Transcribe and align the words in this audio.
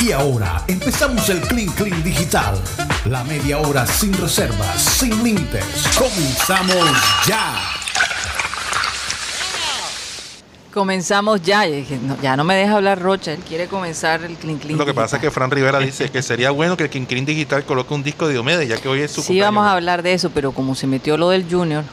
Y 0.00 0.12
ahora 0.12 0.62
empezamos 0.66 1.28
el 1.28 1.40
Clean 1.42 1.68
Clean 1.72 2.02
Digital. 2.02 2.56
La 3.06 3.22
media 3.24 3.58
hora 3.58 3.86
sin 3.86 4.12
reservas, 4.14 4.80
sin 4.82 5.22
límites. 5.22 5.64
Comenzamos 5.98 6.90
ya. 7.26 7.54
Comenzamos 10.72 11.40
ya. 11.42 11.64
No, 12.02 12.16
ya 12.20 12.36
no 12.36 12.42
me 12.44 12.56
deja 12.56 12.74
hablar 12.76 13.00
Rocha, 13.00 13.32
él 13.32 13.40
quiere 13.46 13.68
comenzar 13.68 14.22
el 14.24 14.34
Clean 14.36 14.58
Clean 14.58 14.76
Lo 14.78 14.84
que 14.84 14.92
pasa 14.94 15.16
es 15.16 15.22
que. 15.22 15.30
Fran 15.30 15.50
Rivera 15.50 15.78
dice 15.78 16.10
que 16.10 16.22
sería 16.22 16.50
bueno 16.50 16.76
que 16.76 16.84
el 16.84 16.90
Quincrin 16.90 17.24
Digital 17.24 17.64
coloque 17.64 17.94
un 17.94 18.02
disco 18.02 18.26
de 18.26 18.32
Diomedes, 18.34 18.68
ya 18.68 18.76
que 18.78 18.88
hoy 18.88 19.00
es 19.00 19.10
su 19.12 19.20
Sí, 19.20 19.28
cumpleaños. 19.28 19.54
vamos 19.54 19.68
a 19.68 19.72
hablar 19.74 20.02
de 20.02 20.14
eso, 20.14 20.30
pero 20.30 20.52
como 20.52 20.74
se 20.74 20.86
metió 20.86 21.16
lo 21.16 21.28
del 21.30 21.46
Junior. 21.48 21.84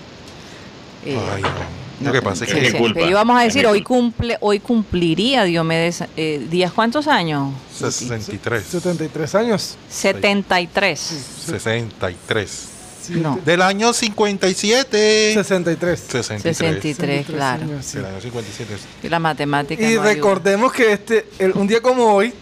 eh, 1.06 1.20
Ay, 1.36 1.42
no. 1.44 1.81
Lo 2.04 2.12
que 2.12 2.22
pasa 2.22 2.46
es 2.46 2.54
que 2.54 2.78
culpa, 2.78 2.96
pero 3.00 3.10
íbamos 3.10 3.40
a 3.40 3.44
decir, 3.44 3.66
hoy 3.68 3.82
cumple, 3.84 4.38
hoy 4.42 4.60
cumpliría 4.60 5.44
Diomedes 5.44 6.04
eh, 6.18 6.46
Díaz, 6.50 6.72
¿cuántos 6.74 7.08
años? 7.08 7.54
63, 7.78 8.64
73 8.66 9.36
años. 9.36 9.76
73. 9.90 11.00
63. 11.46 12.68
No, 13.10 13.40
Del 13.44 13.62
año 13.62 13.94
57. 13.94 15.34
63. 15.34 16.00
63. 16.00 16.58
63, 16.58 17.26
claro. 17.26 17.66
sí. 17.82 17.98
Del 17.98 18.06
año 18.06 18.22
57. 18.22 18.74
Y 19.04 19.10
la 19.10 19.20
matemática. 19.20 19.82
Y 19.82 19.96
no 19.96 20.02
ayuda. 20.02 20.14
recordemos 20.14 20.72
que 20.72 20.94
este, 20.94 21.26
el- 21.40 21.54
un 21.54 21.68
día 21.68 21.82
como 21.82 22.06
hoy 22.14 22.34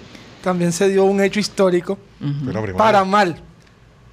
también 0.44 0.72
se 0.72 0.89
dio 0.89 1.05
un 1.05 1.22
hecho 1.22 1.39
histórico. 1.39 1.98
Pero 2.20 2.62
primero, 2.62 2.78
para 2.78 3.03
mal, 3.05 3.41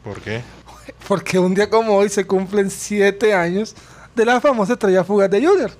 ¿Por 0.05 0.21
qué? 0.21 0.41
porque 1.09 1.39
un 1.39 1.55
día 1.55 1.69
como 1.69 1.95
hoy 1.97 2.09
se 2.09 2.25
cumplen 2.25 2.71
siete 2.71 3.35
años 3.35 3.75
de 4.17 4.25
la 4.25 4.41
famosa 4.41 4.73
estrella 4.73 5.05
fugaz 5.05 5.31
de 5.31 5.47
Junior. 5.47 5.71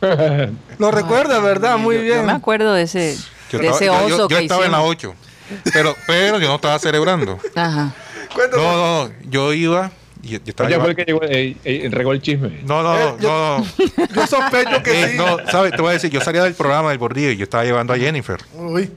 Lo 0.78 0.90
recuerda, 0.90 1.40
¿verdad? 1.40 1.72
Yo- 1.72 1.78
Muy 1.78 1.96
Yo 1.96 2.02
bien. 2.02 2.26
me 2.26 2.32
acuerdo 2.32 2.72
de 2.74 2.82
ese, 2.82 3.16
Yo 3.50 3.58
de 3.58 3.66
estaba, 3.68 3.76
ese 3.76 3.84
yo- 3.86 3.92
oso 3.94 4.08
yo- 4.08 4.16
yo 4.16 4.28
que 4.28 4.42
estaba 4.44 4.64
en 4.66 4.72
la 4.72 4.78
hicimos. 4.78 4.90
8. 4.96 5.14
Pero, 5.72 5.96
pero 6.06 6.38
yo 6.38 6.48
no 6.48 6.56
estaba 6.56 6.78
celebrando. 6.78 7.38
Ajá. 7.56 7.92
No, 8.52 9.06
no. 9.06 9.10
Yo 9.30 9.52
iba. 9.54 9.90
Y 10.22 10.28
Yo, 10.30 10.38
yo 10.38 10.42
estaba 10.46 10.68
Ella 10.68 10.80
fue 10.80 10.90
el 10.90 10.96
que 10.96 11.04
llegó, 11.04 11.22
eh, 11.22 11.56
eh, 11.64 11.80
entregó 11.84 12.12
el 12.12 12.20
chisme. 12.22 12.60
No, 12.64 12.82
no, 12.82 12.94
no, 12.94 13.08
Eh, 13.10 13.14
yo- 13.20 13.28
no, 13.28 13.58
no. 13.58 13.66
Yo 14.14 14.26
sospecho 14.26 14.82
que 14.82 15.08
sí. 15.12 15.16
no, 15.16 15.38
¿sabes? 15.50 15.72
Te 15.72 15.80
voy 15.82 15.90
a 15.90 15.92
decir, 15.94 16.10
yo 16.10 16.20
salía 16.20 16.42
del 16.44 16.54
programa 16.54 16.90
del 16.90 16.98
Bordillo 16.98 17.30
y 17.30 17.36
yo 17.36 17.44
estaba 17.44 17.64
llevando 17.64 17.92
a 17.92 17.98
Jennifer. 17.98 18.38
Uy. 18.54 18.90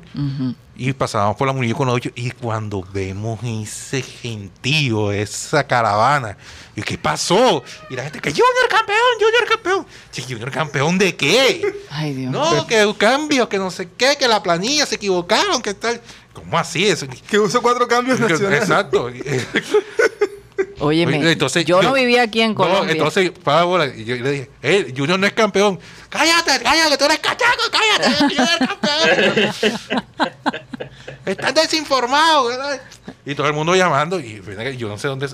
Y 0.75 0.93
pasábamos 0.93 1.35
por 1.35 1.45
la 1.47 1.53
muñeca 1.53 1.77
con 1.77 1.89
ocho 1.89 2.09
y 2.15 2.31
cuando 2.31 2.81
vemos 2.91 3.39
ese 3.43 4.01
gentío, 4.01 5.11
esa 5.11 5.67
caravana, 5.67 6.37
y 6.75 6.81
¿qué 6.81 6.97
pasó? 6.97 7.63
Y 7.89 7.95
la 7.95 8.03
gente 8.03 8.19
que 8.19 8.31
Junior 8.31 8.67
campeón, 8.69 8.97
Junior 9.19 9.45
campeón. 9.47 9.85
Sí, 10.09 10.23
Junior 10.23 10.49
campeón 10.49 10.97
de 10.97 11.15
qué? 11.15 11.61
Ay, 11.91 12.13
Dios. 12.15 12.31
No, 12.31 12.65
que 12.65 12.83
un 12.85 12.93
cambio, 12.95 13.47
que 13.47 13.59
no 13.59 13.69
sé 13.69 13.89
qué, 13.95 14.15
que 14.17 14.27
la 14.27 14.41
planilla 14.41 14.85
se 14.87 14.95
equivocaron, 14.95 15.61
que 15.61 15.73
tal. 15.75 16.01
¿Cómo 16.33 16.57
así? 16.57 16.87
Eso, 16.87 17.05
que 17.29 17.37
usó 17.37 17.61
cuatro 17.61 17.87
cambios 17.87 18.19
nacionales. 18.19 18.61
Exacto. 18.61 19.09
Óyeme, 20.81 21.19
Oye, 21.19 21.31
entonces, 21.33 21.63
yo, 21.65 21.81
yo- 21.81 21.89
no 21.89 21.93
vivía 21.93 22.23
aquí 22.23 22.41
en 22.41 22.51
No, 22.51 22.55
Colombia. 22.57 22.91
entonces, 22.91 23.31
para 23.31 23.63
bola, 23.63 23.87
y 23.87 24.03
yo 24.03 24.15
le 24.15 24.31
dije, 24.31 24.49
eh, 24.61 24.93
Junior 24.95 25.19
no 25.19 25.27
es 25.27 25.33
campeón. 25.33 25.79
Cállate, 26.09 26.59
cállate, 26.63 26.97
tú 26.97 27.05
eres 27.05 27.19
cachaco, 27.19 27.61
cállate, 27.71 28.15
Junior 28.17 28.47
es 28.59 28.67
campeón. 28.67 29.91
Están 31.25 31.53
desinformados, 31.53 32.47
¿verdad? 32.49 32.81
Y 33.25 33.35
todo 33.35 33.47
el 33.47 33.53
mundo 33.53 33.75
llamando, 33.75 34.19
y 34.19 34.41
yo 34.77 34.87
no 34.89 34.97
sé 34.97 35.07
dónde, 35.07 35.27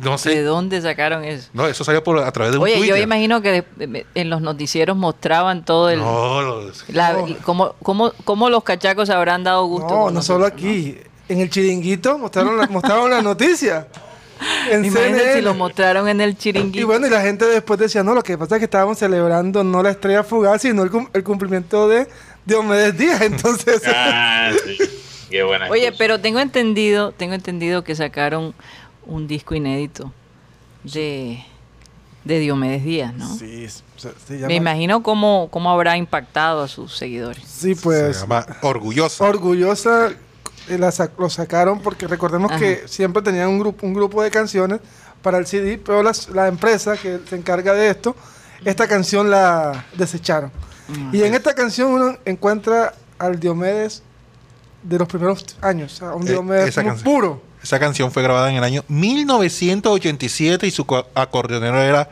no 0.00 0.12
¿De 0.12 0.18
sé, 0.18 0.42
dónde 0.42 0.80
sacaron 0.80 1.24
eso? 1.24 1.48
no, 1.52 1.66
eso 1.66 1.84
salió 1.84 2.02
por, 2.02 2.18
a 2.18 2.30
través 2.32 2.52
de 2.52 2.58
un 2.58 2.64
Oye, 2.64 2.86
yo 2.86 2.96
imagino 2.96 3.42
que 3.42 3.64
de- 3.76 4.06
en 4.14 4.30
los 4.30 4.40
noticieros 4.40 4.96
mostraban 4.96 5.64
todo 5.64 5.90
el... 5.90 5.98
No, 6.00 6.40
los- 6.42 6.88
la- 6.88 7.12
No. 7.12 7.26
cómo, 7.42 7.74
cómo- 7.82 8.12
cómo 8.24 8.48
los 8.48 8.62
cachacos 8.64 9.10
habrán 9.10 9.44
dado 9.44 9.66
gusto. 9.66 9.88
No, 9.88 10.10
no 10.10 10.22
solo 10.22 10.46
aquí. 10.46 10.96
En 11.28 11.40
el 11.40 11.50
chiringuito 11.50 12.16
mostraron 12.16 12.56
la, 12.56 12.66
mostraron 12.68 13.10
la 13.10 13.20
noticia. 13.20 13.86
En 14.70 14.84
Imagínate 14.84 15.18
CNN. 15.18 15.34
si 15.36 15.40
lo 15.42 15.54
mostraron 15.54 16.08
en 16.08 16.20
el 16.20 16.30
Y 16.30 16.34
chiringuito. 16.34 16.86
bueno, 16.86 17.06
y 17.06 17.10
la 17.10 17.20
gente 17.22 17.44
después 17.46 17.78
decía, 17.80 18.02
no, 18.02 18.14
lo 18.14 18.22
que 18.22 18.36
pasa 18.38 18.56
es 18.56 18.58
que 18.60 18.64
estábamos 18.66 18.98
celebrando 18.98 19.64
no 19.64 19.82
la 19.82 19.90
estrella 19.90 20.22
fugaz, 20.24 20.62
sino 20.62 20.82
el, 20.82 20.90
cum- 20.90 21.08
el 21.12 21.24
cumplimiento 21.24 21.88
de 21.88 22.06
Diomedes 22.44 22.96
Díaz. 22.96 23.20
Entonces, 23.22 23.82
Ah, 23.86 24.50
sí. 24.64 24.78
Qué 25.30 25.42
buena 25.42 25.68
Oye, 25.68 25.82
excusa. 25.88 25.98
pero 25.98 26.20
tengo 26.20 26.40
entendido, 26.40 27.12
tengo 27.12 27.34
entendido 27.34 27.84
que 27.84 27.94
sacaron 27.94 28.54
un 29.06 29.26
disco 29.26 29.54
inédito 29.54 30.12
de, 30.84 31.44
de 32.24 32.38
Diomedes 32.38 32.84
Díaz, 32.84 33.12
¿no? 33.14 33.34
sí, 33.36 33.66
se, 33.68 34.10
se 34.26 34.34
llama- 34.36 34.46
Me 34.48 34.54
imagino 34.54 35.02
cómo, 35.02 35.48
cómo 35.50 35.70
habrá 35.70 35.96
impactado 35.96 36.62
a 36.62 36.68
sus 36.68 36.96
seguidores. 36.96 37.42
Sí, 37.46 37.74
se 37.74 37.82
pues, 37.82 38.20
llama 38.20 38.46
Orgullosa. 38.62 39.24
orgullosa 39.24 40.12
la 40.76 40.88
sac- 40.90 41.12
lo 41.18 41.30
sacaron 41.30 41.80
porque 41.80 42.06
recordemos 42.06 42.50
Ajá. 42.50 42.60
que 42.60 42.82
siempre 42.86 43.22
tenían 43.22 43.48
un 43.48 43.58
grupo, 43.58 43.86
un 43.86 43.94
grupo 43.94 44.22
de 44.22 44.30
canciones 44.30 44.80
para 45.22 45.38
el 45.38 45.46
CD, 45.46 45.78
pero 45.78 46.02
las- 46.02 46.28
la 46.28 46.48
empresa 46.48 46.96
que 46.96 47.20
se 47.28 47.36
encarga 47.36 47.72
de 47.72 47.88
esto, 47.90 48.14
esta 48.64 48.86
canción 48.88 49.30
la 49.30 49.86
desecharon. 49.96 50.50
Mm. 50.88 51.14
Y 51.14 51.22
en 51.22 51.34
esta 51.34 51.54
canción 51.54 51.92
uno 51.92 52.16
encuentra 52.24 52.92
al 53.18 53.38
Diomedes 53.40 54.02
de 54.82 54.98
los 54.98 55.08
primeros 55.08 55.56
años, 55.60 55.94
o 55.94 55.96
sea, 55.96 56.14
un 56.14 56.26
Eh, 56.26 56.30
Diomedes 56.32 56.68
esa 56.70 56.82
muy 56.82 56.90
canción. 56.90 57.04
puro. 57.14 57.42
Esa 57.62 57.78
canción 57.80 58.12
fue 58.12 58.22
grabada 58.22 58.50
en 58.50 58.56
el 58.56 58.64
año 58.64 58.84
1987 58.88 60.66
y 60.66 60.70
su 60.70 60.84
co- 60.86 61.06
acordeonero 61.14 61.80
era 61.80 62.08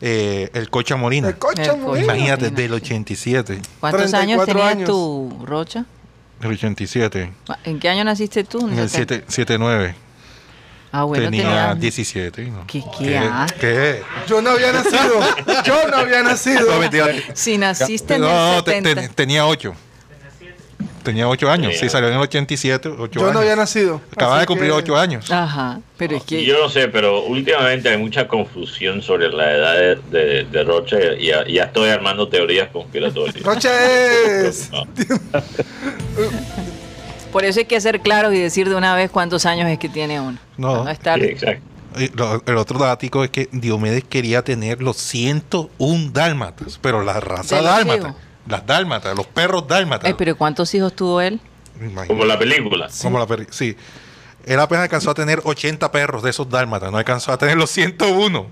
eh, 0.00 0.48
el 0.54 0.70
Cocha 0.70 0.94
Molina. 0.96 1.26
El 1.28 1.38
Cocha. 1.38 1.74
Imagínate, 1.74 2.44
Molina. 2.44 2.56
del 2.56 2.72
87. 2.72 3.60
¿Cuántos 3.80 4.14
años 4.14 4.44
34 4.44 4.54
tenías 4.54 4.70
años. 4.72 4.86
tú, 4.88 5.42
Rocha? 5.44 5.84
El 6.42 6.52
87. 6.52 7.32
¿En 7.64 7.80
qué 7.80 7.88
año 7.88 8.04
naciste 8.04 8.44
tú? 8.44 8.68
En 8.68 8.78
el 8.78 8.88
7 8.88 9.24
79. 9.26 9.94
Ah, 10.90 11.02
bueno, 11.04 11.24
tenía 11.24 11.42
tenía... 11.42 11.74
17. 11.74 12.42
¿no? 12.46 12.66
¿Qué- 12.66 12.82
qué 12.98 13.18
asco? 13.18 13.58
¿Qué? 13.60 14.02
Yo 14.26 14.40
no 14.40 14.50
había 14.50 14.72
nacido. 14.72 15.20
Yo 15.64 15.88
no 15.88 15.96
había 15.98 16.22
nacido. 16.22 16.66
Si 17.34 17.58
naciste 17.58 18.14
en 18.14 18.22
No, 18.22 18.28
el 18.50 18.56
no, 18.56 18.64
te- 18.64 18.70
70. 18.72 19.00
te- 19.02 19.08
tenía 19.10 19.46
8. 19.46 19.74
Tenía 21.02 21.28
8 21.28 21.50
años. 21.50 21.74
Sí. 21.78 21.88
Salió 21.88 22.08
en 22.08 22.14
el 22.14 22.20
87. 22.20 22.88
8 22.88 23.10
Yo 23.12 23.20
años. 23.22 23.34
no 23.34 23.40
había 23.40 23.56
nacido. 23.56 24.00
Acaba 24.12 24.34
Así 24.36 24.40
de 24.42 24.46
cumplir 24.46 24.70
que- 24.70 24.76
8 24.76 24.96
años. 24.96 25.30
Ajá, 25.30 25.80
pero 25.96 26.16
es 26.16 26.22
que... 26.24 26.44
Yo 26.44 26.58
no 26.62 26.68
sé, 26.68 26.88
pero 26.88 27.22
últimamente 27.24 27.88
hay 27.88 27.96
mucha 27.98 28.26
confusión 28.28 29.00
sobre 29.02 29.28
la 29.30 29.50
edad 29.52 29.74
de, 29.74 30.18
de, 30.18 30.44
de 30.44 30.64
Rocha 30.64 30.96
y 31.18 31.26
ya, 31.26 31.46
ya 31.46 31.64
estoy 31.64 31.88
armando 31.90 32.28
teorías 32.28 32.68
conspiratorias. 32.70 33.42
Rocha 33.42 33.70
es. 34.46 34.70
Por 37.32 37.44
eso 37.44 37.60
hay 37.60 37.66
que 37.66 37.80
ser 37.80 38.00
claros 38.00 38.32
y 38.32 38.38
decir 38.38 38.68
de 38.68 38.74
una 38.74 38.94
vez 38.94 39.10
cuántos 39.10 39.46
años 39.46 39.68
es 39.68 39.78
que 39.78 39.88
tiene 39.88 40.20
uno. 40.20 40.38
No. 40.56 40.84
No 40.84 40.90
estar... 40.90 41.20
Sí, 41.20 41.26
exacto. 41.26 41.62
El 42.46 42.56
otro 42.56 42.78
dático 42.78 43.24
es 43.24 43.30
que 43.30 43.48
Diomedes 43.50 44.04
quería 44.04 44.42
tener 44.42 44.82
los 44.82 44.96
101 44.98 46.10
dálmatas, 46.12 46.78
pero 46.80 47.02
la 47.02 47.18
raza 47.18 47.56
¿De 47.56 47.62
los 47.62 47.70
dálmata, 47.70 48.14
las 48.46 48.66
dálmatas, 48.66 49.16
los 49.16 49.26
perros 49.26 49.66
dálmatas. 49.66 50.06
Ay, 50.06 50.14
pero 50.16 50.36
¿cuántos 50.36 50.72
hijos 50.74 50.94
tuvo 50.94 51.20
él? 51.20 51.40
Imagínate. 51.76 52.08
Como 52.08 52.24
la 52.24 52.38
película. 52.38 52.88
Como 53.02 53.18
la 53.18 53.26
sí. 53.50 53.76
Él 54.44 54.60
apenas 54.60 54.84
alcanzó 54.84 55.10
a 55.10 55.14
tener 55.14 55.40
80 55.42 55.90
perros 55.90 56.22
de 56.22 56.30
esos 56.30 56.48
dálmatas, 56.48 56.92
no 56.92 56.98
alcanzó 56.98 57.32
a 57.32 57.38
tener 57.38 57.56
los 57.56 57.70
101. 57.70 58.46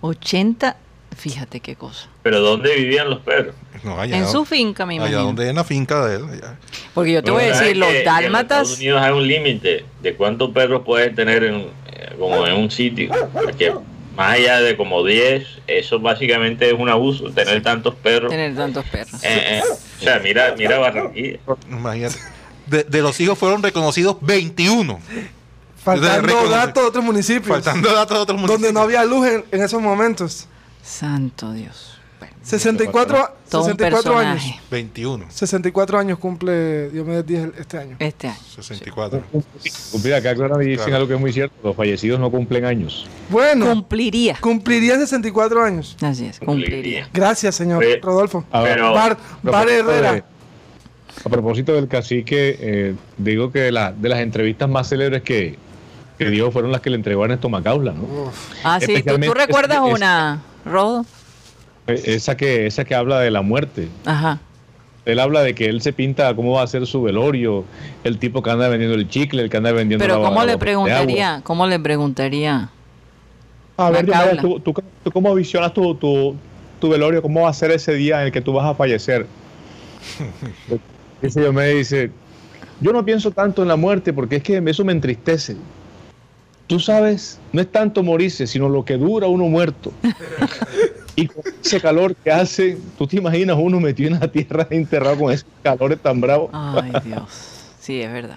80... 0.00 0.76
Fíjate 1.16 1.60
qué 1.60 1.76
cosa. 1.76 2.08
Pero 2.22 2.40
¿dónde 2.40 2.74
vivían 2.76 3.08
los 3.10 3.20
perros? 3.20 3.54
No, 3.82 3.98
allá, 4.00 4.16
En 4.18 4.26
su 4.28 4.44
finca, 4.44 4.84
me 4.86 4.94
allá 4.94 5.02
imagino. 5.08 5.22
donde 5.24 5.48
en 5.48 5.56
la 5.56 5.64
finca 5.64 6.04
de 6.06 6.16
él. 6.16 6.24
allá. 6.30 6.56
Porque 6.94 7.12
yo 7.12 7.22
te 7.22 7.30
voy 7.30 7.44
a 7.44 7.46
decir, 7.48 7.68
es 7.68 7.76
los 7.76 7.88
que- 7.88 7.94
que 7.94 7.98
En 8.00 8.06
Estados 8.06 8.22
dálmatas... 8.24 8.76
Unidos 8.76 9.02
hay 9.02 9.12
un 9.12 9.26
límite 9.26 9.84
de 10.02 10.14
cuántos 10.14 10.50
perros 10.50 10.82
puedes 10.84 11.14
tener 11.14 11.44
en, 11.44 11.54
eh, 11.86 12.14
como 12.18 12.46
en 12.46 12.54
un 12.56 12.70
sitio. 12.70 13.10
Porque 13.32 13.72
más 14.14 14.34
allá 14.34 14.60
de 14.60 14.76
como 14.76 15.04
10, 15.04 15.46
eso 15.66 16.00
básicamente 16.00 16.66
es 16.68 16.74
un 16.78 16.88
abuso, 16.88 17.30
tener 17.30 17.62
tantos 17.62 17.94
perros. 17.94 18.30
Tener 18.30 18.54
tantos 18.54 18.84
perros. 18.86 19.14
Eh, 19.24 19.58
eh, 19.58 19.62
o 20.00 20.02
sea, 20.02 20.18
mira, 20.18 20.54
mira 20.56 20.78
Barranquilla. 20.78 21.38
Imagínate. 21.70 22.16
De, 22.66 22.82
de 22.84 23.00
los 23.02 23.18
hijos 23.20 23.38
fueron 23.38 23.62
reconocidos 23.62 24.16
21. 24.20 25.00
Faltando 25.82 26.48
datos 26.48 26.82
de 26.82 26.88
otros 26.88 27.04
municipios. 27.04 27.46
Faltando 27.48 27.92
datos 27.94 28.16
de 28.16 28.22
otros 28.22 28.38
municipios. 28.38 28.60
Donde 28.62 28.72
no 28.72 28.80
había 28.84 29.04
luz 29.04 29.26
en, 29.28 29.44
en 29.52 29.62
esos 29.62 29.80
momentos. 29.80 30.48
Santo 30.86 31.52
Dios. 31.52 31.92
Bueno, 32.18 32.34
64, 32.42 33.34
todo 33.50 33.60
un 33.62 33.66
64 33.72 34.18
años. 34.18 34.34
personaje 34.42 34.60
21. 34.70 35.26
64 35.30 35.98
años 35.98 36.18
cumple 36.18 36.88
Diomedes 36.88 37.26
Díaz 37.26 37.48
este 37.58 37.76
año. 37.78 37.96
este 37.98 38.28
año. 38.28 38.38
64. 38.56 39.22
Cumplir 39.92 40.14
acá, 40.14 40.34
claro, 40.34 40.56
dicen 40.56 40.76
Claro. 40.76 40.96
algo 40.96 41.08
que 41.08 41.14
es 41.14 41.20
muy 41.20 41.32
cierto. 41.34 41.54
Los 41.62 41.76
fallecidos 41.76 42.18
no 42.18 42.30
cumplen 42.30 42.64
años. 42.64 43.06
Bueno, 43.28 43.66
Cumpliría. 43.66 44.38
cumpliría 44.40 44.96
64 44.98 45.62
años. 45.62 45.94
Así 46.00 46.24
es, 46.24 46.38
cumpliría. 46.40 47.06
Gracias, 47.12 47.54
señor 47.54 47.84
Oye, 47.84 47.98
Rodolfo. 48.00 48.44
Ahora, 48.50 48.74
Pero- 48.74 48.92
Bar, 48.94 49.12
a 49.44 49.50
Bar 49.50 49.68
Herrera. 49.68 50.12
de- 50.14 50.24
a 51.24 51.28
propósito 51.28 51.74
del 51.74 51.88
cacique, 51.88 52.56
eh, 52.60 52.94
digo 53.18 53.50
que 53.52 53.70
la, 53.72 53.92
de 53.92 54.08
las 54.08 54.20
entrevistas 54.20 54.68
más 54.70 54.88
célebres 54.88 55.22
que, 55.22 55.58
que 56.18 56.30
dio 56.30 56.50
fueron 56.50 56.72
las 56.72 56.80
que 56.80 56.88
le 56.88 56.96
entregó 56.96 57.22
a 57.22 57.24
Ernesto 57.26 57.48
Macaula, 57.50 57.92
¿no? 57.92 58.02
Uf, 58.04 58.34
Ah, 58.64 58.78
sí, 58.80 59.02
¿tú, 59.02 59.34
recuerdas 59.34 59.78
es- 59.82 59.88
es- 59.88 59.94
una, 59.94 60.40
Rodo? 60.66 61.06
Eh, 61.86 62.02
Esa 62.04 62.36
que, 62.36 62.66
esa 62.66 62.84
que 62.84 62.94
habla 62.94 63.20
de 63.20 63.30
la 63.30 63.40
muerte. 63.42 63.88
Ajá. 64.04 64.40
Él 65.04 65.20
habla 65.20 65.42
de 65.42 65.54
que 65.54 65.66
él 65.66 65.80
se 65.82 65.92
pinta 65.92 66.34
cómo 66.34 66.52
va 66.54 66.62
a 66.62 66.66
ser 66.66 66.84
su 66.86 67.00
velorio, 67.00 67.64
el 68.02 68.18
tipo 68.18 68.42
que 68.42 68.50
anda 68.50 68.68
vendiendo 68.68 68.96
el 68.96 69.08
chicle, 69.08 69.42
el 69.42 69.48
que 69.50 69.56
anda 69.56 69.70
vendiendo 69.70 70.04
Pero 70.04 70.18
la- 70.20 70.28
¿cómo 70.28 70.40
la 70.40 70.46
le 70.52 70.58
preguntaría? 70.58 71.40
¿Cómo 71.44 71.66
le 71.68 71.78
preguntaría? 71.78 72.70
A 73.76 73.90
ver. 73.90 74.04
Diomedes, 74.06 74.38
¿tú, 74.40 74.58
tú, 74.58 74.74
tú 75.04 75.12
cómo 75.12 75.32
visionas 75.34 75.72
tu, 75.72 75.94
tu, 75.94 76.34
tu 76.80 76.88
velorio? 76.88 77.22
¿Cómo 77.22 77.42
va 77.42 77.50
a 77.50 77.52
ser 77.54 77.70
ese 77.70 77.94
día 77.94 78.20
en 78.20 78.26
el 78.26 78.32
que 78.32 78.40
tú 78.40 78.52
vas 78.52 78.66
a 78.68 78.74
fallecer? 78.74 79.26
Ese 81.22 81.40
yo 81.42 81.52
me 81.52 81.68
dice, 81.68 82.10
yo 82.80 82.92
no 82.92 83.04
pienso 83.04 83.30
tanto 83.30 83.62
en 83.62 83.68
la 83.68 83.76
muerte 83.76 84.12
porque 84.12 84.36
es 84.36 84.42
que 84.42 84.62
eso 84.66 84.84
me 84.84 84.92
entristece. 84.92 85.56
Tú 86.66 86.80
sabes, 86.80 87.38
no 87.52 87.60
es 87.60 87.70
tanto 87.70 88.02
morirse, 88.02 88.46
sino 88.46 88.68
lo 88.68 88.84
que 88.84 88.96
dura 88.96 89.26
uno 89.28 89.44
muerto. 89.44 89.92
y 91.16 91.26
con 91.28 91.42
ese 91.62 91.80
calor 91.80 92.14
que 92.16 92.30
hace, 92.30 92.76
tú 92.98 93.06
te 93.06 93.16
imaginas 93.16 93.56
uno 93.58 93.78
metido 93.80 94.12
en 94.14 94.20
la 94.20 94.30
tierra 94.30 94.66
enterrado 94.70 95.16
con 95.18 95.32
esos 95.32 95.46
calores 95.62 95.98
tan 96.00 96.20
bravos. 96.20 96.50
Ay, 96.52 96.92
Dios. 97.04 97.22
Sí, 97.80 98.00
es 98.02 98.12
verdad. 98.12 98.36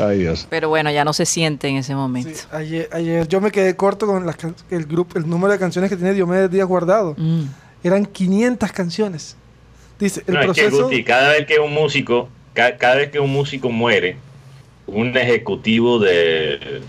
Ay, 0.00 0.18
Dios. 0.20 0.46
Pero 0.48 0.68
bueno, 0.68 0.90
ya 0.92 1.04
no 1.04 1.12
se 1.12 1.26
siente 1.26 1.66
en 1.66 1.76
ese 1.76 1.96
momento. 1.96 2.30
Sí, 2.32 2.46
ayer, 2.52 2.88
ayer 2.92 3.26
yo 3.26 3.40
me 3.40 3.50
quedé 3.50 3.74
corto 3.74 4.06
con 4.06 4.24
las 4.24 4.36
can- 4.36 4.54
el 4.70 4.84
grupo, 4.86 5.18
el 5.18 5.28
número 5.28 5.52
de 5.52 5.58
canciones 5.58 5.90
que 5.90 5.96
tiene 5.96 6.14
Diomedes 6.14 6.50
Díaz 6.50 6.68
guardado. 6.68 7.14
Mm. 7.18 7.42
Eran 7.82 8.06
500 8.06 8.70
canciones. 8.70 9.36
Dice, 9.98 10.22
el 10.28 10.34
No, 10.34 10.40
es 10.42 10.46
que, 10.52 10.62
proceso... 10.62 10.84
Guti, 10.84 11.02
cada 11.02 11.30
vez 11.32 11.46
que 11.46 11.58
un 11.58 11.74
músico, 11.74 12.28
ca- 12.54 12.76
cada 12.76 12.94
vez 12.96 13.10
que 13.10 13.18
un 13.18 13.32
músico 13.32 13.70
muere, 13.70 14.16
un 14.86 15.16
ejecutivo 15.16 15.98
de, 15.98 16.80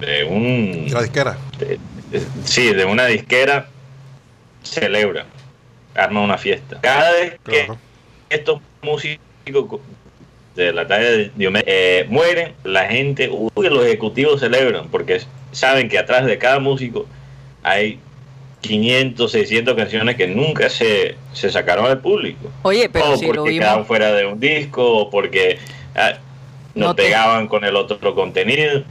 de 0.00 0.24
un 0.24 0.84
Y 0.86 0.90
la 0.90 1.02
disquera. 1.02 1.38
de- 1.58 1.78
de- 2.10 2.26
sí, 2.44 2.72
de 2.72 2.84
una 2.84 3.06
disquera 3.06 3.68
celebra, 4.62 5.26
arma 5.94 6.20
una 6.22 6.38
fiesta. 6.38 6.78
Cada 6.80 7.12
vez 7.12 7.32
que 7.44 7.64
Claro. 7.64 7.78
estos 8.28 8.60
músicos 8.82 9.80
de 10.56 10.72
la 10.72 10.86
talla 10.86 11.10
de 11.10 11.30
Diomedes 11.34 11.64
eh, 11.66 12.06
mueren, 12.08 12.52
la 12.64 12.86
gente, 12.86 13.28
uy, 13.30 13.68
los 13.68 13.84
ejecutivos 13.84 14.40
celebran 14.40 14.88
porque 14.88 15.20
saben 15.52 15.88
que 15.88 15.98
atrás 15.98 16.26
de 16.26 16.38
cada 16.38 16.58
músico 16.58 17.06
hay 17.62 17.98
500, 18.60 19.32
600 19.32 19.74
canciones 19.74 20.16
que 20.16 20.26
nunca 20.26 20.68
se, 20.68 21.16
se 21.32 21.50
sacaron 21.50 21.86
al 21.86 22.00
público. 22.00 22.50
Oye, 22.62 22.88
pero 22.90 23.12
o 23.12 23.16
si 23.16 23.26
lo 23.26 23.34
porque 23.36 23.50
vimos. 23.50 23.64
quedaban 23.64 23.86
fuera 23.86 24.12
de 24.12 24.26
un 24.26 24.38
disco, 24.38 24.98
o 24.98 25.10
porque 25.10 25.58
ah, 25.94 26.14
no, 26.74 26.88
No 26.88 26.94
te- 26.94 27.04
pegaban 27.04 27.48
con 27.48 27.64
el 27.64 27.74
otro 27.76 28.14
contenido. 28.14 28.82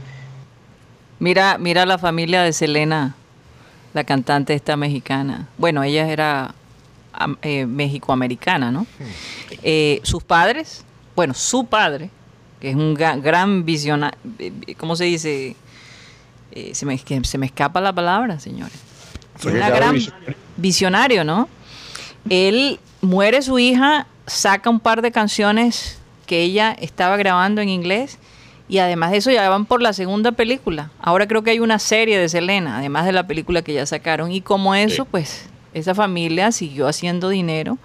Mira, 1.20 1.58
mira 1.58 1.84
la 1.84 1.98
familia 1.98 2.42
de 2.42 2.52
Selena, 2.54 3.14
la 3.92 4.04
cantante 4.04 4.54
esta 4.54 4.76
mexicana. 4.76 5.48
Bueno, 5.58 5.82
ella 5.82 6.10
era 6.10 6.54
eh, 7.42 7.66
mexicoamericana, 7.66 8.70
¿no? 8.70 8.86
Eh, 9.62 10.00
sus 10.02 10.22
padres, 10.22 10.82
bueno, 11.14 11.34
su 11.34 11.66
padre, 11.66 12.10
que 12.58 12.70
es 12.70 12.76
un 12.76 12.94
gran 12.94 13.66
visionario, 13.66 14.18
¿cómo 14.78 14.96
se 14.96 15.04
dice? 15.04 15.56
Eh, 16.52 16.74
se, 16.74 16.86
me, 16.86 16.98
se 16.98 17.38
me 17.38 17.46
escapa 17.46 17.82
la 17.82 17.92
palabra, 17.92 18.40
señores. 18.40 18.78
Cada 19.42 19.68
gran 19.70 19.98
visionario, 20.56 21.22
¿no? 21.22 21.50
Él 22.30 22.80
muere 23.02 23.42
su 23.42 23.58
hija, 23.58 24.06
saca 24.26 24.70
un 24.70 24.80
par 24.80 25.02
de 25.02 25.12
canciones 25.12 25.98
que 26.26 26.42
ella 26.42 26.74
estaba 26.80 27.18
grabando 27.18 27.60
en 27.60 27.68
inglés 27.68 28.18
y 28.70 28.78
además 28.78 29.10
de 29.10 29.18
eso 29.18 29.30
ya 29.30 29.48
van 29.48 29.66
por 29.66 29.82
la 29.82 29.92
segunda 29.92 30.32
película. 30.32 30.90
Ahora 31.00 31.26
creo 31.26 31.42
que 31.42 31.50
hay 31.50 31.58
una 31.60 31.78
serie 31.78 32.18
de 32.18 32.28
Selena, 32.28 32.78
además 32.78 33.04
de 33.04 33.12
la 33.12 33.26
película 33.26 33.62
que 33.62 33.74
ya 33.74 33.84
sacaron 33.84 34.30
y 34.32 34.40
como 34.40 34.74
eso, 34.74 35.02
Sí. 35.04 35.08
pues 35.10 35.48
esa 35.74 35.94
familia 35.94 36.52
siguió 36.52 36.86
haciendo 36.88 37.28
dinero. 37.28 37.76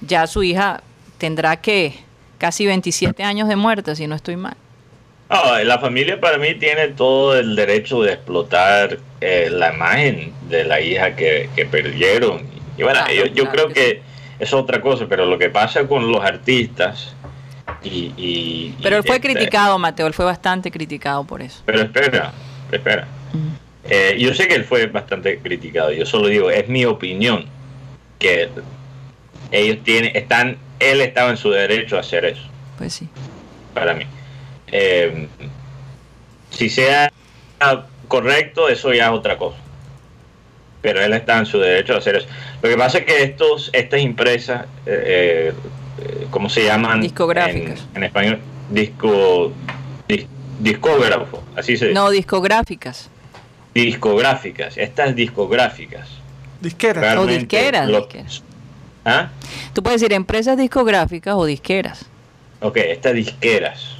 Ya 0.00 0.26
su 0.26 0.42
hija 0.42 0.82
tendrá 1.18 1.56
que 1.56 1.94
casi 2.38 2.66
27 2.66 3.22
años 3.22 3.48
de 3.48 3.56
muerte, 3.56 3.96
si 3.96 4.06
no 4.06 4.14
estoy 4.14 4.36
mal. 4.36 4.56
No, 5.30 5.58
la 5.64 5.78
familia 5.78 6.20
para 6.20 6.38
mí 6.38 6.54
tiene 6.54 6.88
todo 6.88 7.36
el 7.36 7.56
derecho 7.56 8.02
de 8.02 8.12
explotar 8.12 8.98
eh, 9.20 9.48
la 9.50 9.74
imagen 9.74 10.32
de 10.48 10.64
la 10.64 10.80
hija 10.80 11.16
que, 11.16 11.48
que 11.56 11.64
perdieron. 11.66 12.42
Y 12.78 12.82
bueno, 12.82 13.00
Claro, 13.04 13.14
yo, 13.14 13.26
yo 13.26 13.44
claro 13.50 13.50
creo 13.52 13.68
que 13.68 13.74
que 13.74 14.02
es 14.44 14.52
otra 14.52 14.80
cosa, 14.80 15.06
pero 15.08 15.24
lo 15.26 15.38
que 15.38 15.48
pasa 15.50 15.88
con 15.88 16.12
los 16.12 16.22
artistas 16.22 17.14
y... 17.86 18.14
y- 18.16 18.76
Pero 18.82 18.96
él 18.96 19.02
fue 19.04 19.16
este- 19.16 19.28
criticado, 19.32 19.78
Mateo, 19.78 20.06
él 20.06 20.14
fue 20.14 20.24
bastante 20.24 20.70
criticado 20.70 21.24
por 21.24 21.42
eso. 21.42 21.62
Pero 21.66 21.82
espera, 21.82 22.32
espera. 22.72 23.06
Eh, 23.88 24.16
yo 24.18 24.34
sé 24.34 24.48
que 24.48 24.54
él 24.54 24.64
fue 24.64 24.86
bastante 24.86 25.38
criticado, 25.38 25.92
yo 25.92 26.04
solo 26.06 26.28
digo, 26.28 26.50
es 26.50 26.68
mi 26.68 26.84
opinión, 26.84 27.46
que 28.18 28.48
ellos 29.52 29.78
tienen, 29.84 30.16
están, 30.16 30.56
él 30.80 31.00
estaba 31.00 31.30
en 31.30 31.36
su 31.36 31.50
derecho 31.50 31.96
a 31.96 32.00
hacer 32.00 32.24
eso, 32.24 32.42
Pues 32.78 32.94
sí. 32.94 33.08
para 33.74 33.94
mí. 33.94 34.04
Eh, 34.72 35.28
si 36.50 36.68
sea 36.68 37.12
correcto, 38.08 38.68
eso 38.68 38.92
ya 38.92 39.06
es 39.06 39.10
otra 39.12 39.36
cosa. 39.38 39.58
Pero 40.82 41.00
él 41.02 41.12
está 41.14 41.38
en 41.38 41.46
su 41.46 41.58
derecho 41.58 41.94
a 41.94 41.98
hacer 41.98 42.16
eso. 42.16 42.26
Lo 42.62 42.68
que 42.68 42.76
pasa 42.76 42.98
es 42.98 43.04
que 43.04 43.22
estos, 43.22 43.70
estas 43.72 44.00
empresas, 44.00 44.66
eh, 44.86 45.52
eh, 45.52 45.52
¿cómo 46.30 46.48
se 46.48 46.64
llaman? 46.64 47.00
Discográficas. 47.00 47.80
En, 47.92 47.96
en 47.98 48.04
español, 48.04 48.38
disco, 48.70 49.52
dis- 50.08 50.26
discógrafo, 50.60 51.42
así 51.56 51.76
se 51.76 51.86
dice 51.86 51.94
No, 51.94 52.10
discográficas. 52.10 53.10
discográficas, 53.74 54.76
estas 54.76 55.14
discográficas. 55.14 56.08
Disqueras, 56.60 57.14
lo- 57.14 57.26
disqueras. 57.26 58.42
¿Ah? 59.04 59.28
Tú 59.72 59.82
puedes 59.82 60.00
decir 60.00 60.12
empresas 60.14 60.56
discográficas 60.56 61.34
o 61.36 61.44
disqueras. 61.44 62.06
Ok, 62.60 62.78
estas 62.78 63.12
disqueras, 63.14 63.96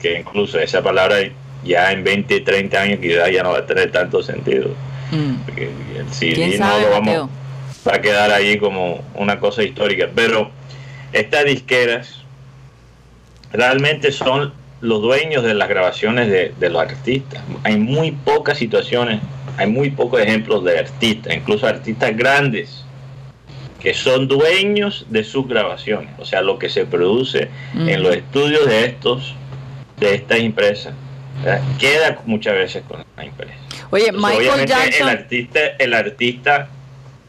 que 0.00 0.18
incluso 0.20 0.58
esa 0.58 0.82
palabra 0.82 1.16
ya 1.62 1.92
en 1.92 2.02
20, 2.02 2.40
30 2.40 2.80
años 2.80 2.98
quizás 3.00 3.30
ya 3.30 3.42
no 3.42 3.50
va 3.52 3.58
a 3.58 3.66
tener 3.66 3.92
tanto 3.92 4.22
sentido. 4.22 4.70
Mm. 5.12 5.34
Porque 5.44 5.70
el 5.98 6.08
CD 6.10 6.34
¿Quién 6.34 6.50
no 6.58 6.66
sabe, 6.66 6.82
lo 6.82 6.90
vamos, 6.90 7.06
Mateo? 7.06 7.30
va 7.86 7.94
a 7.96 8.00
quedar 8.00 8.30
ahí 8.32 8.58
como 8.58 9.04
una 9.14 9.38
cosa 9.38 9.62
histórica. 9.62 10.08
Pero 10.14 10.50
estas 11.12 11.44
disqueras 11.44 12.22
realmente 13.52 14.12
son 14.12 14.52
los 14.80 15.02
dueños 15.02 15.42
de 15.44 15.54
las 15.54 15.68
grabaciones 15.68 16.28
de, 16.30 16.54
de 16.58 16.70
los 16.70 16.80
artistas. 16.82 17.42
Hay 17.64 17.76
muy 17.76 18.12
pocas 18.12 18.58
situaciones, 18.58 19.20
hay 19.58 19.66
muy 19.66 19.90
pocos 19.90 20.20
ejemplos 20.20 20.64
de 20.64 20.78
artistas, 20.78 21.34
incluso 21.34 21.66
artistas 21.66 22.16
grandes, 22.16 22.84
que 23.80 23.92
son 23.94 24.28
dueños 24.28 25.06
de 25.10 25.24
sus 25.24 25.46
grabaciones. 25.48 26.10
O 26.18 26.24
sea, 26.24 26.42
lo 26.42 26.58
que 26.58 26.68
se 26.68 26.86
produce 26.86 27.48
Mm. 27.74 27.88
en 27.88 28.02
los 28.02 28.16
estudios 28.16 28.66
de 28.66 28.84
estos, 28.86 29.34
de 29.98 30.14
estas 30.14 30.38
empresas, 30.38 30.94
¿verdad? 31.44 31.62
queda 31.78 32.18
muchas 32.26 32.54
veces 32.54 32.82
con 32.88 33.04
la 33.16 33.24
empresa. 33.24 33.52
Oye, 33.90 34.06
Entonces, 34.08 34.30
Michael 34.30 34.48
obviamente, 34.48 34.72
Jackson. 34.72 35.08
El 35.08 35.18
artista, 35.18 35.60
el 35.78 35.94
artista 35.94 36.68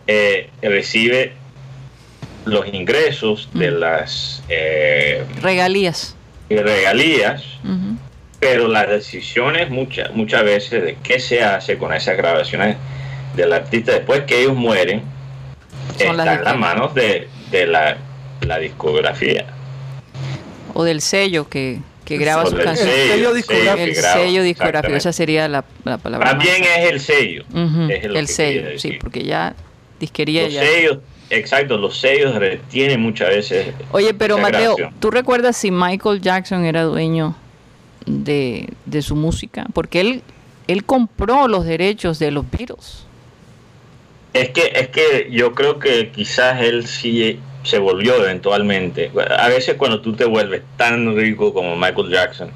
eh, 0.08 0.50
recibe 0.62 1.34
los 2.46 2.66
ingresos 2.74 3.50
de 3.54 3.72
Mm. 3.72 3.74
las 3.80 4.44
eh, 4.50 5.24
Regalías. 5.42 6.16
regalías, 6.50 7.44
pero 8.40 8.68
las 8.68 8.90
decisiones 8.90 9.70
muchas 9.70 10.12
muchas 10.14 10.44
veces 10.44 10.84
de 10.84 10.98
qué 11.04 11.20
se 11.20 11.44
hace 11.44 11.78
con 11.78 11.94
esas 11.94 12.18
grabaciones 12.18 12.76
del 13.36 13.54
artista 13.54 13.94
después 13.94 14.22
que 14.22 14.42
ellos 14.42 14.56
mueren 14.56 15.04
Son 15.98 16.18
las 16.18 16.26
están 16.28 16.40
en 16.40 16.44
las 16.46 16.58
manos 16.58 16.94
de, 16.96 17.28
de 17.52 17.68
la, 17.68 17.98
la 18.42 18.58
discografía. 18.60 19.46
O 20.74 20.84
del 20.84 21.02
sello 21.02 21.48
que, 21.48 21.80
que 22.06 22.18
graba 22.18 22.44
O 22.44 22.48
su 22.50 22.56
del 22.56 22.66
canción. 22.66 22.90
El 22.90 23.10
sello 23.12 23.34
discográfico. 23.34 23.76
que 23.78 23.84
El 23.84 23.94
graba, 23.96 24.14
sello 24.16 24.44
discográfico, 24.44 24.96
exactamente. 24.96 24.98
esa 24.98 25.14
sería 25.14 25.48
la, 25.48 25.64
la 25.86 25.98
palabra. 25.98 26.34
Más 26.34 26.44
bien 26.44 26.64
es 26.64 26.92
el 26.92 27.00
sello. 27.00 27.44
Es 27.90 28.04
el 28.06 28.14
que 28.14 28.28
sello, 28.28 28.80
sí, 28.80 28.98
porque 29.00 29.24
ya 29.24 29.54
disquería 30.00 30.44
Los 30.44 30.54
ya. 30.54 30.62
sellos, 30.64 30.98
exacto, 31.32 31.78
los 31.78 32.00
sellos 32.00 32.36
retienen 32.36 33.02
muchas 33.02 33.30
veces. 33.30 33.74
Oye, 33.92 34.14
pero 34.14 34.38
Mateo, 34.38 34.76
grabación. 34.76 35.00
¿tú 35.00 35.12
recuerdas 35.12 35.58
si 35.58 35.72
Michael 35.72 36.22
Jackson 36.22 36.66
era 36.66 36.84
dueño 36.84 37.36
de, 38.06 38.70
de 38.86 39.02
su 39.02 39.16
música? 39.16 39.66
Porque 39.74 40.02
él, 40.02 40.22
él 40.68 40.84
compró 40.84 41.48
los 41.48 41.66
derechos 41.66 42.20
de 42.20 42.32
los 42.32 42.50
Beatles. 42.50 43.06
Es 44.34 44.50
que, 44.50 44.72
es 44.76 44.90
que 44.90 45.28
yo 45.32 45.54
creo 45.54 45.80
que 45.80 46.12
quizás 46.12 46.62
él 46.62 46.88
sí 46.88 47.40
se 47.64 47.80
volvió 47.80 48.16
eventualmente. 48.16 49.12
A 49.38 49.48
veces 49.50 49.76
cuando 49.76 50.02
tú 50.02 50.14
te 50.14 50.26
vuelves 50.26 50.62
tan 50.78 51.16
rico 51.16 51.54
como 51.54 51.76
Michael 51.76 52.10
Jackson, 52.10 52.52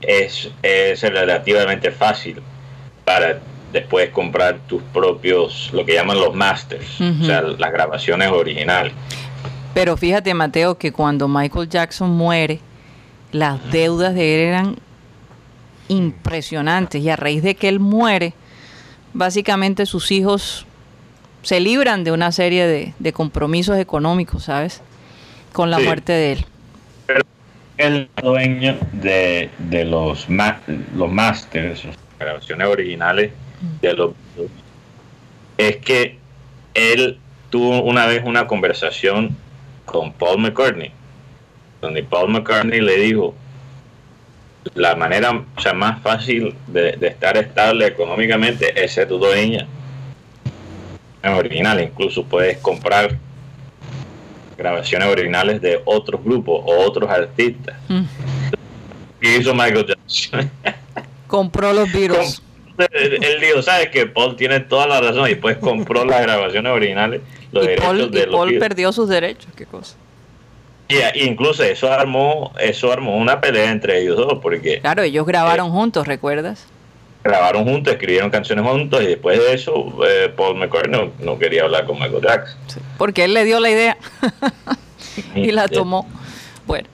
es, 0.00 0.50
es 0.62 1.02
relativamente 1.02 1.90
fácil 1.90 2.42
para 3.04 3.40
después 3.72 4.10
comprar 4.10 4.58
tus 4.66 4.82
propios, 4.82 5.70
lo 5.72 5.84
que 5.84 5.94
llaman 5.94 6.18
los 6.20 6.34
masters, 6.34 7.00
o 7.00 7.24
sea, 7.24 7.42
las 7.42 7.72
grabaciones 7.72 8.28
originales. 8.30 8.92
Pero 9.74 9.96
fíjate, 9.96 10.34
Mateo, 10.34 10.76
que 10.76 10.92
cuando 10.92 11.28
Michael 11.28 11.68
Jackson 11.68 12.10
muere, 12.10 12.60
las 13.32 13.58
deudas 13.72 14.14
de 14.14 14.34
él 14.34 14.40
eran 14.48 14.76
impresionantes. 15.88 17.02
Y 17.02 17.08
a 17.10 17.16
raíz 17.16 17.42
de 17.42 17.54
que 17.54 17.68
él 17.68 17.80
muere, 17.80 18.34
básicamente 19.14 19.86
sus 19.86 20.10
hijos 20.10 20.66
se 21.42 21.60
libran 21.60 22.04
de 22.04 22.12
una 22.12 22.30
serie 22.32 22.66
de, 22.66 22.94
de 22.98 23.12
compromisos 23.12 23.78
económicos, 23.78 24.44
¿sabes? 24.44 24.80
con 25.52 25.70
la 25.70 25.78
Sí. 25.78 25.84
muerte 25.84 26.12
de 26.12 26.32
él. 26.32 26.44
el 27.78 28.08
dueño 28.22 28.76
de, 28.92 29.50
de 29.58 29.84
los, 29.84 30.28
ma- 30.30 30.60
los 30.94 31.10
masters, 31.10 31.84
las 31.84 31.96
grabaciones 32.18 32.68
originales 32.68 33.32
de 33.80 33.92
los 33.94 34.12
es 35.58 35.76
que 35.76 36.18
él 36.74 37.18
tuvo 37.50 37.82
una 37.82 38.06
vez 38.06 38.22
una 38.24 38.46
conversación 38.46 39.36
con 39.84 40.12
Paul 40.12 40.38
McCartney, 40.38 40.90
donde 41.80 42.02
Paul 42.02 42.30
McCartney 42.30 42.80
le 42.80 42.96
dijo 42.96 43.34
la 44.74 44.94
manera 44.94 45.30
o 45.30 45.60
sea, 45.60 45.74
más 45.74 46.00
fácil 46.02 46.54
de, 46.68 46.92
de 46.92 47.08
estar 47.08 47.36
estable 47.36 47.86
económicamente 47.86 48.82
es 48.82 48.92
ser 48.92 49.08
tu 49.08 49.18
dueña. 49.18 49.66
En 51.22 51.34
original, 51.34 51.80
incluso 51.80 52.24
puedes 52.24 52.58
comprar 52.58 53.16
grabaciones 54.56 55.08
originales 55.08 55.60
de 55.60 55.80
otros 55.84 56.22
grupos 56.22 56.62
o 56.64 56.80
otros 56.80 57.08
artistas. 57.10 57.76
Mm. 57.88 58.02
Y 59.20 59.28
hizo 59.36 59.54
Michael 59.54 59.86
Jackson. 59.86 60.50
Compró 61.26 61.72
los 61.72 61.92
Beatles. 61.92 62.42
Él, 62.92 63.40
dijo, 63.40 63.62
¿sabes 63.62 63.88
que 63.90 64.06
Paul 64.06 64.36
tiene 64.36 64.60
toda 64.60 64.86
la 64.86 65.00
razón? 65.00 65.30
Y 65.30 65.34
pues 65.36 65.56
compró 65.58 66.04
las 66.04 66.22
grabaciones 66.22 66.72
originales, 66.72 67.20
los 67.52 67.64
Y 67.64 67.68
derechos 67.68 67.86
Paul, 67.86 68.00
y 68.00 68.08
de 68.10 68.26
los 68.26 68.34
Paul 68.36 68.58
perdió 68.58 68.92
sus 68.92 69.08
derechos. 69.08 69.48
Qué 69.56 69.66
cosa. 69.66 69.96
Y, 70.88 70.96
y 71.20 71.24
incluso 71.28 71.62
eso 71.64 71.90
armó, 71.92 72.52
eso 72.60 72.92
armó 72.92 73.16
una 73.16 73.40
pelea 73.40 73.70
entre 73.70 74.00
ellos 74.02 74.16
dos, 74.16 74.38
porque 74.42 74.80
Claro, 74.80 75.02
ellos 75.02 75.24
grabaron 75.26 75.70
juntos, 75.70 76.06
¿recuerdas? 76.06 76.66
grabaron 77.24 77.64
juntos, 77.64 77.92
escribieron 77.92 78.30
canciones 78.30 78.64
juntos, 78.66 79.00
y 79.00 79.06
después 79.06 79.38
de 79.38 79.54
eso, 79.54 79.72
eh, 80.04 80.28
Paul 80.36 80.56
McCartney 80.56 80.90
no, 81.00 81.12
no 81.24 81.38
quería 81.38 81.62
hablar 81.62 81.86
con 81.86 81.96
Michael 82.00 82.20
Jackson. 82.20 82.58
Porque 82.98 83.22
él 83.24 83.32
le 83.32 83.44
dio 83.44 83.60
la 83.60 83.70
idea 83.70 83.96
y 85.36 85.52
la 85.52 85.66
Eh, 85.66 85.68
tomó. 85.68 86.04
Bueno, 86.66 86.88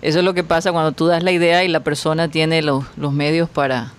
eso 0.00 0.20
es 0.20 0.24
lo 0.24 0.32
que 0.32 0.42
pasa 0.42 0.72
cuando 0.72 0.92
tú 0.92 1.06
das 1.06 1.22
la 1.22 1.32
idea 1.32 1.64
y 1.64 1.68
la 1.68 1.80
persona 1.80 2.28
tiene 2.30 2.62
los, 2.62 2.84
los 2.96 3.12
medios 3.12 3.50
para, 3.50 3.92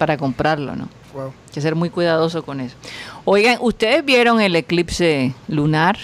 para 0.00 0.16
comprarlo, 0.16 0.74
¿no? 0.76 0.88
Wow. 1.12 1.26
Hay 1.26 1.52
que 1.52 1.60
ser 1.60 1.74
muy 1.74 1.90
cuidadoso 1.90 2.42
con 2.42 2.58
eso. 2.60 2.74
Oigan, 3.26 3.58
¿ustedes 3.60 4.02
vieron 4.02 4.40
el 4.40 4.56
eclipse 4.56 5.34
lunar? 5.46 5.98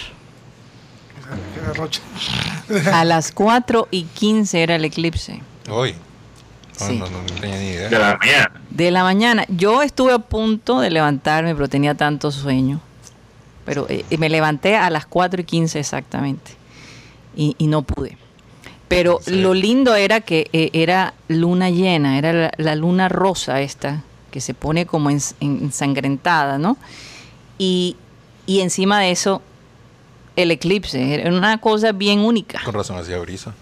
A 2.93 3.05
las 3.07 3.33
4 3.33 3.89
y 3.91 4.03
15 4.05 4.63
era 4.63 4.75
el 4.77 4.85
eclipse 4.85 5.41
Hoy. 5.71 5.93
No, 6.79 6.87
Sí. 6.87 6.99
no, 6.99 7.07
no, 7.09 7.23
no 7.23 7.41
tenía 7.41 7.57
ni 7.59 7.69
idea. 7.69 7.89
De 7.89 7.99
la 7.99 8.19
mañana. 8.19 8.53
de 8.69 8.91
la 8.91 9.03
mañana. 9.03 9.45
Yo 9.49 9.83
estuve 9.83 10.13
a 10.13 10.19
punto 10.19 10.81
de 10.81 10.91
levantarme, 10.91 11.55
pero 11.55 11.69
tenía 11.69 11.95
tanto 11.95 12.31
sueño. 12.31 12.81
Pero 13.65 13.87
eh, 13.89 14.05
me 14.19 14.29
levanté 14.29 14.77
a 14.77 14.91
las 14.91 15.07
4 15.07 15.41
y 15.41 15.45
15 15.45 15.81
exactamente. 15.81 16.53
Y, 17.35 17.55
y 17.57 17.67
no 17.69 17.81
pude. 17.81 18.19
Pero 18.89 19.19
Sí. 19.23 19.33
lo 19.41 19.53
lindo 19.55 19.95
era 19.97 20.21
que 20.21 20.49
eh, 20.53 20.71
era 20.73 21.15
luna 21.29 21.71
llena, 21.71 22.19
era 22.19 22.33
la, 22.33 22.53
la 22.57 22.75
luna 22.77 23.09
rosa 23.09 23.61
esta, 23.61 24.03
que 24.31 24.41
se 24.41 24.55
pone 24.55 24.87
como 24.87 25.11
ens- 25.11 25.35
en- 25.41 25.59
ensangrentada, 25.63 26.57
¿no? 26.59 26.77
Y, 27.59 27.97
y 28.47 28.61
encima 28.61 29.01
de 29.01 29.11
eso, 29.11 29.43
el 30.37 30.51
eclipse. 30.51 31.15
Era 31.15 31.31
una 31.31 31.59
cosa 31.59 31.93
bien 31.93 32.21
única. 32.21 32.61
Con 32.65 32.75
razón 32.75 32.97
hacía 32.99 33.19
brisa. 33.19 33.55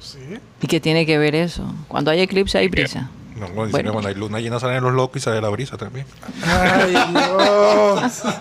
Sí. 0.00 0.18
¿Y 0.62 0.66
qué 0.66 0.80
tiene 0.80 1.04
que 1.06 1.18
ver 1.18 1.34
eso? 1.34 1.62
Cuando 1.88 2.10
hay 2.10 2.20
eclipse 2.20 2.58
hay 2.58 2.68
brisa. 2.68 3.10
No, 3.36 3.48
Bueno. 3.50 3.70
que 3.76 3.90
cuando 3.90 4.08
hay 4.08 4.14
luna 4.14 4.40
llena 4.40 4.58
salen 4.58 4.82
los 4.82 4.94
locos 4.94 5.18
y 5.18 5.20
sale 5.24 5.40
la 5.42 5.50
brisa 5.50 5.76
también. 5.76 6.06
Ay, 6.42 6.90
Dios. 7.12 8.22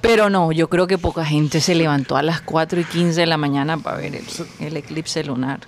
Pero 0.00 0.30
no, 0.30 0.52
yo 0.52 0.68
creo 0.68 0.86
que 0.86 0.96
poca 0.98 1.24
gente 1.24 1.60
se 1.60 1.74
levantó 1.74 2.16
a 2.16 2.22
las 2.22 2.40
4 2.40 2.80
y 2.80 2.84
15 2.84 3.20
de 3.20 3.26
la 3.26 3.36
mañana 3.36 3.78
para 3.78 3.96
ver 3.96 4.14
el, 4.16 4.24
el 4.60 4.76
eclipse 4.76 5.24
lunar. 5.24 5.60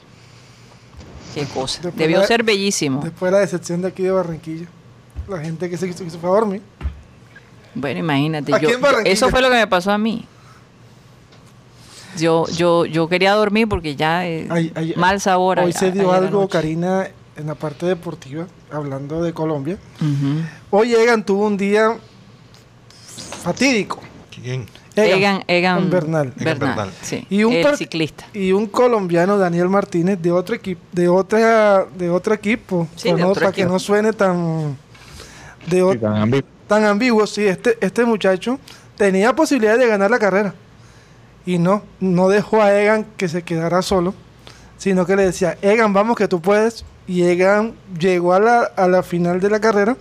Qué 1.34 1.44
cosa. 1.46 1.76
Después 1.82 1.96
Debió 1.96 2.20
la- 2.20 2.26
ser 2.26 2.42
bellísimo. 2.44 3.00
Después 3.02 3.30
de 3.30 3.37
la 3.37 3.40
decepción 3.40 3.82
de 3.82 3.88
aquí 3.88 4.02
de 4.02 4.10
Barranquilla. 4.12 4.66
La 5.28 5.38
gente 5.40 5.68
que 5.70 5.76
se, 5.76 5.87
que 5.88 5.92
se 5.92 6.18
fue 6.18 6.28
a 6.30 6.32
dormir. 6.32 6.62
Bueno, 7.75 8.00
imagínate. 8.00 8.52
Yo- 8.60 8.68
eso 9.04 9.28
fue 9.30 9.40
lo 9.42 9.49
que 9.49 9.56
me 9.56 9.66
pasó 9.66 9.92
a 9.92 9.99
mí. 9.99 10.26
Yo, 12.18 12.46
yo, 12.56 12.84
yo 12.87 13.08
quería 13.08 13.32
dormir 13.34 13.68
porque 13.68 13.94
ya 13.94 14.18
Ay, 14.18 14.72
ay, 14.75 14.94
mal 14.96 15.20
sabor. 15.20 15.60
Hoy 15.60 15.70
a- 15.70 15.78
se 15.78 15.92
dio 15.92 16.12
algo. 16.12 16.49
Karina, 16.49 17.08
en 17.37 17.46
la 17.46 17.54
parte 17.54 17.87
deportiva, 17.87 18.46
hablando 18.72 19.22
de 19.22 19.32
Colombia. 19.32 19.78
Hoy 20.70 20.94
Egan 20.94 21.25
tuvo 21.25 21.46
un 21.46 21.56
día 21.56 21.96
fatídico. 23.44 24.00
¿Quién? 24.30 24.66
Egan, 24.96 25.42
Egan 25.46 25.90
Bernal. 25.90 26.32
Egan 26.38 26.58
Bernal, 26.58 26.76
Bernal. 26.76 26.90
sí, 27.02 27.26
Y 27.30 27.44
un 27.44 27.52
el 27.54 27.76
ciclista. 27.76 28.26
Y 28.32 28.52
un 28.52 28.66
colombiano, 28.66 29.38
Daniel 29.38 29.68
Martínez, 29.68 30.20
de 30.20 30.30
otro 30.30 30.54
equipo, 30.54 30.80
de 30.92 31.08
otra, 31.08 31.84
de 31.96 32.10
otro 32.10 32.34
equipo. 32.34 32.87
Sí, 32.96 33.08
para 33.08 33.16
de 33.16 33.22
no- 33.22 33.28
otro 33.30 33.40
para 33.42 33.52
que 33.52 33.64
no 33.64 33.78
suene 33.78 34.12
tan 34.12 34.76
de 35.66 35.82
o- 35.82 35.92
Sí, 35.92 35.99
tan 35.99 36.16
ambiguo. 36.16 36.49
tan 36.66 36.84
ambiguo, 36.84 37.26
sí, 37.26 37.46
este, 37.46 37.76
este 37.80 38.04
muchacho 38.04 38.58
tenía 38.96 39.34
posibilidad 39.34 39.78
de 39.78 39.87
ganar 39.87 40.10
la 40.10 40.18
carrera. 40.18 40.54
Y 41.46 41.58
no, 41.58 41.82
no 42.00 42.28
dejó 42.28 42.62
a 42.62 42.78
Egan 42.78 43.06
que 43.16 43.28
se 43.28 43.42
quedara 43.42 43.82
solo, 43.82 44.14
sino 44.76 45.06
que 45.06 45.16
le 45.16 45.25
decía, 45.25 45.56
Egan, 45.62 45.92
vamos 45.92 46.16
que 46.16 46.28
tú 46.28 46.40
puedes. 46.40 46.84
Y 47.06 47.22
Egan 47.22 47.75
llegó 47.99 48.34
a 48.34 48.40
la, 48.40 48.60
a 48.76 48.87
la 48.87 49.02
final 49.02 49.40
de 49.40 49.50
la 49.50 49.58
carrera 49.60 49.96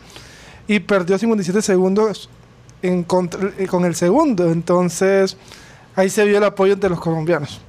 y 0.68 0.80
perdió 0.82 1.18
57 1.18 1.62
segundos 1.62 2.30
en 2.82 3.04
contra- 3.04 3.52
eh, 3.58 3.68
con 3.68 3.86
el 3.86 3.96
segundo. 3.96 4.52
Entonces, 4.52 5.38
ahí 5.96 6.10
se 6.10 6.26
vio 6.26 6.38
el 6.38 6.44
apoyo 6.44 6.74
entre 6.74 6.90
los 6.90 7.00
colombianos. 7.00 7.60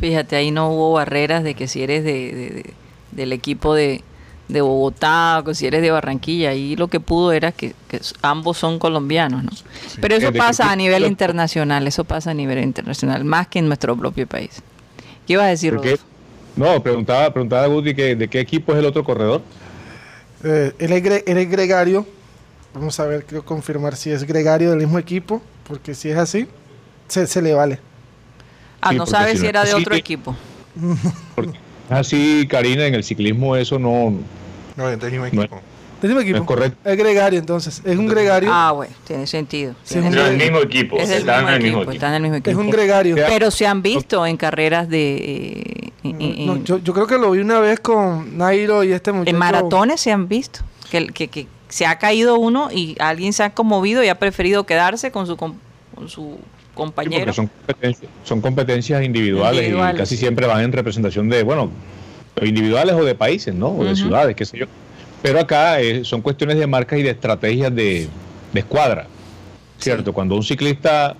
Fíjate, 0.00 0.36
ahí 0.36 0.50
no 0.50 0.70
hubo 0.70 0.92
barreras 0.94 1.44
de 1.44 1.54
que 1.54 1.68
si 1.68 1.82
eres 1.82 2.02
de, 2.04 2.12
de- 2.12 2.50
de- 2.50 2.74
del 3.12 3.32
equipo 3.32 3.74
de, 3.74 4.02
de 4.48 4.60
Bogotá 4.60 5.38
o 5.40 5.44
que 5.44 5.54
si 5.54 5.66
eres 5.66 5.82
de 5.82 5.90
Barranquilla. 5.90 6.50
Ahí 6.50 6.74
lo 6.76 6.88
que 6.88 6.98
pudo 6.98 7.32
era 7.32 7.52
que, 7.52 7.74
ambos 8.22 8.58
son 8.58 8.78
colombianos, 8.78 9.44
¿no? 9.44 9.50
Pero 10.00 10.16
eso 10.16 10.32
pasa 10.32 10.72
a 10.72 10.76
nivel 10.76 11.02
internacional, 11.08 11.86
eso 11.86 12.04
pasa 12.04 12.30
a 12.30 12.34
nivel 12.34 12.58
internacional, 12.64 13.24
más 13.24 13.46
que 13.48 13.58
en 13.60 13.66
nuestro 13.68 13.96
propio 13.96 14.26
país. 14.26 14.62
¿Qué 15.26 15.34
ibas 15.34 15.44
a 15.46 15.48
decir. 15.50 15.74
Rodolfo? 15.74 16.04
No, 16.56 16.82
preguntaba, 16.82 17.32
preguntaba 17.32 17.64
a 17.64 17.66
Guti 17.68 17.94
que, 17.94 18.16
de 18.16 18.28
qué 18.28 18.40
equipo 18.40 18.72
es 18.72 18.78
el 18.78 18.86
otro 18.86 19.04
corredor. 19.04 19.40
Eh, 20.44 20.72
él, 20.78 20.92
es 20.92 21.02
gre- 21.04 21.22
él 21.26 21.38
es 21.38 21.48
gregario. 21.50 22.04
Vamos 22.74 22.98
a 23.00 23.06
ver, 23.06 23.24
quiero 23.24 23.44
confirmar 23.44 23.96
si 23.96 24.10
es 24.10 24.24
gregario 24.24 24.70
del 24.70 24.78
mismo 24.78 24.98
equipo, 24.98 25.42
porque 25.68 25.94
si 25.94 26.10
es 26.10 26.16
así, 26.16 26.46
se, 27.08 27.26
se 27.26 27.42
le 27.42 27.52
vale. 27.54 27.78
Ah, 28.80 28.90
Sí, 28.90 28.96
no 28.96 29.06
sabes 29.06 29.38
si 29.40 29.46
era 29.46 29.64
de 29.64 29.74
otro 29.74 29.94
sí. 29.94 30.00
equipo. 30.00 30.34
Porque 31.34 31.58
así, 31.90 32.46
Karina, 32.48 32.86
en 32.86 32.94
el 32.94 33.04
ciclismo 33.04 33.56
eso 33.56 33.78
no, 33.78 34.14
No, 34.76 34.90
mismo 34.96 35.26
equipo. 35.26 35.60
Del 36.00 36.08
mismo 36.10 36.20
equipo. 36.22 36.38
es 36.38 36.44
correcto. 36.44 36.90
Es 36.90 36.96
gregario, 36.98 37.38
entonces. 37.38 37.80
Es 37.84 37.96
un 37.96 38.08
gregario. 38.08 38.50
Ah, 38.52 38.72
bueno, 38.72 38.92
tiene 39.06 39.24
sentido. 39.28 39.74
Sí, 39.84 39.94
Tiene 39.94 40.08
un 40.08 40.12
Era 40.14 40.22
el 40.22 40.28
sentido. 40.30 40.50
mismo 40.50 40.64
equipo. 40.66 40.96
Es 40.96 41.08
mismo 41.10 41.30
en 41.32 41.48
el 41.48 41.62
mismo 41.62 41.78
equipo, 41.82 41.92
están 41.92 42.08
en 42.10 42.14
el 42.16 42.22
mismo 42.22 42.36
es 42.36 42.40
equipo. 42.40 42.60
un 42.60 42.70
gregario. 42.70 43.14
Pero 43.14 43.50
se 43.52 43.66
han 43.68 43.82
visto 43.82 44.26
en 44.26 44.36
carreras 44.36 44.88
de... 44.88 45.92
eh, 46.02 46.08
en- 46.08 46.46
No, 46.46 46.56
yo, 46.64 46.78
yo 46.78 46.92
creo 46.92 47.06
que 47.06 47.18
lo 47.18 47.30
vi 47.30 47.38
una 47.40 47.60
vez 47.60 47.78
con 47.78 48.36
Nairo 48.36 48.82
y 48.82 48.92
este 48.92 49.12
muchacho. 49.12 49.30
En 49.30 49.38
maratones 49.38 50.00
se 50.00 50.10
han 50.10 50.26
visto 50.26 50.60
que, 50.90 51.06
que, 51.06 51.28
que 51.28 51.46
se 51.72 51.86
ha 51.86 51.98
caído 51.98 52.38
uno 52.38 52.68
y 52.70 52.96
alguien 52.98 53.32
se 53.32 53.42
ha 53.42 53.54
conmovido 53.54 54.04
y 54.04 54.08
ha 54.08 54.16
preferido 54.16 54.64
quedarse 54.64 55.10
con 55.10 55.26
su, 55.26 55.38
con 55.38 55.58
su 56.06 56.38
compañero. 56.74 57.32
son 57.32 57.46
competencias, 57.46 58.10
son 58.24 58.40
competencias 58.42 59.02
individuales, 59.02 59.62
Individuales, 59.62 59.94
y 59.94 59.98
casi 59.98 60.16
siempre 60.18 60.46
van 60.46 60.60
en 60.60 60.72
representación 60.72 61.30
de, 61.30 61.42
bueno, 61.42 61.70
individuales 62.42 62.94
o 62.94 63.02
de 63.06 63.14
países, 63.14 63.54
¿no? 63.54 63.68
O 63.68 63.84
de 63.84 63.96
ciudades, 63.96 64.36
qué 64.36 64.44
sé 64.44 64.58
yo. 64.58 64.66
Pero 65.22 65.40
acá 65.40 65.80
eh, 65.80 66.04
son 66.04 66.20
cuestiones 66.20 66.58
de 66.58 66.66
marcas 66.66 66.98
y 66.98 67.02
de 67.04 67.10
estrategias 67.10 67.74
de, 67.74 68.06
de 68.52 68.60
escuadra, 68.60 69.06
¿cierto? 69.78 70.10
Sí. 70.10 70.14
Cuando 70.14 70.36
un 70.36 70.42
ciclista 70.42 71.16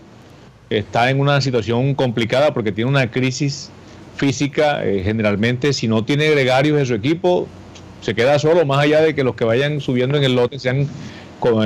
está 0.69 1.09
en 1.09 1.19
una 1.19 1.41
situación 1.41 1.95
complicada 1.95 2.53
porque 2.53 2.73
tiene 2.73 2.91
una 2.91 3.11
crisis 3.11 3.71
física, 4.17 4.85
eh, 4.85 5.01
generalmente 5.03 5.73
si 5.73 5.89
no 5.89 6.05
tiene 6.05 6.29
gregarios 6.31 6.79
en 6.79 6.85
su 6.85 6.93
equipo, 6.93 7.49
se 8.03 8.15
queda 8.15 8.39
solo, 8.39 8.67
más 8.67 8.81
allá 8.81 9.01
de 9.01 9.15
que 9.15 9.25
los 9.25 9.35
que 9.35 9.45
vayan 9.45 9.81
subiendo 9.81 10.19
en 10.19 10.25
el 10.25 10.35
lote 10.35 10.59
sean, 10.59 10.89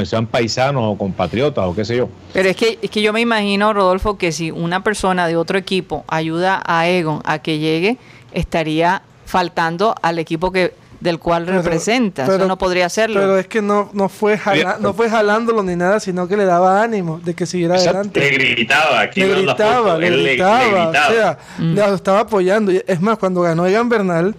sean 0.04 0.26
paisanos 0.26 0.82
o 0.86 0.96
compatriotas 0.96 1.64
o 1.66 1.74
qué 1.74 1.84
sé 1.84 1.96
yo. 1.96 2.08
Pero 2.32 2.48
es 2.48 2.56
que, 2.56 2.78
es 2.80 2.90
que 2.90 3.02
yo 3.02 3.12
me 3.12 3.20
imagino, 3.20 3.72
Rodolfo, 3.72 4.16
que 4.18 4.30
si 4.30 4.50
una 4.50 4.84
persona 4.84 5.26
de 5.26 5.36
otro 5.36 5.58
equipo 5.58 6.04
ayuda 6.06 6.62
a 6.64 6.88
Egon 6.88 7.20
a 7.24 7.40
que 7.40 7.58
llegue, 7.58 7.96
estaría 8.32 9.02
faltando 9.24 9.94
al 10.02 10.18
equipo 10.18 10.52
que 10.52 10.72
del 11.00 11.18
cual 11.18 11.44
Pero- 11.44 11.58
representa. 11.62 12.24
Eso 12.24 12.46
no 12.46 12.56
podría 12.58 12.86
hacerlo. 12.86 13.20
Pero 13.20 13.38
es 13.38 13.46
que 13.46 13.60
no, 13.62 13.90
no, 13.92 14.08
fue 14.08 14.38
jala- 14.38 14.78
no 14.80 14.94
fue 14.94 15.08
jalándolo 15.10 15.62
ni 15.62 15.76
nada, 15.76 16.00
sino 16.00 16.26
que 16.28 16.36
le 16.36 16.44
daba 16.44 16.82
ánimo 16.82 17.20
de 17.24 17.34
que 17.34 17.46
siguiera 17.46 17.74
adelante. 17.76 18.18
Le 18.20 18.30
gritaba, 18.54 19.00
aquí 19.00 19.20
Le 19.20 19.26
veo 19.26 19.36
la 19.36 19.42
gritaba, 19.54 19.98
le 19.98 20.10
gritaba, 20.10 20.88
o 20.88 20.92
sea, 20.92 21.38
Mm. 21.58 21.74
le 21.74 21.94
estaba 21.94 22.20
apoyando. 22.20 22.72
Es 22.86 23.00
más, 23.00 23.18
cuando 23.18 23.40
ganó 23.42 23.66
Egan 23.66 23.88
Bernal 23.88 24.34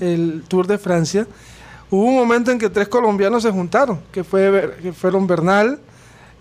el 0.00 0.42
Tour 0.48 0.66
de 0.66 0.78
Francia, 0.78 1.26
hubo 1.90 2.04
un 2.04 2.14
momento 2.16 2.50
en 2.50 2.58
que 2.58 2.68
tres 2.70 2.88
colombianos 2.88 3.42
se 3.42 3.50
juntaron, 3.50 4.00
que, 4.12 4.22
fue, 4.24 4.74
que 4.82 4.92
fueron 4.92 5.26
Bernal, 5.26 5.78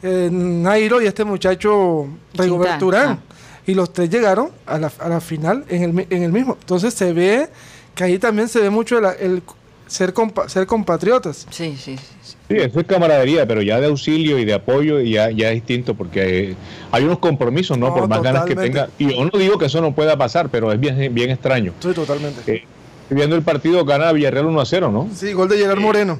eh, 0.04 0.30
Nairo 0.32 1.02
y 1.02 1.08
este 1.08 1.24
muchacho 1.24 2.08
Rigobert 2.36 2.80
Quintana, 2.80 2.86
Urán. 2.88 3.20
Y 3.68 3.74
los 3.74 3.92
tres 3.92 4.10
llegaron 4.12 4.50
a 4.68 4.78
la, 4.78 4.92
a 5.00 5.10
la 5.10 5.20
final 5.20 5.66
en 5.70 5.82
el, 5.84 5.94
mi- 5.94 6.06
en 6.12 6.22
el 6.22 6.32
mismo. 6.32 6.56
Entonces 6.60 6.94
se 6.94 7.14
ve 7.14 7.50
que 7.96 8.04
ahí 8.04 8.20
también 8.20 8.48
se 8.50 8.60
ve 8.60 8.70
mucho 8.70 8.98
el, 9.00 9.06
el 9.20 9.42
ser, 9.88 10.14
compa- 10.14 10.48
ser 10.50 10.68
compatriotas. 10.68 11.48
Sí, 11.50 11.76
sí, 11.82 11.98
sí. 11.98 12.04
sí. 12.22 12.36
Eso 12.50 12.80
es 12.80 12.86
camaradería, 12.86 13.48
pero 13.48 13.62
ya 13.62 13.80
de 13.80 13.88
auxilio 13.88 14.38
y 14.38 14.46
de 14.46 14.54
apoyo 14.54 15.00
ya, 15.02 15.32
ya 15.32 15.50
es 15.50 15.56
distinto 15.56 15.96
porque 15.96 16.52
eh, 16.52 16.56
hay 16.92 17.04
unos 17.04 17.20
compromisos, 17.20 17.78
¿no? 17.78 17.88
No, 17.88 17.96
Por 17.96 18.08
más 18.08 18.22
ganas 18.22 18.46
que 18.46 18.56
tenga. 18.56 18.90
Y 19.00 19.16
yo 19.16 19.26
no 19.26 19.40
digo 19.40 19.58
que 19.58 19.66
eso 19.66 19.82
no 19.82 19.94
pueda 19.96 20.18
pasar, 20.18 20.50
pero 20.50 20.72
es 20.72 20.80
bien, 20.80 21.14
bien 21.14 21.30
extraño. 21.32 21.74
Sí, 21.80 21.92
totalmente. 21.94 22.42
Eh, 22.54 22.64
viendo 23.10 23.36
el 23.36 23.42
partido, 23.42 23.84
gana 23.86 24.12
Villarreal 24.12 24.46
1 24.46 24.62
a 24.62 24.66
0, 24.66 24.92
¿no? 24.92 25.10
Sí, 25.16 25.34
gol 25.34 25.50
de 25.50 25.58
Gerard 25.58 25.78
Sí. 25.78 25.84
Moreno. 25.84 26.20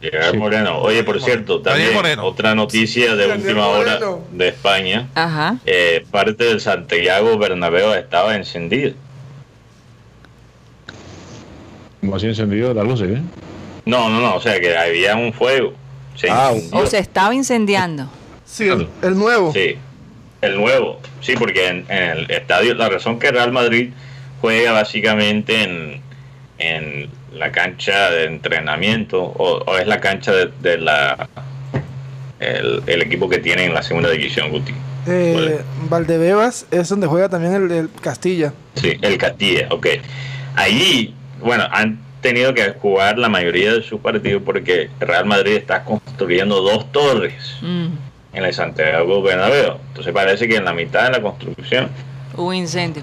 Gerard 0.00 0.30
Sí. 0.32 0.36
Moreno. 0.38 0.78
Oye, 0.78 1.02
por 1.04 1.20
cierto, 1.20 1.60
también 1.60 1.90
otra 2.20 2.54
noticia 2.54 3.14
de 3.16 3.32
última 3.32 3.66
hora 3.68 3.98
de 4.32 4.48
España. 4.48 5.08
Ajá. 5.14 5.56
Eh, 5.66 6.04
parte 6.10 6.44
del 6.44 6.60
Santiago 6.60 7.36
Bernabéu 7.38 7.92
estaba 7.94 8.36
encendido. 8.36 8.92
Así 12.14 12.26
encendido 12.26 12.72
las 12.74 12.86
luces, 12.86 13.10
¿eh? 13.10 13.22
No, 13.84 14.08
no, 14.08 14.20
no, 14.20 14.36
o 14.36 14.40
sea 14.40 14.60
que 14.60 14.76
había 14.76 15.16
un 15.16 15.32
fuego. 15.32 15.74
Se 16.16 16.28
Ah. 16.30 16.52
O 16.72 16.86
se 16.86 16.98
estaba 16.98 17.34
incendiando. 17.34 18.08
Sí, 18.44 18.68
el, 18.68 18.88
el 19.02 19.16
nuevo. 19.16 19.52
Sí, 19.52 19.76
el 20.40 20.56
nuevo. 20.56 21.00
Sí, 21.20 21.34
porque 21.38 21.68
en, 21.68 21.86
en 21.88 22.02
el 22.18 22.30
estadio, 22.30 22.74
la 22.74 22.88
razón 22.88 23.18
que 23.18 23.30
Real 23.30 23.52
Madrid 23.52 23.90
juega 24.40 24.72
básicamente 24.72 25.62
en, 25.62 26.00
en 26.58 27.10
la 27.32 27.52
cancha 27.52 28.10
de 28.10 28.24
entrenamiento 28.24 29.22
o, 29.22 29.62
o 29.66 29.76
es 29.76 29.86
la 29.86 30.00
cancha 30.00 30.32
de, 30.32 30.50
de 30.60 30.78
la 30.78 31.28
el, 32.40 32.82
el 32.86 33.02
equipo 33.02 33.28
que 33.28 33.38
tiene 33.38 33.66
en 33.66 33.74
la 33.74 33.82
segunda 33.82 34.10
división, 34.10 34.50
Guti. 34.50 34.72
Eh. 35.06 35.60
Valdebebas 35.88 36.66
es 36.70 36.88
donde 36.88 37.06
juega 37.06 37.28
también 37.28 37.54
el, 37.54 37.70
el 37.70 37.90
Castilla. 38.00 38.52
Sí, 38.74 38.96
el 39.00 39.16
Castilla, 39.18 39.68
ok. 39.70 39.86
Allí, 40.56 41.14
bueno, 41.40 41.66
han 41.70 41.98
tenido 42.20 42.52
que 42.54 42.70
jugar 42.80 43.18
la 43.18 43.28
mayoría 43.28 43.72
de 43.74 43.82
sus 43.82 44.00
partidos 44.00 44.42
porque 44.44 44.90
Real 45.00 45.24
Madrid 45.24 45.56
está 45.56 45.84
construyendo 45.84 46.60
dos 46.60 46.90
torres 46.92 47.56
Mm. 47.62 47.86
en 48.34 48.44
el 48.44 48.52
Santiago 48.54 49.22
Bernabéu. 49.22 49.76
Entonces 49.88 50.12
parece 50.12 50.46
que 50.48 50.56
en 50.56 50.64
la 50.64 50.72
mitad 50.74 51.04
de 51.04 51.12
la 51.12 51.22
construcción 51.22 51.88
Hubo 52.36 52.52
incendio. 52.52 53.02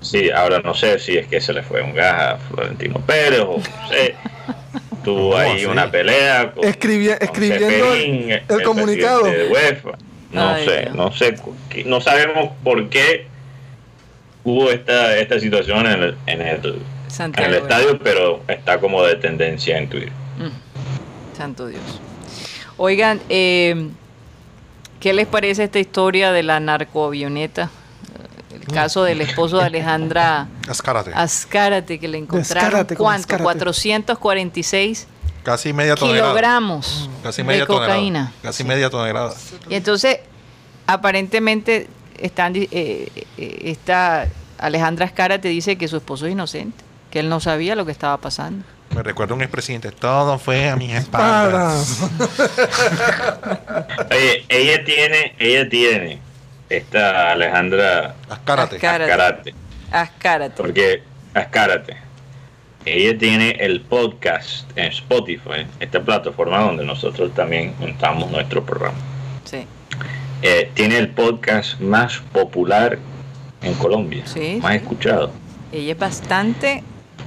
Sí, 0.00 0.30
ahora 0.30 0.60
no 0.64 0.74
sé 0.74 0.98
si 0.98 1.16
es 1.18 1.26
que 1.28 1.40
se 1.40 1.52
le 1.52 1.62
fue 1.62 1.82
un 1.82 1.94
gas 1.94 2.34
a 2.34 2.36
Florentino 2.38 2.98
Pérez 3.00 3.40
o 3.40 3.58
no 3.58 3.88
sé. 3.88 4.14
Tuvo 5.04 5.36
ahí 5.36 5.56
así? 5.56 5.66
una 5.66 5.90
pelea 5.90 6.52
con, 6.52 6.62
con 6.62 6.64
escribiendo 6.68 7.26
Ceferín, 7.26 8.30
el- 8.30 8.42
el 8.48 8.62
comunicado. 8.62 9.24
de 9.24 9.48
UEFA. 9.48 9.90
No 10.32 10.48
Ay, 10.54 10.64
sé, 10.64 10.80
Dios. 10.82 10.94
no 10.94 11.12
sé, 11.12 11.34
no 11.84 12.00
sabemos 12.00 12.52
por 12.64 12.88
qué 12.88 13.26
hubo 14.44 14.70
esta, 14.70 15.16
esta 15.18 15.38
situación 15.38 15.86
en 15.86 16.02
el, 16.02 16.14
en 16.26 16.40
el, 16.42 16.82
en 17.20 17.34
el 17.38 17.54
estadio, 17.54 17.98
pero 17.98 18.42
está 18.48 18.78
como 18.80 19.02
de 19.02 19.16
tendencia 19.16 19.78
en 19.78 19.88
Twitter. 19.88 20.12
Mm. 20.38 21.36
Santo 21.36 21.66
Dios. 21.66 21.80
Oigan, 22.76 23.20
eh, 23.28 23.88
¿qué 25.00 25.12
les 25.12 25.26
parece 25.26 25.64
esta 25.64 25.78
historia 25.78 26.32
de 26.32 26.42
la 26.42 26.58
narcoavioneta? 26.60 27.64
Eh, 28.50 28.56
El 28.60 28.66
caso 28.66 29.04
del 29.04 29.20
esposo 29.20 29.58
de 29.58 29.64
Alejandra 29.64 30.48
Ascárate. 30.68 31.12
Azcárate, 31.14 31.98
que 31.98 32.08
le 32.08 32.18
encontraron 32.18 32.86
¿cuánto? 32.96 33.34
Azcárate. 33.34 33.42
446 33.44 35.06
Casi 35.42 35.72
media 35.72 35.96
tonelada. 35.96 36.22
kilogramos 36.28 37.10
Casi 37.22 37.42
de 37.42 37.66
cocaína. 37.66 37.86
tonelada. 38.26 38.32
Casi 38.42 38.64
media 38.64 38.90
tonelada. 38.90 39.34
Y 39.68 39.74
entonces, 39.74 40.18
aparentemente, 40.86 41.88
están, 42.18 42.52
di- 42.52 42.68
eh, 42.70 43.08
eh, 43.36 43.58
esta 43.64 44.28
Alejandra 44.58 45.06
Azcárate 45.06 45.48
dice 45.48 45.76
que 45.76 45.88
su 45.88 45.96
esposo 45.96 46.26
es 46.26 46.32
inocente, 46.32 46.84
que 47.12 47.20
él 47.20 47.28
no 47.28 47.38
sabía 47.40 47.76
lo 47.76 47.84
que 47.86 47.92
estaba 47.92 48.16
pasando. 48.16 48.64
Me 48.94 49.02
recuerda 49.02 49.34
un 49.34 49.42
expresidente. 49.42 49.90
Todo 49.92 50.38
fue 50.38 50.68
a 50.70 50.76
mis 50.76 50.92
espaldas. 50.94 52.00
Oye, 54.10 54.44
ella 54.48 54.82
tiene, 54.84 55.34
ella 55.38 55.68
tiene, 55.68 56.18
esta 56.68 57.32
Alejandra 57.32 58.14
Ascárate. 58.28 58.76
Ascárate. 58.76 59.04
Azcárate, 59.12 59.54
Azcárate. 59.90 60.54
porque 60.56 61.02
Azcárate, 61.34 61.96
ella 62.86 63.16
tiene 63.18 63.50
el 63.60 63.82
podcast 63.82 64.70
en 64.76 64.86
Spotify, 64.86 65.66
esta 65.80 66.00
plataforma 66.00 66.60
donde 66.60 66.84
nosotros 66.84 67.32
también 67.34 67.74
montamos 67.78 68.30
nuestro 68.30 68.64
programa. 68.64 68.96
Sí. 69.44 69.66
Eh, 70.42 70.70
tiene 70.74 70.96
el 70.98 71.10
podcast 71.10 71.78
más 71.78 72.18
popular 72.32 72.98
en 73.62 73.74
Colombia, 73.74 74.22
Sí, 74.26 74.58
más 74.62 74.72
sí. 74.72 74.76
escuchado. 74.78 75.30
Ella 75.72 75.92
es 75.92 75.98
bastante 75.98 76.82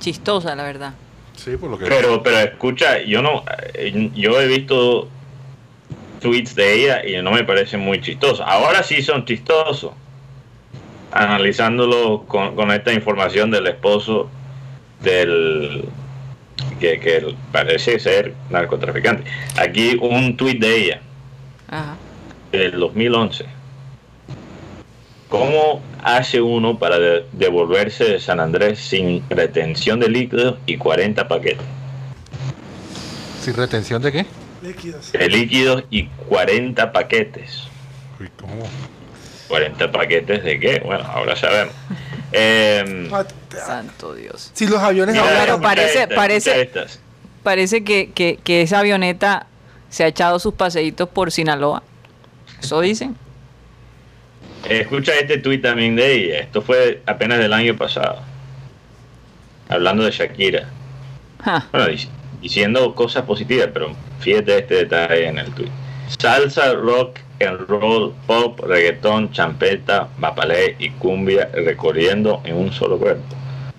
chistosa, 0.05 0.55
la 0.55 0.63
verdad. 0.63 0.93
Sí, 1.35 1.57
por 1.57 1.71
lo 1.71 1.79
que. 1.79 1.85
Pero, 1.87 2.21
pero 2.21 2.37
escucha, 2.37 3.01
yo 3.01 3.23
no, 3.23 3.43
eh, 3.73 4.11
yo 4.13 4.39
he 4.39 4.47
visto 4.47 5.09
tweets 6.21 6.53
de 6.53 6.73
ella 6.73 7.05
y 7.05 7.19
no 7.23 7.31
me 7.31 7.43
parecen 7.43 7.79
muy 7.79 7.99
chistosos. 8.01 8.41
Ahora 8.47 8.83
sí 8.83 9.01
son 9.01 9.25
chistosos. 9.25 9.93
Analizándolo 11.11 12.23
con, 12.27 12.55
con 12.55 12.71
esta 12.71 12.93
información 12.93 13.49
del 13.49 13.65
esposo 13.67 14.29
del 15.01 15.85
que, 16.79 16.99
que 16.99 17.33
parece 17.51 17.99
ser 17.99 18.33
narcotraficante. 18.49 19.23
Aquí 19.57 19.97
un 19.99 20.37
tweet 20.37 20.59
de 20.59 20.75
ella 20.77 21.01
Ajá. 21.69 21.95
del 22.51 22.79
2011. 22.79 23.54
¿Cómo 25.29 25.81
hace 26.03 26.39
uno 26.41 26.77
para 26.77 26.99
de- 26.99 27.25
devolverse 27.31 28.03
de 28.03 28.19
San 28.19 28.39
Andrés 28.39 28.79
sin 28.79 29.23
retención 29.29 29.99
de 29.99 30.09
líquidos 30.09 30.57
y 30.65 30.77
40 30.77 31.27
paquetes? 31.27 31.65
¿Sin 33.41 33.53
retención 33.55 34.01
de 34.01 34.11
qué? 34.11 34.25
Líquidos. 34.61 35.11
de 35.11 35.29
líquidos 35.29 35.83
y 35.91 36.05
40 36.27 36.91
paquetes. 36.91 37.63
Uy, 38.19 38.29
¿cómo? 38.39 38.67
40 39.47 39.91
paquetes 39.91 40.43
de 40.43 40.59
qué? 40.59 40.81
Bueno, 40.83 41.03
ahora 41.05 41.35
sabemos. 41.35 41.73
Eh, 42.31 43.07
Santo 43.65 44.15
Dios. 44.15 44.49
Si 44.53 44.65
los 44.67 44.79
aviones 44.79 45.15
No, 45.15 45.21
mira, 45.23 45.33
pero 45.41 45.53
escucha 45.53 46.15
parece- 46.15 46.61
estas. 46.61 46.99
Parece 47.43 47.83
que, 47.83 48.09
que, 48.11 48.39
que 48.43 48.63
esa 48.63 48.79
avioneta 48.79 49.45
se 49.89 50.03
ha 50.03 50.07
echado 50.07 50.39
sus 50.39 50.55
paseitos 50.55 51.07
por 51.09 51.31
Sinaloa. 51.31 51.83
Eso 52.59 52.81
dicen. 52.81 53.15
Escucha 54.69 55.13
este 55.19 55.38
tuit 55.38 55.62
también 55.62 55.95
de 55.95 56.12
ella. 56.13 56.39
Esto 56.39 56.62
fue 56.62 57.01
apenas 57.06 57.39
del 57.39 57.54
año 57.54 57.75
pasado. 57.75 58.19
Hablando 59.69 60.04
de 60.04 60.12
Shakira. 60.12 60.67
Bueno, 61.71 61.88
dic- 61.88 62.08
diciendo 62.41 62.93
cosas 62.95 63.23
positivas, 63.23 63.69
pero 63.73 63.91
fíjate 64.19 64.58
este 64.60 64.75
detalle 64.75 65.28
en 65.28 65.38
el 65.39 65.51
tuit. 65.51 65.69
Salsa, 66.19 66.73
rock 66.73 67.19
and 67.45 67.67
roll, 67.67 68.13
pop, 68.28 68.60
reggaetón, 68.62 69.32
champeta, 69.32 70.08
mapalé 70.17 70.75
y 70.80 70.89
cumbia 70.91 71.49
recorriendo 71.54 72.41
en 72.45 72.56
un 72.56 72.71
solo 72.71 72.97
cuerpo. 72.97 73.36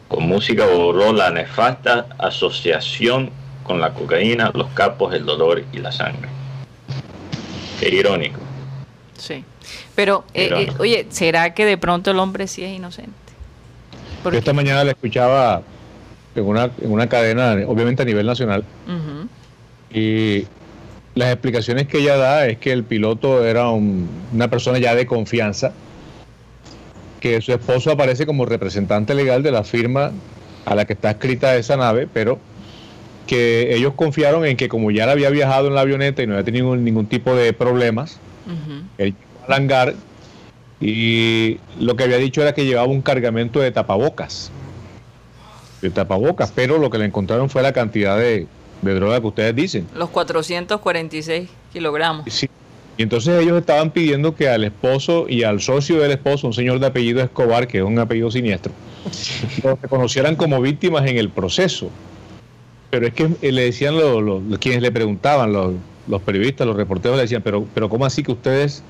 Con 0.09 0.25
música 0.29 0.67
borró 0.67 1.13
la 1.13 1.31
nefasta 1.31 2.07
asociación 2.19 3.31
con 3.65 3.81
la 3.81 3.93
cocaína, 3.95 4.51
los 4.55 4.69
capos, 4.69 5.13
el 5.15 5.25
dolor 5.25 5.65
y 5.73 5.79
la 5.79 5.91
sangre. 5.91 6.29
Qué 7.81 7.89
irónico. 7.89 8.39
Sí. 9.19 9.45
Pero, 9.95 10.25
eh, 10.35 10.51
eh, 10.55 10.69
oye, 10.79 11.07
¿será 11.11 11.55
que 11.55 11.65
de 11.65 11.77
pronto 11.79 12.11
el 12.11 12.19
hombre 12.19 12.47
sí 12.47 12.63
es 12.65 12.77
inocente? 12.77 13.11
Yo 13.93 13.99
Porque, 14.23 14.39
esta 14.39 14.53
mañana 14.53 14.85
la 14.85 14.91
escuchaba 14.93 15.63
en 16.35 16.45
una, 16.45 16.71
en 16.83 16.91
una 16.91 17.09
cadena, 17.09 17.57
obviamente 17.67 18.03
a 18.03 18.05
nivel 18.05 18.27
nacional, 18.27 18.65
y 19.93 20.45
las 21.15 21.33
explicaciones 21.33 21.87
que 21.87 21.99
ella 21.99 22.17
da 22.17 22.47
es 22.47 22.59
que 22.59 22.73
el 22.73 22.85
piloto 22.85 23.45
era 23.47 23.71
un- 23.71 24.09
una 24.35 24.49
persona 24.51 24.79
ya 24.79 24.95
de 24.95 25.07
confianza, 25.07 25.73
que 27.21 27.41
su 27.41 27.53
esposo 27.53 27.91
aparece 27.93 28.27
como 28.27 28.45
representante 28.45 29.15
legal 29.15 29.43
de 29.43 29.51
la 29.51 29.65
firma 29.65 30.13
a 30.67 30.75
la 30.75 30.85
que 30.85 30.93
está 30.93 31.11
escrita 31.13 31.57
esa 31.57 31.77
nave, 31.77 32.07
pero 32.13 32.39
que 33.27 33.75
ellos 33.75 33.95
confiaron 33.95 34.45
en 34.45 34.57
que 34.57 34.69
como 34.69 34.91
ya 34.91 35.05
él 35.05 35.11
había 35.11 35.31
viajado 35.31 35.69
en 35.69 35.75
la 35.75 35.81
avioneta 35.81 36.23
y 36.23 36.27
no 36.27 36.35
había 36.35 36.45
tenido 36.45 36.77
ningún 36.77 37.07
tipo 37.07 37.35
de 37.35 37.53
problemas, 37.53 38.19
él 38.99 39.15
al 39.47 39.53
hangar 39.55 39.95
y 40.81 41.59
lo 41.81 41.97
que 41.97 42.05
había 42.05 42.19
dicho 42.19 42.43
era 42.43 42.55
que 42.55 42.65
llevaba 42.65 42.89
un 42.89 43.01
cargamento 43.03 43.61
de 43.61 43.71
tapabocas. 43.73 44.51
De 45.81 45.91
tapabocas, 45.91 46.53
pero 46.55 46.79
lo 46.79 46.91
que 46.91 46.99
le 46.99 47.07
encontraron 47.07 47.49
fue 47.49 47.63
la 47.63 47.73
cantidad 47.73 48.19
de, 48.19 48.47
de 48.83 48.95
droga 48.95 49.21
que 49.21 49.27
ustedes 49.27 49.55
dicen. 49.55 49.87
Los 49.95 50.11
446 50.11 51.49
kilogramos. 51.73 52.25
Sí. 52.33 52.49
Y 52.99 53.03
entonces 53.03 53.39
ellos 53.43 53.59
estaban 53.59 53.91
pidiendo 53.91 54.35
que 54.35 54.49
al 54.49 54.65
esposo 54.65 55.27
y 55.29 55.43
al 55.43 55.61
socio 55.61 56.01
del 56.01 56.13
esposo, 56.13 56.47
un 56.47 56.55
señor 56.55 56.79
de 56.81 56.87
apellido 56.87 57.23
Escobar, 57.23 57.69
que 57.69 57.79
es 57.79 57.85
un 57.85 57.99
apellido 57.99 58.31
siniestro, 58.31 58.73
los 59.63 59.81
reconocieran 59.81 60.35
como 60.37 60.61
víctimas 60.63 61.07
en 61.07 61.19
el 61.19 61.29
proceso. 61.29 61.91
Pero 62.89 63.07
es 63.07 63.13
que 63.13 63.29
eh, 63.43 63.53
le 63.53 63.65
decían 63.65 63.97
los- 63.99 64.43
quienes 64.59 64.81
le 64.81 64.91
preguntaban, 64.93 65.53
los, 65.53 65.75
los 66.09 66.23
periodistas, 66.23 66.67
los 66.67 66.77
reporteros 66.77 67.17
le 67.19 67.23
decían, 67.25 67.43
pero, 67.43 67.67
pero 67.75 67.91
¿cómo 67.91 68.07
así 68.07 68.23
que 68.23 68.33
ustedes 68.33 68.83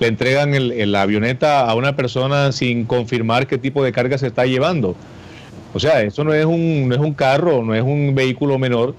le 0.00 0.06
entregan 0.08 0.54
el- 0.54 0.72
el- 0.72 0.92
la 0.92 1.02
avioneta 1.02 1.68
a 1.68 1.74
una 1.74 1.94
persona 1.94 2.50
sin 2.52 2.84
confirmar 2.86 3.46
qué 3.46 3.58
tipo 3.58 3.84
de 3.84 3.92
carga 3.92 4.18
se 4.18 4.26
está 4.26 4.46
llevando. 4.46 4.96
O 5.72 5.78
sea, 5.78 6.02
eso 6.02 6.24
no 6.24 6.34
es 6.34 6.44
un, 6.44 6.88
no 6.88 6.94
es 6.94 7.00
un 7.00 7.14
carro, 7.14 7.62
no 7.62 7.74
es 7.74 7.82
un 7.82 8.14
vehículo 8.14 8.58
menor, 8.58 8.94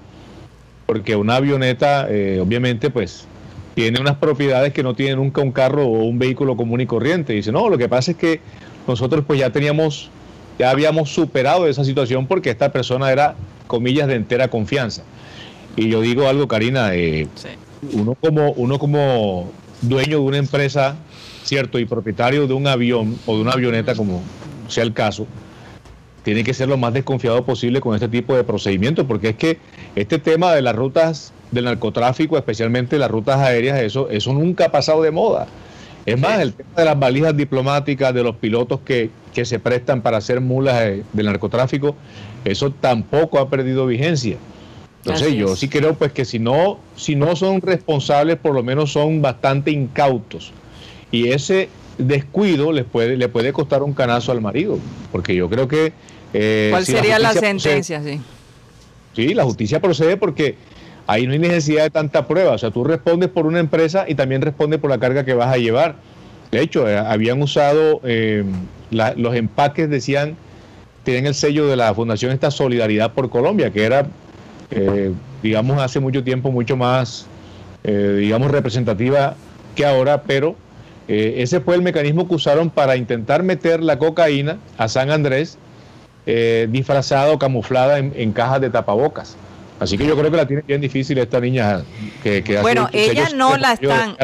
porque 0.86 1.16
una 1.16 1.36
avioneta, 1.36 2.06
eh, 2.08 2.38
obviamente, 2.40 2.88
pues 2.88 3.26
tiene 3.74 4.00
unas 4.00 4.16
propiedades 4.16 4.72
que 4.72 4.82
no 4.82 4.94
tiene 4.94 5.16
nunca 5.16 5.40
un 5.42 5.50
carro 5.52 5.84
o 5.86 6.04
un 6.04 6.18
vehículo 6.18 6.56
común 6.56 6.80
y 6.80 6.86
corriente. 6.86 7.32
dice, 7.32 7.52
no, 7.52 7.68
lo 7.68 7.76
que 7.78 7.88
pasa 7.88 8.12
es 8.12 8.16
que 8.16 8.40
nosotros 8.86 9.24
pues 9.26 9.40
ya 9.40 9.50
teníamos, 9.50 10.10
ya 10.58 10.70
habíamos 10.70 11.10
superado 11.10 11.66
esa 11.66 11.84
situación 11.84 12.26
porque 12.26 12.50
esta 12.50 12.70
persona 12.72 13.10
era, 13.10 13.34
comillas, 13.66 14.06
de 14.08 14.14
entera 14.16 14.48
confianza. 14.48 15.02
Y 15.76 15.88
yo 15.88 16.00
digo 16.02 16.28
algo, 16.28 16.46
Karina, 16.48 16.94
eh, 16.94 17.26
Sí. 17.34 17.48
uno 17.94 18.14
como 18.20 18.52
uno 18.52 18.78
como 18.78 19.50
dueño 19.82 20.18
de 20.18 20.24
una 20.24 20.38
empresa, 20.38 20.96
cierto, 21.44 21.78
y 21.78 21.84
propietario 21.84 22.46
de 22.46 22.54
un 22.54 22.66
avión 22.66 23.18
o 23.26 23.36
de 23.36 23.42
una 23.42 23.52
avioneta, 23.52 23.94
como 23.94 24.22
sea 24.68 24.84
el 24.84 24.92
caso, 24.92 25.26
tiene 26.22 26.44
que 26.44 26.54
ser 26.54 26.68
lo 26.68 26.76
más 26.76 26.94
desconfiado 26.94 27.44
posible 27.44 27.80
con 27.80 27.94
este 27.94 28.08
tipo 28.08 28.34
de 28.34 28.44
procedimientos, 28.44 29.04
porque 29.06 29.30
es 29.30 29.36
que 29.36 29.58
este 29.96 30.18
tema 30.18 30.54
de 30.54 30.62
las 30.62 30.74
rutas 30.74 31.32
del 31.50 31.64
narcotráfico, 31.64 32.38
especialmente 32.38 32.98
las 32.98 33.10
rutas 33.10 33.38
aéreas, 33.38 33.80
eso, 33.80 34.08
eso 34.08 34.32
nunca 34.32 34.66
ha 34.66 34.72
pasado 34.72 35.02
de 35.02 35.10
moda. 35.10 35.46
Es 36.06 36.18
más, 36.18 36.40
el 36.40 36.54
tema 36.54 36.70
de 36.76 36.84
las 36.84 36.98
valijas 36.98 37.36
diplomáticas, 37.36 38.14
de 38.14 38.22
los 38.22 38.36
pilotos 38.36 38.80
que, 38.84 39.10
que 39.32 39.44
se 39.44 39.58
prestan 39.58 40.00
para 40.02 40.16
hacer 40.16 40.40
mulas 40.40 40.80
eh, 40.82 41.02
del 41.12 41.26
narcotráfico, 41.26 41.94
eso 42.44 42.72
tampoco 42.72 43.38
ha 43.38 43.48
perdido 43.48 43.86
vigencia. 43.86 44.36
Entonces 45.04 45.28
Así 45.28 45.36
yo 45.36 45.52
es. 45.52 45.58
sí 45.58 45.68
creo 45.68 45.94
pues 45.94 46.12
que 46.12 46.24
si 46.24 46.38
no, 46.38 46.78
si 46.96 47.16
no 47.16 47.34
son 47.34 47.60
responsables, 47.60 48.36
por 48.36 48.54
lo 48.54 48.62
menos 48.62 48.92
son 48.92 49.20
bastante 49.20 49.70
incautos. 49.72 50.52
Y 51.10 51.28
ese 51.28 51.68
descuido 51.98 52.72
les 52.72 52.84
puede, 52.84 53.16
le 53.16 53.28
puede 53.28 53.52
costar 53.52 53.82
un 53.82 53.92
canazo 53.94 54.32
al 54.32 54.40
marido. 54.40 54.78
Porque 55.10 55.34
yo 55.34 55.48
creo 55.50 55.66
que... 55.68 55.92
eh, 56.32 56.68
¿Cuál 56.70 56.86
si 56.86 56.92
sería 56.92 57.18
la 57.18 57.32
procede- 57.32 57.40
sentencia? 57.58 58.02
Sí. 58.02 58.20
Sí, 59.14 59.34
la 59.34 59.44
justicia 59.44 59.80
procede 59.80 60.16
porque 60.16 60.54
ahí 61.06 61.26
no 61.26 61.32
hay 61.32 61.38
necesidad 61.40 61.82
de 61.84 61.90
tanta 61.90 62.26
prueba. 62.28 62.52
O 62.52 62.58
sea, 62.58 62.70
tú 62.70 62.84
respondes 62.84 63.28
por 63.28 63.46
una 63.46 63.58
empresa 63.60 64.04
y 64.08 64.14
también 64.14 64.40
respondes 64.40 64.78
por 64.80 64.88
la 64.88 64.98
carga 64.98 65.24
que 65.24 65.34
vas 65.34 65.52
a 65.52 65.58
llevar. 65.58 65.96
De 66.50 66.60
hecho, 66.62 66.88
eh, 66.88 66.96
habían 66.96 67.42
usado 67.42 68.00
eh, 68.04 68.44
la- 68.90 69.14
los 69.16 69.34
empaques, 69.34 69.90
decían, 69.90 70.36
tienen 71.02 71.26
el 71.26 71.34
sello 71.34 71.66
de 71.66 71.76
la 71.76 71.92
Fundación 71.92 72.30
esta 72.32 72.50
Solidaridad 72.50 73.12
por 73.12 73.28
Colombia, 73.28 73.70
que 73.72 73.82
era, 73.84 74.06
eh, 74.74 75.12
digamos, 75.42 75.80
hace 75.80 76.00
mucho 76.00 76.24
tiempo 76.24 76.50
mucho 76.50 76.76
más, 76.76 77.26
eh, 77.84 78.16
digamos, 78.20 78.50
representativa 78.50 79.34
que 79.76 79.84
ahora, 79.86 80.22
pero 80.22 80.56
eh, 81.08 81.34
ese 81.38 81.60
fue 81.60 81.74
el 81.74 81.82
mecanismo 81.82 82.26
que 82.28 82.34
usaron 82.34 82.70
para 82.70 82.96
intentar 82.96 83.42
meter 83.42 83.82
la 83.82 83.98
cocaína 83.98 84.58
a 84.78 84.88
San 84.88 85.10
Andrés 85.10 85.58
eh, 86.26 86.68
disfrazada 86.70 87.32
o 87.32 87.38
camuflada 87.38 87.98
en, 87.98 88.12
en 88.16 88.32
cajas 88.32 88.60
de 88.60 88.70
tapabocas. 88.70 89.36
Así 89.80 89.98
que 89.98 90.06
yo 90.06 90.16
creo 90.16 90.30
que 90.30 90.36
la 90.36 90.46
tiene 90.46 90.62
bien 90.64 90.80
difícil 90.80 91.18
esta 91.18 91.40
niña 91.40 91.82
que, 92.22 92.44
que 92.44 92.52
hace 92.52 92.62
Bueno, 92.62 92.82
muchos 92.82 92.94
ella 93.00 93.28
no 93.34 93.56
la 93.56 93.72
están-. 93.72 94.16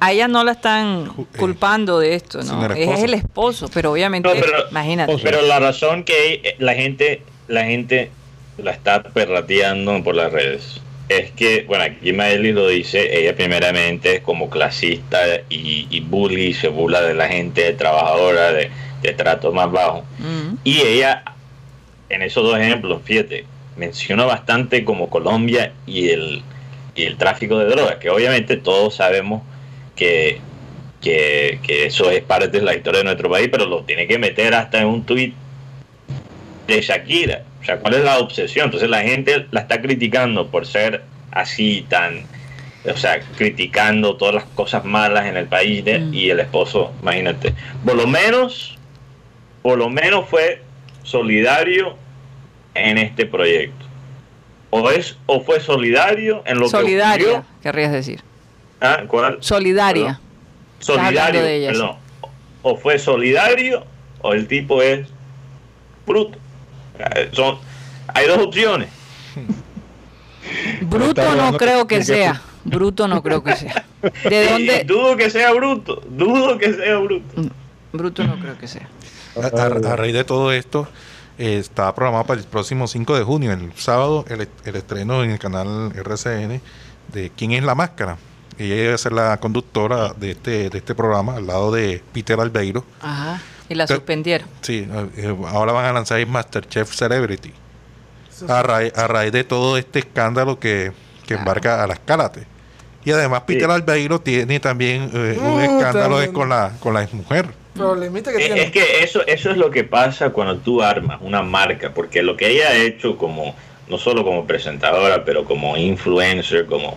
A 0.00 0.12
ella 0.12 0.28
no 0.28 0.44
la 0.44 0.52
están 0.52 1.06
culpando 1.38 1.98
de 1.98 2.14
esto, 2.14 2.42
¿no? 2.42 2.66
Es 2.74 3.02
el 3.02 3.14
esposo, 3.14 3.70
pero 3.72 3.92
obviamente, 3.92 4.28
No, 4.28 4.34
pero- 4.38 4.68
imagínate. 4.70 5.16
Pero 5.22 5.40
la 5.42 5.60
razón 5.60 6.04
que 6.04 6.34
eh, 6.34 6.56
la 6.58 6.74
gente, 6.74 7.22
la 7.48 7.64
gente 7.64 8.10
la 8.58 8.72
está 8.72 9.02
perrateando 9.02 10.02
por 10.02 10.14
las 10.14 10.32
redes 10.32 10.80
es 11.08 11.30
que, 11.32 11.64
bueno, 11.66 11.84
aquí 11.84 12.12
Maeli 12.12 12.52
lo 12.52 12.68
dice, 12.68 13.18
ella 13.18 13.34
primeramente 13.34 14.16
es 14.16 14.20
como 14.22 14.48
clasista 14.48 15.18
y, 15.48 15.86
y 15.90 16.00
bully, 16.00 16.54
se 16.54 16.68
burla 16.68 17.02
de 17.02 17.14
la 17.14 17.28
gente 17.28 17.72
trabajadora 17.74 18.52
de, 18.52 18.70
de 19.02 19.12
trato 19.12 19.52
más 19.52 19.70
bajo. 19.70 20.04
Mm. 20.18 20.56
Y 20.64 20.80
ella, 20.80 21.24
en 22.08 22.22
esos 22.22 22.44
dos 22.44 22.58
ejemplos, 22.58 23.00
fíjate, 23.04 23.44
menciona 23.76 24.24
bastante 24.24 24.84
como 24.84 25.10
Colombia 25.10 25.72
y 25.86 26.10
el, 26.10 26.42
y 26.94 27.04
el 27.04 27.16
tráfico 27.16 27.58
de 27.58 27.66
drogas, 27.66 27.96
que 27.96 28.10
obviamente 28.10 28.56
todos 28.56 28.94
sabemos 28.94 29.42
que, 29.96 30.40
que, 31.00 31.58
que 31.62 31.86
eso 31.86 32.10
es 32.10 32.22
parte 32.22 32.48
de 32.48 32.62
la 32.62 32.74
historia 32.74 32.98
de 32.98 33.04
nuestro 33.04 33.30
país, 33.30 33.48
pero 33.50 33.66
lo 33.66 33.82
tiene 33.82 34.06
que 34.06 34.18
meter 34.18 34.54
hasta 34.54 34.80
en 34.80 34.86
un 34.86 35.04
tuit 35.04 35.34
de 36.66 36.80
Shakira. 36.80 37.44
O 37.62 37.64
sea, 37.64 37.78
¿cuál 37.78 37.94
es 37.94 38.04
la 38.04 38.18
obsesión? 38.18 38.66
Entonces 38.66 38.90
la 38.90 39.02
gente 39.02 39.46
la 39.52 39.60
está 39.60 39.80
criticando 39.80 40.48
por 40.48 40.66
ser 40.66 41.02
así 41.30 41.86
tan... 41.88 42.24
O 42.92 42.96
sea, 42.96 43.20
criticando 43.36 44.16
todas 44.16 44.34
las 44.34 44.44
cosas 44.44 44.84
malas 44.84 45.26
en 45.26 45.36
el 45.36 45.46
país 45.46 45.84
de- 45.84 46.00
Mm. 46.00 46.14
y 46.14 46.30
el 46.30 46.40
esposo, 46.40 46.92
imagínate. 47.00 47.54
Por 47.84 47.94
lo 47.94 48.08
menos, 48.08 48.76
por 49.62 49.78
lo 49.78 49.88
menos 49.88 50.28
fue 50.28 50.60
solidario 51.04 51.96
en 52.74 52.98
este 52.98 53.26
proyecto. 53.26 53.86
O 54.70 54.90
es 54.90 55.16
o 55.26 55.40
fue 55.42 55.60
solidario 55.60 56.42
en 56.46 56.58
lo 56.58 56.68
Solidaria, 56.68 57.24
que 57.26 57.32
ocurrió. 57.34 57.46
querrías 57.62 57.92
decir. 57.92 58.22
Ah, 58.80 59.04
¿cuál? 59.06 59.36
Solidaria. 59.40 60.18
Perdón. 60.84 61.04
Solidario, 61.04 61.42
de 61.44 61.56
ella, 61.56 61.66
sí. 61.74 61.78
perdón. 61.78 61.96
O 62.62 62.76
fue 62.76 62.98
solidario 62.98 63.84
o 64.22 64.32
el 64.32 64.48
tipo 64.48 64.82
es 64.82 65.06
bruto. 66.04 66.38
Eh, 66.98 67.30
Son, 67.32 67.58
hay 68.08 68.26
dos 68.26 68.38
opciones. 68.38 68.88
Bruto 70.82 71.34
no 71.36 71.56
creo 71.56 71.86
que 71.86 72.02
sea. 72.04 72.40
Bruto 72.64 73.08
no 73.08 73.22
creo 73.22 73.42
que 73.42 73.56
sea. 73.56 73.84
¿De 74.28 74.44
Y 74.44 74.48
dónde? 74.48 74.84
dudo 74.84 75.16
que 75.16 75.30
sea 75.30 75.52
bruto. 75.52 76.02
Dudo 76.08 76.58
que 76.58 76.72
sea 76.74 76.96
bruto. 76.98 77.42
Bruto 77.92 78.24
no 78.24 78.38
creo 78.38 78.58
que 78.58 78.68
sea. 78.68 78.88
A, 79.36 79.46
a- 79.62 79.92
a 79.92 79.96
raíz 79.96 80.12
de 80.14 80.24
todo 80.24 80.52
esto, 80.52 80.86
eh, 81.38 81.58
está 81.58 81.94
programado 81.94 82.26
para 82.26 82.40
el 82.40 82.46
próximo 82.46 82.86
5 82.86 83.16
de 83.16 83.22
junio, 83.24 83.52
el 83.52 83.72
sábado, 83.76 84.24
el, 84.28 84.48
el 84.64 84.76
estreno 84.76 85.22
en 85.24 85.30
el 85.30 85.38
canal 85.38 85.92
RCN 85.94 86.60
de 87.12 87.30
¿Quién 87.36 87.52
es 87.52 87.62
la 87.62 87.74
máscara? 87.74 88.16
Ella 88.58 88.76
iba 88.84 88.94
a 88.94 88.98
ser 88.98 89.12
la 89.12 89.38
conductora 89.38 90.12
de 90.12 90.32
este, 90.32 90.68
de 90.70 90.78
este 90.78 90.94
programa 90.94 91.36
al 91.36 91.46
lado 91.46 91.72
de 91.72 92.02
Peter 92.12 92.38
Albeiro. 92.38 92.84
Ajá. 93.00 93.40
Y 93.72 93.74
la 93.74 93.86
suspendieron. 93.86 94.46
Sí, 94.60 94.86
eh, 95.16 95.36
ahora 95.48 95.72
van 95.72 95.86
a 95.86 95.92
lanzar 95.92 96.18
el 96.20 96.26
Masterchef 96.26 96.92
Celebrity. 96.94 97.52
A 98.48 98.62
raíz, 98.62 98.92
a 98.96 99.06
raíz 99.06 99.32
de 99.32 99.44
todo 99.44 99.76
este 99.78 100.00
escándalo 100.00 100.58
que, 100.58 100.92
que 101.26 101.34
embarca 101.34 101.82
a 101.82 101.86
las 101.86 101.98
Cálate. 102.00 102.46
Y 103.04 103.10
además 103.12 103.42
Peter 103.46 103.66
Sí. 103.68 103.72
Albeiro 103.72 104.20
tiene 104.20 104.60
también 104.60 105.10
eh, 105.12 105.38
un 105.40 105.52
Uh, 105.54 105.60
escándalo 105.60 106.16
también. 106.16 106.32
con 106.32 106.48
la 106.48 106.72
con 106.80 106.94
la 106.94 107.08
mujer. 107.12 107.46
Problemita 107.74 108.30
que 108.30 108.38
Eh, 108.38 108.46
tiene. 108.46 108.62
Es 108.64 108.70
que 108.72 109.02
eso, 109.02 109.26
eso 109.26 109.50
es 109.50 109.56
lo 109.56 109.70
que 109.70 109.84
pasa 109.84 110.30
cuando 110.30 110.58
tú 110.58 110.82
armas 110.82 111.18
una 111.22 111.42
marca, 111.42 111.90
porque 111.94 112.22
lo 112.22 112.36
que 112.36 112.48
ella 112.48 112.68
ha 112.68 112.74
hecho 112.74 113.16
como, 113.16 113.54
no 113.88 113.96
solo 113.98 114.22
como 114.24 114.44
presentadora, 114.46 115.24
pero 115.24 115.44
como 115.44 115.76
influencer, 115.76 116.66
como 116.66 116.96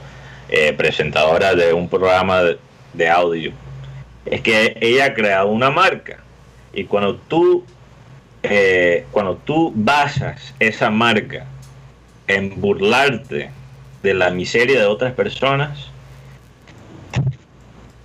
eh, 0.49 0.73
presentadora 0.73 1.55
de 1.55 1.73
un 1.73 1.87
programa 1.89 2.41
de, 2.43 2.57
de 2.93 3.09
audio, 3.09 3.51
es 4.25 4.41
que 4.41 4.77
ella 4.81 5.05
ha 5.05 5.13
creado 5.13 5.47
una 5.47 5.69
marca. 5.71 6.17
Y 6.75 6.83
cuando 6.85 7.15
tú, 7.15 7.63
eh, 8.43 9.05
cuando 9.11 9.37
tú 9.37 9.71
basas 9.73 10.53
esa 10.59 10.91
marca 10.91 11.45
en 12.27 12.59
burlarte 12.59 13.49
de 14.03 14.13
la 14.13 14.29
miseria 14.29 14.79
de 14.79 14.85
otras 14.85 15.13
personas, 15.13 15.89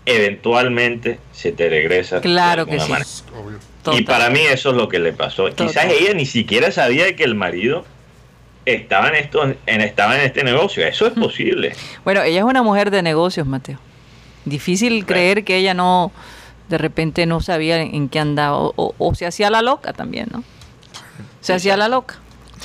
eventualmente 0.06 1.18
se 1.33 1.52
te 1.52 1.68
regresa. 1.68 2.20
Claro 2.20 2.64
que 2.66 2.78
sí. 2.80 2.92
Y 3.92 4.02
para 4.02 4.30
mí 4.30 4.40
eso 4.40 4.70
es 4.70 4.76
lo 4.76 4.88
que 4.88 4.98
le 4.98 5.12
pasó. 5.12 5.44
Total. 5.48 5.66
Quizás 5.66 5.87
ella 5.87 6.14
ni 6.14 6.26
siquiera 6.26 6.70
sabía 6.70 7.16
que 7.16 7.24
el 7.24 7.35
marido 7.35 7.85
estaba 8.66 9.09
en 9.09 9.14
esto, 9.16 9.42
en, 9.66 9.80
estaba 9.80 10.16
en 10.16 10.26
este 10.26 10.44
negocio. 10.44 10.87
Eso 10.87 11.06
es 11.06 11.12
posible. 11.14 11.74
Bueno, 12.04 12.22
ella 12.22 12.38
es 12.38 12.44
una 12.44 12.62
mujer 12.62 12.90
de 12.90 13.02
negocios, 13.02 13.46
Mateo. 13.46 13.78
Difícil 14.44 15.04
creer 15.06 15.44
que 15.44 15.56
ella 15.56 15.74
no, 15.74 16.12
de 16.70 16.78
repente 16.78 17.26
no 17.26 17.40
sabía 17.40 17.80
en, 17.83 18.09
qué 18.09 18.18
andaba. 18.20 18.56
O, 18.56 18.72
o- 18.76 18.94
o 18.98 19.14
se 19.14 19.26
hacía 19.26 19.50
la 19.50 19.61
loca 19.61 19.92
también, 19.92 20.28
¿no? 20.33 20.42
Se 21.40 21.52
hacía 21.52 21.76
la 21.76 21.88
loca. 21.88 22.16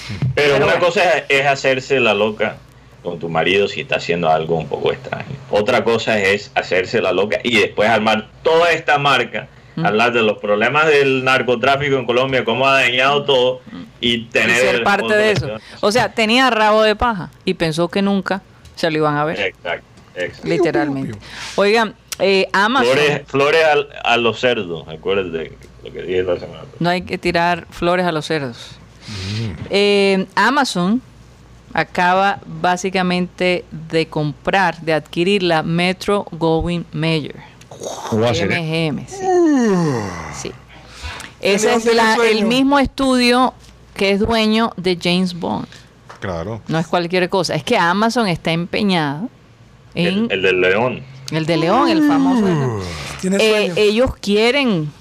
Pero, 0.08 0.30
Pero 0.36 0.56
una 0.58 0.66
bueno. 0.66 0.80
cosa 0.86 1.04
es, 1.18 1.24
es 1.30 1.46
hacerse 1.48 2.00
la 2.00 2.14
loca 2.14 2.58
con 3.04 3.20
tu 3.20 3.30
marido 3.30 3.68
si 3.68 3.82
está 3.82 3.96
haciendo 3.98 4.30
algo 4.30 4.56
un 4.58 4.68
poco 4.68 4.92
extraño. 4.92 5.26
Otra 5.52 5.84
cosa 5.84 6.20
es 6.20 6.52
hacerse 6.56 7.02
la 7.02 7.12
loca 7.12 7.40
y 7.44 7.58
después 7.60 7.90
armar 7.90 8.28
toda 8.44 8.72
esta 8.72 8.98
marca, 8.98 9.48
Mm. 9.78 9.86
hablar 9.86 10.14
de 10.14 10.22
los 10.22 10.38
problemas 10.38 10.88
del 10.88 11.26
narcotráfico 11.26 11.98
en 11.98 12.06
Colombia, 12.06 12.46
cómo 12.46 12.66
ha 12.66 12.76
dañado 12.80 13.26
todo 13.26 13.60
y 14.00 14.14
Y 14.14 14.26
tener 14.28 14.56
ser 14.56 14.84
parte 14.84 15.14
de 15.18 15.32
eso. 15.32 15.50
O 15.82 15.92
sea, 15.92 16.14
tenía 16.14 16.50
rabo 16.50 16.82
de 16.84 16.96
paja 16.96 17.30
y 17.44 17.56
pensó 17.56 17.90
que 17.90 18.02
nunca 18.02 18.42
se 18.78 18.90
lo 18.90 19.00
iban 19.00 19.18
a 19.18 19.26
ver, 19.26 19.38
Exacto, 19.40 19.86
exacto. 20.16 20.48
literalmente. 20.48 21.18
Oigan, 21.58 21.94
eh, 22.20 22.48
Amazon, 22.54 22.94
Flores, 22.94 23.22
flores 23.28 23.64
al- 23.66 23.90
a 24.04 24.18
los 24.18 24.40
cerdos, 24.40 24.88
acuérdate 24.88 25.52
lo 25.84 25.92
que 25.92 26.02
dije 26.02 26.24
la 26.24 26.40
semana 26.40 26.62
no 26.80 26.90
hay 26.90 27.02
que 27.04 27.18
tirar 27.18 27.68
flores 27.70 28.06
a 28.06 28.12
los 28.12 28.26
cerdos. 28.26 28.72
Eh, 29.70 30.26
Amazon 30.36 31.02
acaba 31.74 32.40
básicamente 32.46 33.66
de 33.90 34.08
comprar, 34.08 34.80
de 34.82 34.94
adquirir 34.94 35.44
la 35.44 35.62
Metro 35.64 36.26
Goldwyn 36.32 36.86
Mayer. 36.94 37.36
¿Cómo 38.10 38.22
va 38.24 38.30
a 38.32 38.34
ser? 38.34 38.50
MGM, 38.50 39.06
sí. 39.08 39.18
Sí. 40.42 40.52
El 41.42 41.56
Ese 41.56 41.76
es 41.76 41.86
la- 41.94 42.16
el 42.30 42.46
mismo 42.46 42.80
estudio 42.80 43.54
que 43.96 44.12
es 44.12 44.20
dueño 44.20 44.72
de 44.78 44.98
James 45.02 45.34
Bond. 45.34 45.68
Claro. 46.20 46.62
No 46.68 46.80
es 46.80 46.88
cualquier 46.88 47.30
cosa. 47.30 47.54
Es 47.56 47.64
que 47.64 47.78
Amazon 47.78 48.28
está 48.28 48.52
empeñado 48.52 49.30
en 49.94 50.08
El, 50.08 50.32
el 50.32 50.42
del 50.42 50.62
león. 50.62 51.04
El 51.32 51.46
de 51.46 51.58
León, 51.58 51.90
el 51.90 52.08
famoso. 52.08 52.80
Tiene 53.22 53.38
Eh, 53.40 53.74
ellos 53.78 54.16
quieren, 54.22 54.92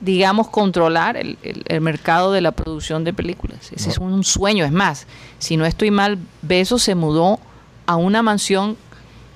digamos, 0.00 0.48
controlar 0.48 1.16
el, 1.16 1.38
el- 1.42 1.62
el 1.66 1.80
mercado 1.80 2.32
de 2.32 2.40
la 2.40 2.52
producción 2.52 3.04
de 3.04 3.12
películas. 3.12 3.70
Ese 3.72 3.90
es 3.90 3.98
un 3.98 4.24
sueño. 4.24 4.64
Es 4.64 4.72
más, 4.72 5.06
si 5.38 5.56
no 5.56 5.66
estoy 5.66 5.90
mal, 5.90 6.18
Bezos 6.42 6.82
se 6.82 6.94
mudó 6.94 7.38
a 7.86 7.96
una 7.96 8.22
mansión 8.22 8.76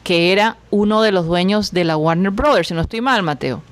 que 0.02 0.32
era 0.32 0.56
uno 0.70 1.00
de 1.02 1.12
los 1.12 1.26
dueños 1.26 1.72
de 1.72 1.84
la 1.84 1.96
Warner 1.96 2.30
Brothers. 2.30 2.68
Si 2.68 2.74
no 2.74 2.80
estoy 2.82 3.00
mal, 3.00 3.22
Mateo. 3.22 3.62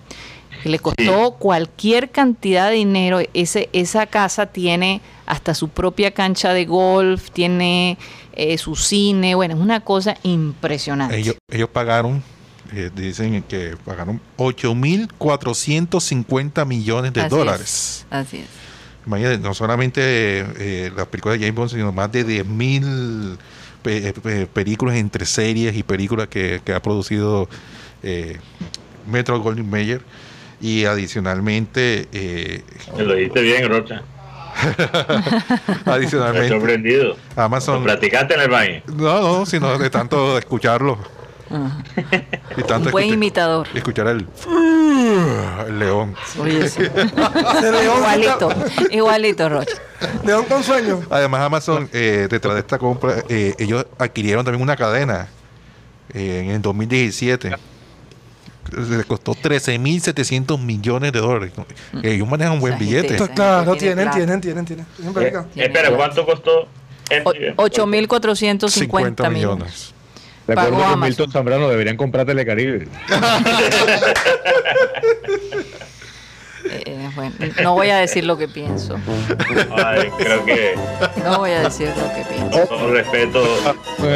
Que 0.62 0.68
le 0.68 0.78
costó 0.78 1.32
cualquier 1.38 2.10
cantidad 2.10 2.68
de 2.70 2.76
dinero. 2.76 3.18
Ese, 3.34 3.68
esa 3.72 4.06
casa 4.06 4.46
tiene 4.46 5.00
hasta 5.26 5.54
su 5.54 5.68
propia 5.68 6.12
cancha 6.12 6.52
de 6.52 6.64
golf, 6.66 7.30
tiene 7.32 7.98
eh, 8.34 8.56
su 8.58 8.76
cine. 8.76 9.34
Bueno, 9.34 9.54
es 9.54 9.60
una 9.60 9.80
cosa 9.80 10.16
impresionante. 10.22 11.18
Ellos, 11.18 11.36
ellos 11.50 11.68
pagaron, 11.68 12.22
eh, 12.72 12.90
dicen 12.94 13.42
que 13.42 13.76
pagaron 13.84 14.20
8.450 14.38 16.64
millones 16.66 17.12
de 17.12 17.20
Así 17.20 17.26
es, 17.26 17.30
dólares. 17.38 18.06
Así 18.10 18.38
es. 18.38 18.46
Imagínate, 19.06 19.38
no 19.38 19.52
solamente 19.54 20.00
eh, 20.40 20.46
eh, 20.58 20.92
las 20.96 21.06
películas 21.06 21.38
de 21.38 21.44
James 21.46 21.56
Bond, 21.56 21.70
sino 21.70 21.92
más 21.92 22.10
de 22.12 22.26
10.000 22.26 23.36
pe- 23.82 24.08
eh, 24.08 24.12
pe- 24.12 24.46
películas 24.46 24.96
entre 24.96 25.26
series 25.26 25.76
y 25.76 25.82
películas 25.82 26.28
que, 26.28 26.60
que 26.64 26.72
ha 26.72 26.80
producido 26.80 27.48
eh, 28.02 28.38
Metro 29.06 29.38
Goldwyn 29.40 29.68
Mayer. 29.68 30.00
Y 30.60 30.84
adicionalmente, 30.84 32.06
eh, 32.12 32.62
Me 32.96 33.02
lo 33.02 33.14
dijiste 33.14 33.40
bien, 33.42 33.68
Rocha. 33.68 34.02
Me 34.64 35.92
he 35.92 35.94
adicionalmente 35.94 36.48
sorprendido. 36.50 37.16
¿Lo 37.36 37.42
Amazon... 37.42 37.82
practicaste 37.82 38.34
en 38.34 38.40
el 38.42 38.48
baño? 38.50 38.82
No, 38.86 39.20
no, 39.40 39.46
sino 39.46 39.76
de 39.78 39.90
tanto 39.90 40.38
escucharlo. 40.38 40.98
Y 42.56 42.62
tanto 42.62 42.86
Un 42.88 42.92
buen 42.92 43.06
imitador. 43.08 43.66
Escuchar 43.74 44.06
el, 44.08 44.26
el 45.68 45.78
león. 45.78 46.14
Oye, 46.40 46.68
sí. 46.68 46.82
Ese 46.82 47.72
león, 47.72 47.96
igualito, 47.98 48.48
igualito, 48.90 49.48
Rocha. 49.48 49.72
león 50.24 50.44
con 50.48 50.62
sueño. 50.62 51.00
Además, 51.10 51.40
Amazon, 51.42 51.88
eh, 51.92 52.26
detrás 52.30 52.54
de 52.54 52.60
esta 52.60 52.78
compra, 52.78 53.16
eh, 53.28 53.54
ellos 53.58 53.86
adquirieron 53.98 54.44
también 54.44 54.62
una 54.62 54.76
cadena 54.76 55.28
eh, 56.14 56.40
en 56.44 56.50
el 56.50 56.62
2017. 56.62 57.54
Les 58.88 59.04
costó 59.06 59.32
13.700 59.34 60.58
millones 60.58 61.12
de 61.12 61.18
dólares. 61.18 61.52
Ellos 62.02 62.28
manejan 62.28 62.54
un 62.54 62.60
buen 62.60 62.78
billete. 62.78 63.16
Esto, 63.16 63.26
gente 63.26 63.76
tiene 63.78 64.06
tienen, 64.06 64.40
tienen, 64.40 64.40
tienen, 64.40 64.64
tienen. 64.64 64.86
Tienen 64.96 65.36
Eh, 65.56 65.64
espera. 65.64 65.90
¿cuánto 65.90 66.24
costó? 66.24 66.60
O- 67.24 67.30
MGM? 67.34 67.56
8.450 67.56 69.30
millones. 69.30 69.91
Pagó 70.54 70.76
que 70.78 70.82
Amazon. 70.84 71.00
Milton 71.00 71.32
Zambrano 71.32 71.68
deberían 71.68 71.96
comprar 71.96 72.26
Telecaribe. 72.26 72.86
Eh, 76.64 77.10
bueno, 77.16 77.34
no 77.62 77.74
voy 77.74 77.90
a 77.90 77.98
decir 77.98 78.24
lo 78.24 78.38
que 78.38 78.46
pienso. 78.48 78.96
Ay, 79.84 80.08
creo 80.16 80.44
que 80.44 80.74
No 81.24 81.38
voy 81.38 81.50
a 81.50 81.62
decir 81.62 81.88
lo 81.88 82.14
que 82.14 82.22
pienso. 82.32 82.68
con 82.68 82.78
todo 82.78 82.92
respeto, 82.92 83.44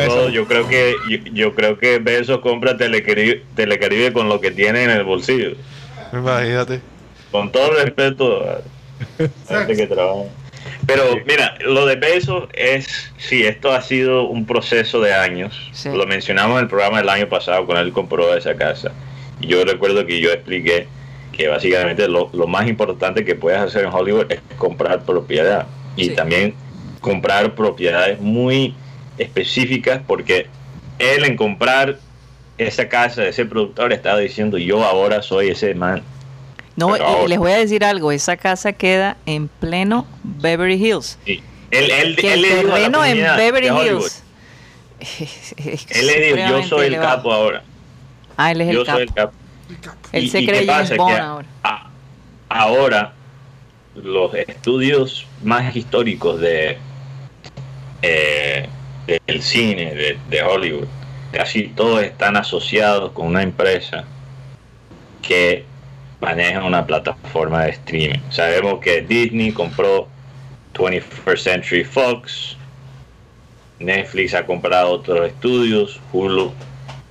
todo, 0.07 0.29
yo 0.31 0.47
creo 0.47 0.69
que 0.69 0.95
yo, 1.11 1.19
yo 1.33 1.55
creo 1.55 1.77
que 1.79 1.99
Besos 1.99 2.39
compra 2.41 2.77
Telecaribe, 2.77 3.43
Telecaribe 3.57 4.13
con 4.13 4.29
lo 4.29 4.41
que 4.41 4.53
tiene 4.53 4.85
en 4.85 4.91
el 4.91 5.05
bolsillo. 5.05 5.57
Imagínate. 6.13 6.81
Con 7.33 7.51
todo 7.51 7.73
respeto 7.73 8.43
a 8.49 8.61
la 9.19 9.59
gente 9.59 9.77
que 9.77 9.87
trabaja. 9.89 10.23
Pero 10.87 11.03
mira, 11.27 11.57
lo 11.65 11.87
de 11.87 11.97
Besos 11.97 12.49
es, 12.55 13.13
sí, 13.19 13.45
esto 13.45 13.73
ha 13.73 13.83
sido 13.83 14.25
un 14.25 14.47
proceso 14.47 15.01
de 15.01 15.13
años. 15.15 15.71
Sí. 15.73 15.89
Lo 15.91 16.07
mencionamos 16.07 16.57
en 16.59 16.65
el 16.65 16.69
programa 16.69 16.99
del 16.99 17.09
año 17.09 17.29
pasado 17.29 17.67
cuando 17.67 17.83
él 17.83 17.93
compró 17.93 18.35
esa 18.37 18.55
casa. 18.57 18.93
Y 19.41 19.49
yo 19.49 19.65
recuerdo 19.65 20.07
que 20.07 20.21
yo 20.21 20.31
expliqué 20.33 20.87
que 21.33 21.49
básicamente 21.49 22.09
lo, 22.09 22.31
lo 22.33 22.47
más 22.47 22.67
importante 22.69 23.25
que 23.25 23.35
puedes 23.35 23.61
hacer 23.61 23.85
en 23.85 23.93
Hollywood 23.93 24.31
es 24.33 24.41
comprar 24.57 25.03
propiedad. 25.05 25.67
Y 25.97 26.07
Sí. 26.07 26.11
también 26.15 26.55
comprar 27.01 27.55
propiedades 27.55 28.21
muy 28.21 28.75
específicas 29.19 30.01
porque 30.07 30.47
él 30.99 31.25
en 31.25 31.37
comprar 31.37 31.99
esa 32.59 32.89
casa 32.89 33.23
de 33.23 33.29
ese 33.29 33.45
productor 33.45 33.93
estaba 33.93 34.19
diciendo 34.19 34.57
yo 34.59 34.83
ahora 34.83 35.23
soy 35.23 35.49
ese 35.49 35.75
man. 35.75 36.03
No, 36.77 36.89
Pero 36.93 37.25
y 37.25 37.29
les 37.29 37.39
voy 37.39 37.53
a 37.53 37.57
decir 37.57 37.85
algo. 37.85 38.13
Esa 38.13 38.37
casa 38.37 38.73
queda 38.75 39.17
en 39.27 39.49
pleno 39.49 40.07
Beverly 40.23 40.75
Hills. 40.75 41.19
Sí. 41.25 41.43
Él, 41.71 41.91
él, 41.91 42.17
Que 42.17 42.35
él 42.35 42.45
el 42.45 42.67
terreno 42.67 43.05
en 43.05 43.17
Beverly 43.37 43.69
Hills. 43.69 44.23
Él 45.01 46.07
le 46.07 46.21
dijo, 46.35 46.37
yo 46.49 46.63
soy 46.63 46.87
el 46.87 46.95
elevado". 46.95 47.17
capo 47.17 47.33
ahora. 47.33 47.63
Ah, 48.37 48.53
él 48.53 48.61
es 48.61 48.73
Yo 48.75 48.81
el 48.83 48.87
soy 48.87 49.03
el 49.03 49.13
capo. 49.13 49.33
capo. 49.81 49.97
Él 50.13 50.25
Y- 50.25 50.29
se 50.29 50.41
y 50.41 50.47
cree 50.47 50.67
James 50.67 50.97
Bond 50.97 51.15
que 51.15 51.21
ahora. 51.21 51.47
a- 51.65 51.91
ahora 52.49 53.13
los 53.95 54.35
estudios 54.35 55.27
más 55.43 55.75
históricos 55.75 56.39
de 56.41 56.77
eh, 58.03 58.69
del 59.27 59.43
cine 59.43 59.95
de, 59.95 60.19
de 60.29 60.43
Hollywood 60.43 60.87
casi 61.33 61.65
todos 61.69 62.03
están 62.03 62.37
asociados 62.37 63.13
con 63.13 63.27
una 63.27 63.43
empresa 63.43 64.05
que 65.23 65.65
maneja 66.21 66.65
una 66.65 66.87
plataforma 66.87 67.65
de 67.65 67.71
streaming. 67.71 68.19
Sabemos 68.31 68.81
que 68.81 69.03
Disney 69.03 69.53
compró 69.53 70.09
21st 70.75 71.37
Century 71.39 71.85
Fox, 71.85 72.57
Netflix 73.79 74.35
ha 74.35 74.47
comprado 74.47 74.91
otros 74.91 75.27
estudios, 75.27 76.01
Hulu. 76.13 76.47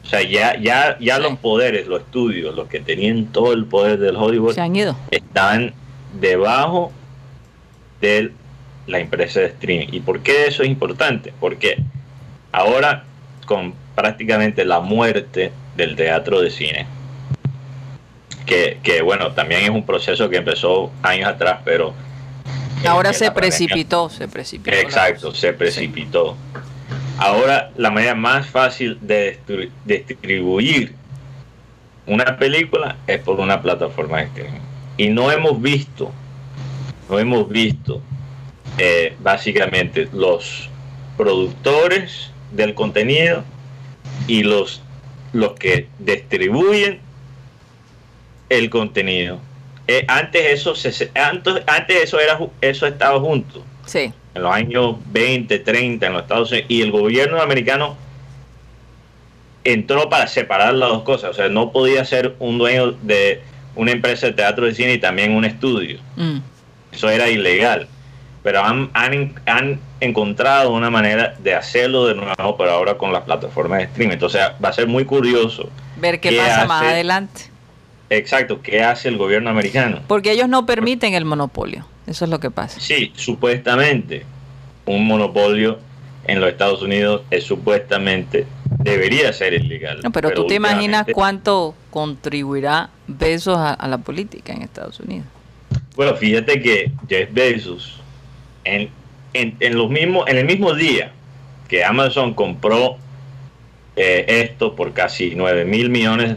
O 0.03 0.07
sea, 0.07 0.21
ya, 0.21 0.59
ya, 0.59 0.97
ya 0.99 1.17
los 1.19 1.37
poderes, 1.39 1.87
los 1.87 2.01
estudios, 2.01 2.55
los 2.55 2.67
que 2.67 2.79
tenían 2.79 3.25
todo 3.27 3.53
el 3.53 3.65
poder 3.65 3.97
del 3.99 4.15
Hollywood, 4.15 4.53
Se 4.53 4.61
han 4.61 4.75
ido. 4.75 4.95
están 5.09 5.73
debajo 6.19 6.91
de 8.01 8.31
la 8.87 8.99
empresa 8.99 9.39
de 9.39 9.47
streaming. 9.47 9.87
¿Y 9.91 9.99
por 10.01 10.21
qué 10.21 10.45
eso 10.47 10.61
es 10.63 10.69
importante? 10.69 11.33
Porque 11.39 11.77
ahora, 12.51 13.03
con 13.45 13.73
prácticamente 13.95 14.63
la 14.63 14.79
muerte 14.79 15.51
del 15.75 15.95
teatro 15.95 16.41
de 16.41 16.51
cine, 16.51 16.85
que, 18.45 18.79
que, 18.83 19.01
bueno, 19.01 19.31
también 19.31 19.63
es 19.63 19.69
un 19.69 19.85
proceso 19.85 20.29
que 20.29 20.37
empezó 20.37 20.91
años 21.01 21.27
atrás, 21.29 21.59
pero... 21.65 21.93
Ahora 22.85 23.09
eh, 23.11 23.13
se 23.13 23.25
la 23.25 23.31
pandemia- 23.31 23.35
precipitó, 23.35 24.09
se 24.09 24.27
precipitó. 24.27 24.75
Exacto, 24.75 25.33
se 25.33 25.53
precipitó. 25.53 26.35
Ahora 27.17 27.71
la 27.77 27.89
manera 27.89 28.13
más 28.13 28.45
fácil 28.47 28.97
de 29.01 29.39
distri- 29.47 29.69
distribuir 29.85 30.93
una 32.05 32.37
película 32.37 32.97
es 33.07 33.19
por 33.19 33.39
una 33.39 33.61
plataforma 33.61 34.17
de 34.19 34.23
streaming. 34.25 34.59
Y 34.97 35.07
no 35.07 35.31
hemos 35.31 35.59
visto, 35.61 36.11
no 37.09 37.17
hemos 37.17 37.49
visto 37.49 38.01
eh, 38.77 39.15
básicamente 39.21 40.07
los 40.13 40.69
productores 41.17 42.29
del 42.51 42.75
contenido 42.75 43.43
y 44.27 44.43
los, 44.43 44.81
los 45.33 45.53
que 45.53 45.87
distribuyen 45.99 46.99
el 48.57 48.69
contenido. 48.69 49.39
Eh, 49.87 50.03
antes 50.07 50.41
eso 50.47 50.73
se, 50.75 51.11
antes, 51.13 51.61
antes 51.67 52.03
eso 52.03 52.19
era 52.19 52.39
eso 52.61 52.87
estaba 52.87 53.19
junto 53.19 53.63
Sí. 53.85 54.11
en 54.33 54.41
los 54.41 54.51
años 54.51 54.95
20, 55.11 55.59
30 55.59 56.07
en 56.07 56.13
los 56.13 56.23
Estados 56.23 56.49
Unidos 56.51 56.65
y 56.69 56.81
el 56.81 56.91
gobierno 56.91 57.39
americano 57.41 57.95
entró 59.63 60.09
para 60.09 60.27
separar 60.27 60.73
las 60.73 60.89
dos 60.89 61.03
cosas, 61.03 61.31
o 61.31 61.33
sea, 61.33 61.49
no 61.49 61.71
podía 61.71 62.05
ser 62.05 62.35
un 62.39 62.57
dueño 62.57 62.91
de 63.01 63.41
una 63.75 63.91
empresa 63.91 64.27
de 64.27 64.33
teatro 64.33 64.65
de 64.65 64.73
cine 64.75 64.93
y 64.93 64.97
también 64.99 65.31
un 65.35 65.43
estudio, 65.45 65.99
Mm. 66.15 66.37
eso 66.91 67.09
era 67.09 67.29
ilegal, 67.29 67.87
pero 68.43 68.63
han, 68.63 68.89
han, 68.93 69.33
han 69.45 69.79
encontrado 69.99 70.71
una 70.71 70.89
manera 70.91 71.35
de 71.39 71.55
hacerlo 71.55 72.05
de 72.05 72.15
nuevo, 72.15 72.57
pero 72.57 72.71
ahora 72.71 72.95
con 72.97 73.11
las 73.11 73.23
plataformas 73.23 73.79
de 73.79 73.85
streaming, 73.85 74.13
entonces 74.13 74.41
va 74.63 74.69
a 74.69 74.73
ser 74.73 74.87
muy 74.87 75.05
curioso, 75.05 75.69
Ver 75.97 76.19
qué 76.19 76.29
¿Qué 76.29 76.37
pasa 76.37 76.65
más 76.65 76.83
adelante. 76.83 77.43
Exacto, 78.09 78.61
qué 78.61 78.83
hace 78.83 79.09
el 79.09 79.17
gobierno 79.17 79.49
americano. 79.49 80.01
Porque 80.07 80.31
ellos 80.31 80.49
no 80.49 80.65
permiten 80.65 81.13
el 81.13 81.25
monopolio. 81.25 81.85
Eso 82.07 82.25
es 82.25 82.31
lo 82.31 82.39
que 82.39 82.51
pasa. 82.51 82.79
Sí, 82.79 83.11
supuestamente 83.15 84.25
un 84.85 85.07
monopolio 85.07 85.79
en 86.27 86.39
los 86.39 86.49
Estados 86.49 86.81
Unidos 86.81 87.23
es 87.31 87.43
supuestamente 87.43 88.45
debería 88.79 89.31
ser 89.33 89.53
ilegal. 89.53 90.01
No, 90.03 90.11
pero, 90.11 90.31
tú 90.31 90.47
te 90.47 90.55
imaginas 90.55 91.05
cuánto 91.11 91.75
contribuirá 91.89 92.89
Besos 93.07 93.57
a, 93.57 93.73
a 93.73 93.87
la 93.87 93.99
política 93.99 94.53
en 94.53 94.61
Estados 94.61 94.99
Unidos. 94.99 95.27
Bueno, 95.95 96.15
fíjate 96.15 96.61
que 96.61 96.91
Jeff 97.07 97.29
Bezos 97.31 98.01
en, 98.63 98.89
en, 99.33 99.55
en 99.59 99.75
los 99.75 99.89
mismos 99.89 100.27
en 100.27 100.37
el 100.37 100.45
mismo 100.45 100.73
día 100.73 101.11
que 101.67 101.83
Amazon 101.83 102.33
compró 102.33 102.97
eh, 103.95 104.25
esto 104.27 104.75
por 104.75 104.93
casi 104.93 105.33
9 105.35 105.65
mil 105.65 105.89
millones 105.89 106.35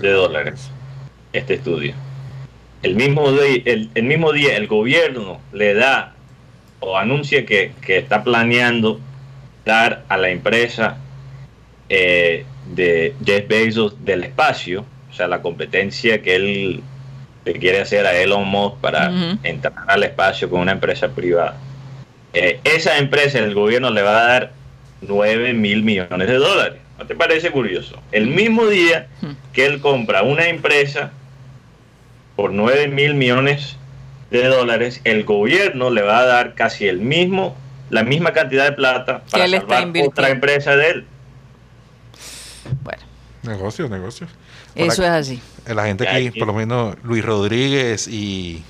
de 0.00 0.10
dólares 0.10 0.70
este 1.32 1.54
estudio. 1.54 1.94
El 2.82 2.96
mismo, 2.96 3.30
día, 3.32 3.62
el, 3.66 3.90
el 3.94 4.04
mismo 4.04 4.32
día 4.32 4.56
el 4.56 4.66
gobierno 4.66 5.40
le 5.52 5.74
da 5.74 6.14
o 6.80 6.96
anuncia 6.96 7.44
que, 7.44 7.72
que 7.82 7.98
está 7.98 8.24
planeando 8.24 8.98
dar 9.64 10.04
a 10.08 10.16
la 10.16 10.30
empresa 10.30 10.96
eh, 11.88 12.44
de 12.74 13.14
Jeff 13.24 13.48
Bezos 13.48 14.04
del 14.04 14.24
espacio, 14.24 14.84
o 15.10 15.14
sea, 15.14 15.28
la 15.28 15.42
competencia 15.42 16.22
que 16.22 16.36
él 16.36 16.82
le 17.44 17.52
quiere 17.54 17.80
hacer 17.80 18.06
a 18.06 18.16
Elon 18.16 18.46
Musk 18.46 18.76
para 18.76 19.10
entrar 19.42 19.74
al 19.86 20.02
espacio 20.04 20.48
con 20.48 20.60
una 20.60 20.72
empresa 20.72 21.08
privada. 21.08 21.56
Eh, 22.32 22.60
esa 22.64 22.98
empresa 22.98 23.38
el 23.38 23.54
gobierno 23.54 23.90
le 23.90 24.02
va 24.02 24.10
a 24.20 24.28
dar 24.28 24.52
9 25.02 25.52
mil 25.54 25.82
millones 25.82 26.28
de 26.28 26.34
dólares. 26.34 26.78
¿No 27.00 27.06
te 27.06 27.14
parece 27.14 27.50
curioso? 27.50 27.98
El 28.12 28.26
mismo 28.28 28.66
día 28.66 29.08
Hmm. 29.22 29.30
que 29.54 29.64
él 29.64 29.80
compra 29.80 30.22
una 30.22 30.48
empresa 30.48 31.10
por 32.36 32.52
9 32.52 32.88
mil 32.88 33.14
millones 33.14 33.76
de 34.30 34.44
dólares, 34.44 35.00
el 35.04 35.24
gobierno 35.24 35.88
le 35.90 36.02
va 36.02 36.18
a 36.20 36.24
dar 36.26 36.54
casi 36.54 36.86
el 36.86 37.00
mismo, 37.00 37.56
la 37.88 38.04
misma 38.04 38.32
cantidad 38.34 38.64
de 38.66 38.72
plata 38.72 39.22
para 39.30 39.46
él 39.46 39.52
salvar 39.52 39.88
otra 40.06 40.28
empresa 40.28 40.76
de 40.76 40.90
él. 40.90 41.06
Bueno, 42.82 43.02
Negocios, 43.42 43.88
negocios. 43.90 44.30
Por 44.76 44.86
eso 44.86 45.02
aquí- 45.02 45.02
es 45.02 45.08
así. 45.10 45.74
La 45.74 45.86
gente 45.86 46.06
aquí, 46.06 46.26
aquí. 46.28 46.38
por 46.38 46.48
lo 46.48 46.54
menos 46.54 46.96
Luis 47.02 47.24
Rodríguez 47.24 48.06
y, 48.08 48.62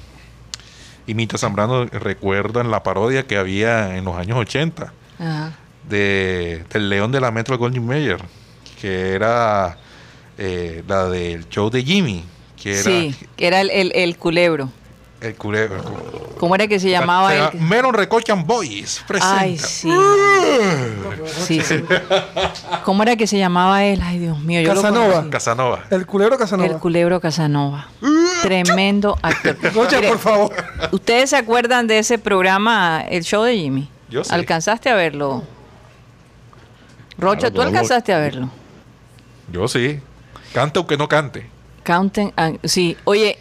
y 1.06 1.14
Mito 1.14 1.36
Zambrano 1.36 1.86
recuerdan 1.86 2.70
la 2.70 2.84
parodia 2.84 3.24
que 3.26 3.36
había 3.36 3.96
en 3.96 4.04
los 4.04 4.16
años 4.16 4.38
80 4.38 4.92
Ajá. 5.18 5.52
De, 5.90 6.64
del 6.72 6.88
León 6.88 7.12
de 7.12 7.20
la 7.20 7.30
Metro 7.30 7.58
Goldwyn 7.58 7.84
Mayer, 7.86 8.18
que 8.80 9.12
era 9.12 9.76
eh, 10.38 10.82
la 10.88 11.04
del 11.06 11.46
show 11.50 11.68
de 11.68 11.82
Jimmy, 11.82 12.24
que 12.60 12.72
era 12.80 12.82
Sí, 12.82 13.14
que 13.36 13.46
era 13.46 13.60
el, 13.60 13.68
el, 13.70 13.92
el 13.94 14.16
culebro. 14.16 14.70
el 15.20 15.34
culebro. 15.34 15.82
¿Cómo 16.38 16.54
era 16.54 16.66
que 16.66 16.80
se 16.80 16.88
llamaba 16.88 17.34
llama 17.34 17.50
Melon 17.60 17.92
Recochan 17.92 18.46
Boys. 18.46 19.04
Presenta. 19.06 19.40
Ay, 19.40 19.58
sí. 19.58 19.90
Sí, 21.46 21.60
sí. 21.60 21.84
¿Cómo 22.84 23.02
era 23.02 23.16
que 23.16 23.26
se 23.26 23.36
llamaba 23.36 23.84
él? 23.84 24.00
Ay, 24.02 24.18
Dios 24.18 24.38
mío. 24.40 24.62
Yo 24.62 24.72
lo 24.74 24.80
Casanova. 24.80 25.12
conocí. 25.16 25.30
Casanova. 25.30 25.80
El 25.90 26.06
culebro 26.06 26.38
Casanova. 26.38 26.68
El 26.72 26.78
culebro 26.78 27.20
Casanova. 27.20 27.88
Tremendo 28.42 29.18
actor. 29.20 29.56
Rocha, 29.74 29.96
Mire, 29.96 30.08
por 30.08 30.18
favor. 30.18 30.52
¿Ustedes 30.92 31.28
se 31.30 31.36
acuerdan 31.36 31.86
de 31.86 31.98
ese 31.98 32.18
programa, 32.18 33.02
el 33.06 33.22
show 33.22 33.42
de 33.42 33.56
Jimmy? 33.58 33.90
Yo 34.08 34.24
sí. 34.24 34.30
¿Alcanzaste 34.32 34.88
a 34.88 34.94
verlo? 34.94 35.42
Rocha, 37.20 37.38
Claro, 37.40 37.54
¿tú 37.54 37.62
alcanzaste 37.62 38.12
a 38.12 38.18
verlo? 38.18 38.50
Yo 39.52 39.68
sí. 39.68 40.00
Cante 40.52 40.78
aunque 40.78 40.96
no 40.96 41.08
cante. 41.08 41.46
Counting, 41.84 42.32
and- 42.36 42.58
sí. 42.64 42.96
Oye, 43.04 43.38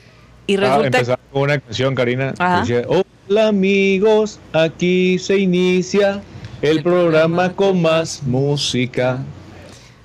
y 0.48 0.56
Ah, 0.58 0.60
resulta 0.62 0.86
empezaba 0.88 1.20
con 1.32 1.42
una 1.44 1.60
canción, 1.60 1.96
Karina. 1.96 2.34
que 2.34 2.44
Ajá. 2.44 2.60
decía, 2.62 2.84
Hola 2.88 3.48
amigos, 3.50 4.40
aquí 4.54 5.20
se 5.20 5.38
inicia 5.38 6.22
el, 6.62 6.78
El 6.78 6.84
programa 6.84 7.54
con 7.54 7.82
más 7.82 8.22
música. 8.24 9.20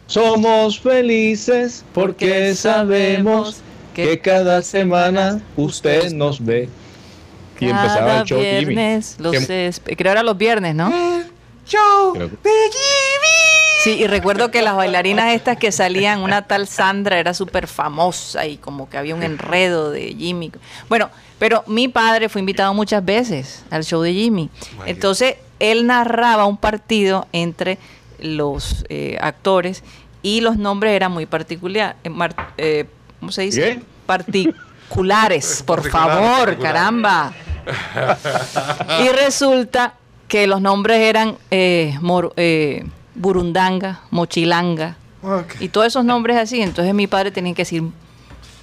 Somos 0.07 0.79
felices 0.79 1.85
porque 1.95 2.55
sabemos 2.55 3.63
que 3.95 4.19
cada 4.21 4.61
semana 4.63 5.41
usted 5.57 6.13
nos 6.13 6.45
ve. 6.45 6.69
Y 7.61 7.67
empezaba 7.71 8.19
el 8.21 8.25
show 8.25 8.39
de 8.39 8.59
Jimmy. 8.61 8.75
viernes, 8.75 9.17
los 9.19 9.33
Que- 9.47 9.97
creo 9.97 10.13
era 10.13 10.23
los 10.23 10.37
viernes, 10.37 10.75
¿no? 10.75 10.91
Creo 11.71 12.13
que- 12.29 12.37
Sí, 13.85 13.93
y 14.01 14.07
recuerdo 14.07 14.51
que 14.51 14.63
las 14.63 14.75
bailarinas 14.77 15.33
estas 15.35 15.59
que 15.59 15.71
salían, 15.71 16.21
una 16.21 16.43
tal 16.47 16.67
Sandra 16.67 17.19
era 17.19 17.35
súper 17.35 17.67
famosa 17.67 18.47
y 18.47 18.57
como 18.57 18.89
que 18.89 18.97
había 18.97 19.15
un 19.15 19.23
enredo 19.23 19.91
de 19.91 20.15
Jimmy. 20.19 20.51
Bueno, 20.89 21.11
pero 21.39 21.63
mi 21.67 21.89
padre 21.89 22.29
fue 22.31 22.41
invitado 22.41 22.73
muchas 22.73 23.05
veces 23.05 23.63
al 23.71 23.85
show 23.85 24.01
de 24.01 24.13
Jimmy. 24.15 24.49
Entonces, 24.87 25.37
él 25.61 25.87
narraba 25.87 26.47
un 26.47 26.57
partido 26.57 27.27
entre 27.33 27.79
los 28.21 28.85
eh, 28.89 29.19
actores 29.21 29.83
y 30.23 30.41
los 30.41 30.57
nombres 30.57 30.93
eran 30.93 31.13
muy 31.13 31.27
particulares. 31.27 31.95
¿Cómo 33.21 33.33
se 33.33 33.43
dice? 33.43 33.61
¿Qué? 33.61 33.83
Particulares, 34.07 35.63
por 35.67 35.89
favor, 35.91 36.59
caramba. 36.59 37.33
Y 39.05 39.09
resulta 39.09 39.95
que 40.29 40.47
los 40.47 40.61
nombres 40.61 41.01
eran 41.01 41.37
eh, 41.51 41.97
Mor- 42.01 42.33
eh, 42.37 42.85
Burundanga, 43.15 44.01
Mochilanga 44.11 44.97
y 45.61 45.69
todos 45.69 45.87
esos 45.87 46.05
nombres 46.05 46.37
así. 46.37 46.61
Entonces 46.61 46.93
mi 46.95 47.07
padre 47.07 47.31
tenía 47.31 47.55
que 47.55 47.63
decir 47.63 47.83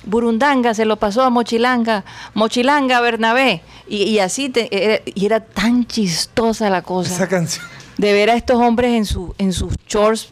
Burundanga 0.04 0.74
se 0.74 0.86
lo 0.86 0.98
pasó 0.98 1.22
a 1.24 1.30
Mochilanga, 1.30 2.04
Mochilanga 2.34 2.98
a 2.98 3.02
Bernabé. 3.02 3.62
Y, 3.88 4.04
y 4.04 4.20
así, 4.20 4.50
te- 4.50 4.70
era, 4.96 5.02
y 5.06 5.26
era 5.26 5.40
tan 5.42 5.86
chistosa 5.86 6.70
la 6.70 6.82
cosa 6.82 7.14
Esa 7.14 7.28
canción. 7.28 7.66
de 7.98 8.14
ver 8.14 8.30
a 8.32 8.36
estos 8.36 8.58
hombres 8.58 8.94
en, 8.94 9.06
su, 9.06 9.36
en 9.38 9.54
sus 9.54 9.74
shorts 9.88 10.30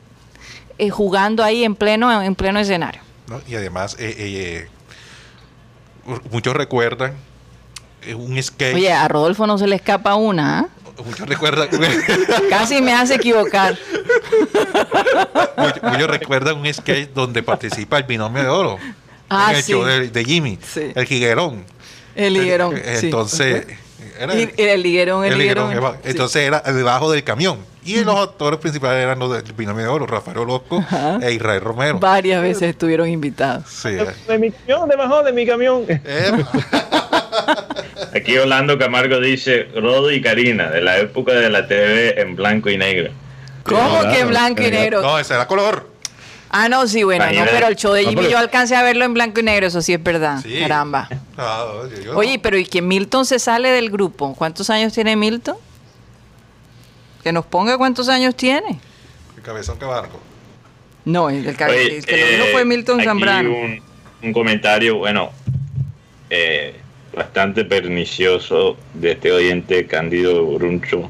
eh, 0.79 0.89
jugando 0.89 1.43
ahí 1.43 1.63
en 1.63 1.75
pleno, 1.75 2.21
en 2.21 2.33
pleno 2.35 2.59
escenario. 2.59 3.01
¿no? 3.27 3.41
Y 3.47 3.55
además, 3.55 3.95
eh, 3.99 4.15
eh, 4.17 4.67
eh, 6.07 6.13
muchos 6.31 6.53
recuerdan 6.55 7.13
eh, 8.03 8.15
un 8.15 8.41
sketch. 8.41 8.75
Oye, 8.75 8.91
a 8.91 9.07
Rodolfo 9.07 9.45
no 9.45 9.57
se 9.57 9.67
le 9.67 9.75
escapa 9.75 10.15
una, 10.15 10.59
¿ah? 10.61 10.67
Muchos 11.05 11.27
recuerdan, 11.27 11.67
Casi 12.49 12.81
me 12.81 12.93
hace 12.93 13.15
equivocar. 13.15 13.77
muchos, 15.57 15.83
muchos 15.83 16.07
recuerdan 16.09 16.57
un 16.57 16.73
sketch 16.73 17.09
donde 17.13 17.43
participa 17.43 17.97
el 17.97 18.03
binomio 18.03 18.41
de 18.43 18.49
oro. 18.49 18.77
Ah, 19.29 19.49
en 19.51 19.57
el 19.57 19.63
sí. 19.63 19.71
show 19.71 19.83
de, 19.83 20.09
de 20.09 20.25
Jimmy, 20.25 20.57
Sí. 20.61 20.91
el 20.95 21.05
jiguerón. 21.05 21.65
El 22.15 22.33
liguerón. 22.33 22.75
Eh, 22.77 22.97
sí. 22.99 23.05
Entonces, 23.05 23.67
era 24.19 24.35
y 24.35 24.51
el 24.57 24.83
liguerón, 24.83 25.23
el, 25.25 25.39
el. 25.39 25.57
Entonces 26.03 26.41
era 26.43 26.61
debajo 26.61 27.11
del 27.11 27.23
camión. 27.23 27.59
Y 27.85 28.03
los 28.03 28.19
actores 28.19 28.59
principales 28.59 29.01
eran 29.03 29.17
los 29.19 29.31
del 29.31 29.53
binomio 29.53 29.83
de 29.83 29.89
oro, 29.89 30.05
Rafael 30.05 30.37
Orozco 30.39 30.83
e 31.21 31.31
Israel 31.31 31.61
Romero. 31.61 31.99
Varias 31.99 32.41
veces 32.41 32.63
estuvieron 32.69 33.07
invitados. 33.07 33.65
Sí. 33.69 33.91
De 34.27 34.37
mi 34.37 34.51
camión, 34.51 34.89
debajo 34.89 35.23
de 35.23 35.31
mi 35.31 35.45
camión. 35.47 35.85
Eh, 35.87 36.31
Aquí 38.15 38.37
Orlando 38.37 38.77
Camargo 38.77 39.19
dice 39.19 39.67
Rodo 39.75 40.11
y 40.11 40.21
Karina, 40.21 40.69
de 40.69 40.81
la 40.81 40.97
época 40.99 41.33
de 41.33 41.49
la 41.49 41.67
TV 41.67 42.19
en 42.21 42.35
blanco 42.35 42.69
y 42.69 42.77
negro. 42.77 43.11
¿Cómo 43.63 44.01
que 44.09 44.19
en 44.19 44.29
blanco 44.29 44.61
y 44.63 44.71
negro? 44.71 45.01
no, 45.01 45.19
ese 45.19 45.33
era 45.33 45.47
color. 45.47 45.89
Ah, 46.51 46.67
no, 46.67 46.87
sí, 46.87 47.03
bueno, 47.03 47.25
no, 47.31 47.45
pero 47.51 47.67
el 47.67 47.75
show 47.75 47.93
de 47.93 48.05
Jimmy 48.05 48.27
yo 48.27 48.39
alcancé 48.39 48.75
a 48.75 48.81
verlo 48.81 49.05
en 49.05 49.13
blanco 49.13 49.39
y 49.39 49.43
negro, 49.43 49.67
eso 49.67 49.81
sí 49.83 49.93
es 49.93 50.01
verdad. 50.01 50.39
Sí. 50.41 50.59
Caramba. 50.59 51.07
Oye, 52.15 52.39
pero 52.39 52.57
¿y 52.57 52.65
que 52.65 52.81
Milton 52.81 53.25
se 53.25 53.37
sale 53.37 53.69
del 53.69 53.91
grupo? 53.91 54.33
¿Cuántos 54.35 54.69
años 54.71 54.91
tiene 54.93 55.15
Milton? 55.15 55.57
Que 57.23 57.31
nos 57.31 57.45
ponga 57.45 57.77
cuántos 57.77 58.09
años 58.09 58.35
tiene. 58.35 58.79
el 59.37 59.43
cabezón 59.43 59.77
cabarco. 59.77 60.19
No, 61.05 61.29
el, 61.29 61.55
que- 61.55 61.63
Oye, 61.65 61.97
el 61.97 62.05
que 62.05 62.17
lo 62.17 62.27
dijo 62.27 62.43
eh, 62.45 62.49
fue 62.51 62.65
Milton 62.65 62.99
aquí 62.99 63.07
Zambrano. 63.07 63.49
Un, 63.51 63.81
un 64.23 64.33
comentario, 64.33 64.97
bueno, 64.97 65.31
eh, 66.31 66.79
bastante 67.19 67.65
pernicioso 67.65 68.77
de 68.93 69.11
este 69.11 69.29
oyente 69.29 69.85
Cándido 69.87 70.45
Bruncho 70.45 71.09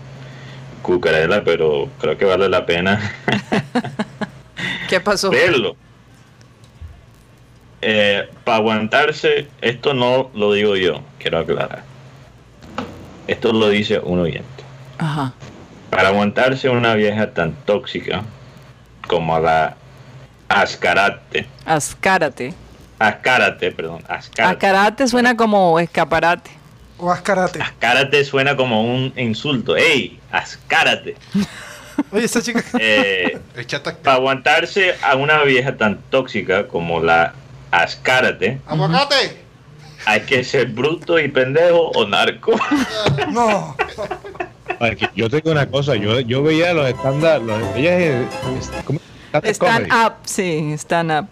Cucarela, 0.81 1.43
pero 1.43 1.87
creo 1.99 2.17
que 2.17 2.25
vale 2.25 2.49
la 2.49 2.65
pena 2.65 2.99
¿Qué 4.89 4.99
pasó? 4.99 5.29
verlo. 5.29 5.75
para 8.43 8.57
aguantarse, 8.57 9.45
esto 9.61 9.93
no 9.93 10.31
lo 10.33 10.51
digo 10.53 10.75
yo, 10.75 11.01
quiero 11.19 11.37
aclarar. 11.37 11.83
Esto 13.27 13.53
lo 13.53 13.69
dice 13.69 13.99
un 13.99 14.19
oyente. 14.21 14.63
Ajá. 14.97 15.33
Para 15.91 16.07
aguantarse 16.07 16.69
una 16.69 16.95
vieja 16.95 17.35
tan 17.35 17.53
tóxica 17.65 18.23
como 19.07 19.39
la 19.39 19.77
Ascarate, 20.47 21.45
Ascárate. 21.65 22.55
Ascárate, 22.99 23.71
perdón, 23.71 24.03
Ascárate. 24.07 24.67
Ascarate 24.67 25.07
suena 25.07 25.35
como 25.35 25.79
escaparate. 25.79 26.51
O 26.97 27.09
haz 27.11 27.21
karate. 27.21 27.61
Ascárate 27.61 28.23
suena 28.25 28.55
como 28.57 28.83
un 28.83 29.13
insulto. 29.15 29.77
¡Ey! 29.77 30.19
Ascárate. 30.31 31.15
Oye, 32.11 32.25
esa 32.25 32.41
chica. 32.41 32.63
Eh, 32.79 33.39
para 34.03 34.17
aguantarse 34.17 34.95
a 35.01 35.15
una 35.15 35.43
vieja 35.43 35.75
tan 35.77 35.97
tóxica 36.09 36.67
como 36.67 36.99
la 37.01 37.33
Ascárate, 37.71 38.59
¡Aguacate! 38.67 39.37
hay 40.05 40.21
que 40.21 40.43
ser 40.43 40.67
bruto 40.67 41.19
y 41.19 41.27
pendejo 41.27 41.91
o 41.95 42.05
narco. 42.07 42.53
No. 43.31 43.75
Yo 45.13 45.29
tengo 45.29 45.51
una 45.51 45.69
cosa, 45.69 45.95
yo, 45.95 46.19
yo 46.21 46.41
veía 46.41 46.73
los. 46.73 46.89
Stand-up 46.89 47.43
Stand 49.43 49.57
comedy. 49.59 49.89
up, 49.91 50.13
sí, 50.23 50.73
stand 50.77 51.11
up. 51.11 51.27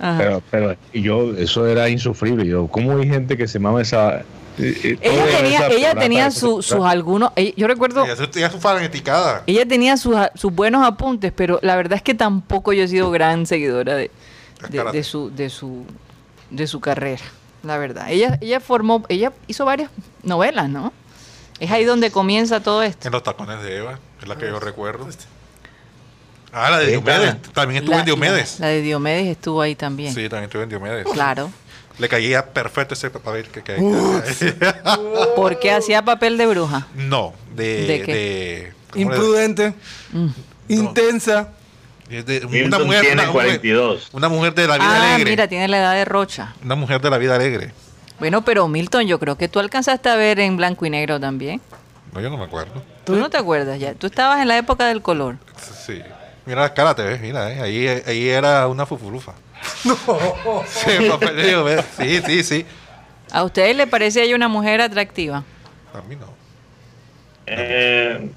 Ajá. 0.00 0.18
Pero, 0.18 0.42
pero 0.50 0.76
y 0.92 1.02
yo, 1.02 1.34
eso 1.36 1.66
era 1.66 1.88
insufrible. 1.88 2.46
Yo, 2.46 2.66
¿cómo 2.68 2.96
hay 2.96 3.06
gente 3.08 3.36
que 3.36 3.46
se 3.46 3.58
mama 3.58 3.82
esa? 3.82 4.20
eh, 4.58 4.74
eh, 4.84 4.98
ella 5.02 5.24
tenía, 5.38 5.58
esa 5.58 5.66
ella 5.68 5.90
plata, 5.92 6.00
tenía 6.00 6.26
esa 6.26 6.40
su- 6.40 6.62
sus 6.62 6.84
algunos, 6.84 7.30
ella- 7.36 7.52
yo 7.56 7.66
recuerdo, 7.66 8.04
Ella 8.04 8.14
ella 8.34 8.50
su 8.50 8.58
fanaticada. 8.60 9.42
ella 9.46 9.66
tenía 9.66 9.96
sus, 9.96 10.16
sus 10.34 10.52
buenos 10.52 10.84
apuntes, 10.86 11.32
pero 11.34 11.58
la 11.62 11.76
verdad 11.76 11.96
es 11.96 12.02
que 12.02 12.14
tampoco 12.14 12.72
yo 12.72 12.82
he 12.84 12.88
sido 12.88 13.10
gran 13.10 13.46
seguidora 13.46 13.94
de, 13.94 14.10
de 14.92 15.02
su, 15.04 15.30
de 15.34 15.48
su, 15.50 15.84
de 16.50 16.66
su 16.66 16.80
carrera, 16.80 17.22
la 17.62 17.78
verdad. 17.78 18.10
Ella, 18.10 18.38
ella 18.42 18.60
formó, 18.60 19.04
ella 19.08 19.32
hizo 19.46 19.64
varias 19.64 19.90
novelas, 20.22 20.68
¿no? 20.68 20.92
Es 21.58 21.70
ahí 21.70 21.84
donde 21.84 22.10
comienza 22.10 22.60
todo 22.60 22.82
esto. 22.82 23.06
En 23.08 23.12
los 23.12 23.22
tacones 23.22 23.62
de 23.62 23.76
Eva, 23.78 23.98
es 24.20 24.28
la 24.28 24.36
que 24.36 24.46
yo 24.46 24.60
recuerdo. 24.60 25.06
Ah, 26.52 26.70
la 26.70 26.78
de 26.78 26.86
Diomedes. 26.88 27.36
También 27.52 27.78
estuvo 27.82 27.94
La- 27.94 28.00
en 28.00 28.06
Diomedes. 28.06 28.58
La, 28.60 28.66
la 28.66 28.72
de 28.72 28.82
Diomedes 28.82 29.26
estuvo 29.28 29.60
ahí 29.62 29.74
también. 29.74 30.12
Sí, 30.14 30.22
también 30.28 30.44
estuvo 30.44 30.62
en 30.62 30.68
Diomedes. 30.68 31.06
Claro. 31.12 31.50
Le 31.98 32.08
caía 32.08 32.46
perfecto 32.46 32.94
ese 32.94 33.10
papel 33.10 33.46
que 33.48 33.62
que- 33.62 33.76
Porque 35.36 35.70
hacía 35.70 36.02
papel 36.04 36.38
de 36.38 36.46
bruja. 36.46 36.86
No, 36.94 37.34
de. 37.54 37.86
¿De 37.86 38.02
qué? 38.02 38.14
de- 38.14 38.72
¿cómo 38.90 39.10
le- 39.10 39.16
Imprudente, 39.16 39.74
Mm. 40.12 40.26
intensa. 40.68 41.48
de- 42.08 42.38
una 42.44 42.48
Milton 42.48 42.86
mujer, 42.86 43.00
tiene 43.02 43.14
una 43.14 43.22
mujer- 43.30 43.32
42. 43.46 44.08
una 44.12 44.28
mujer 44.28 44.52
de 44.54 44.66
la 44.66 44.74
vida 44.78 44.86
Ah, 44.90 45.14
alegre. 45.14 45.30
mira, 45.30 45.46
tiene 45.46 45.68
la 45.68 45.78
edad 45.78 45.94
de 45.94 46.04
Rocha. 46.04 46.54
Una 46.64 46.74
mujer 46.74 47.00
de 47.00 47.08
la 47.10 47.18
vida 47.18 47.36
alegre. 47.36 47.72
Bueno, 48.18 48.44
pero 48.44 48.66
Milton, 48.66 49.06
yo 49.06 49.18
creo 49.20 49.36
que 49.38 49.46
tú 49.48 49.60
alcanzaste 49.60 50.08
a 50.08 50.16
ver 50.16 50.40
en 50.40 50.56
blanco 50.56 50.84
y 50.86 50.90
negro 50.90 51.20
también. 51.20 51.60
No, 52.12 52.20
yo 52.20 52.28
no 52.28 52.36
me 52.36 52.44
acuerdo. 52.44 52.82
Tú 53.04 53.14
no 53.14 53.30
te 53.30 53.36
acuerdas 53.36 53.78
ya. 53.78 53.94
Tú 53.94 54.08
estabas 54.08 54.42
en 54.42 54.48
la 54.48 54.58
época 54.58 54.86
del 54.88 55.00
color. 55.02 55.36
Sí. 55.86 56.02
Mira 56.46 56.62
la 56.62 56.74
cara, 56.74 56.94
te 56.94 57.02
ves, 57.02 57.20
mira, 57.20 57.52
eh, 57.52 57.60
ahí, 57.60 57.86
ahí 58.06 58.28
era 58.28 58.66
una 58.68 58.86
fufurufa. 58.86 59.32
No. 59.84 59.96
Sí, 60.66 60.90
sí, 61.98 62.22
sí, 62.26 62.42
sí. 62.44 62.66
¿A 63.30 63.44
ustedes 63.44 63.76
le 63.76 63.86
parece 63.86 64.22
ella 64.22 64.34
una 64.34 64.48
mujer 64.48 64.80
atractiva? 64.80 65.44
A 65.94 66.00
mí 66.08 66.16
no. 66.16 66.26
Eh, 67.46 68.30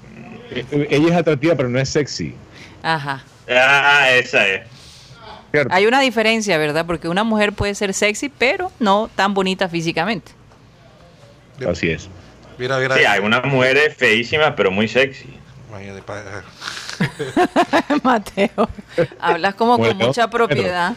Eh, 0.50 0.86
Ella 0.90 1.08
es 1.08 1.16
atractiva, 1.16 1.54
pero 1.56 1.68
no 1.68 1.78
es 1.78 1.88
sexy. 1.88 2.34
Ajá. 2.82 3.24
ah, 3.48 4.08
esa 4.12 4.46
es. 4.46 4.62
¿cierto? 5.50 5.74
Hay 5.74 5.86
una 5.86 6.00
diferencia, 6.00 6.58
¿verdad? 6.58 6.84
Porque 6.86 7.08
una 7.08 7.24
mujer 7.24 7.52
puede 7.52 7.74
ser 7.74 7.94
sexy, 7.94 8.28
pero 8.28 8.70
no 8.78 9.08
tan 9.14 9.32
bonita 9.34 9.68
físicamente. 9.68 10.32
Así 11.68 11.90
es. 11.90 12.08
Mira, 12.58 12.78
mira. 12.78 12.96
Sí, 12.96 13.04
hay 13.04 13.20
unas 13.20 13.44
mujeres 13.44 13.96
feísimas, 13.96 14.52
pero 14.56 14.70
muy 14.70 14.86
sexy. 14.88 15.34
Imagínate, 15.70 16.02
Mateo, 18.02 18.68
hablas 19.20 19.54
como 19.54 19.78
con 19.78 19.96
mucha 19.96 20.28
propiedad. 20.28 20.94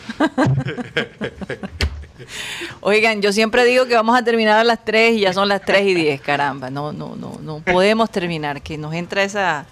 Oigan, 2.81 3.21
yo 3.21 3.31
siempre 3.31 3.65
digo 3.65 3.85
que 3.85 3.95
vamos 3.95 4.17
a 4.17 4.23
terminar 4.23 4.59
a 4.59 4.63
las 4.63 4.83
3 4.83 5.17
y 5.17 5.19
ya 5.21 5.33
son 5.33 5.49
las 5.49 5.61
3 5.61 5.87
y 5.87 5.93
10, 5.93 6.21
caramba. 6.21 6.69
No, 6.69 6.91
no, 6.91 7.15
no, 7.15 7.39
no 7.41 7.59
podemos 7.59 8.11
terminar, 8.11 8.61
que 8.61 8.77
nos 8.77 8.93
entra 8.93 9.23
esa, 9.23 9.65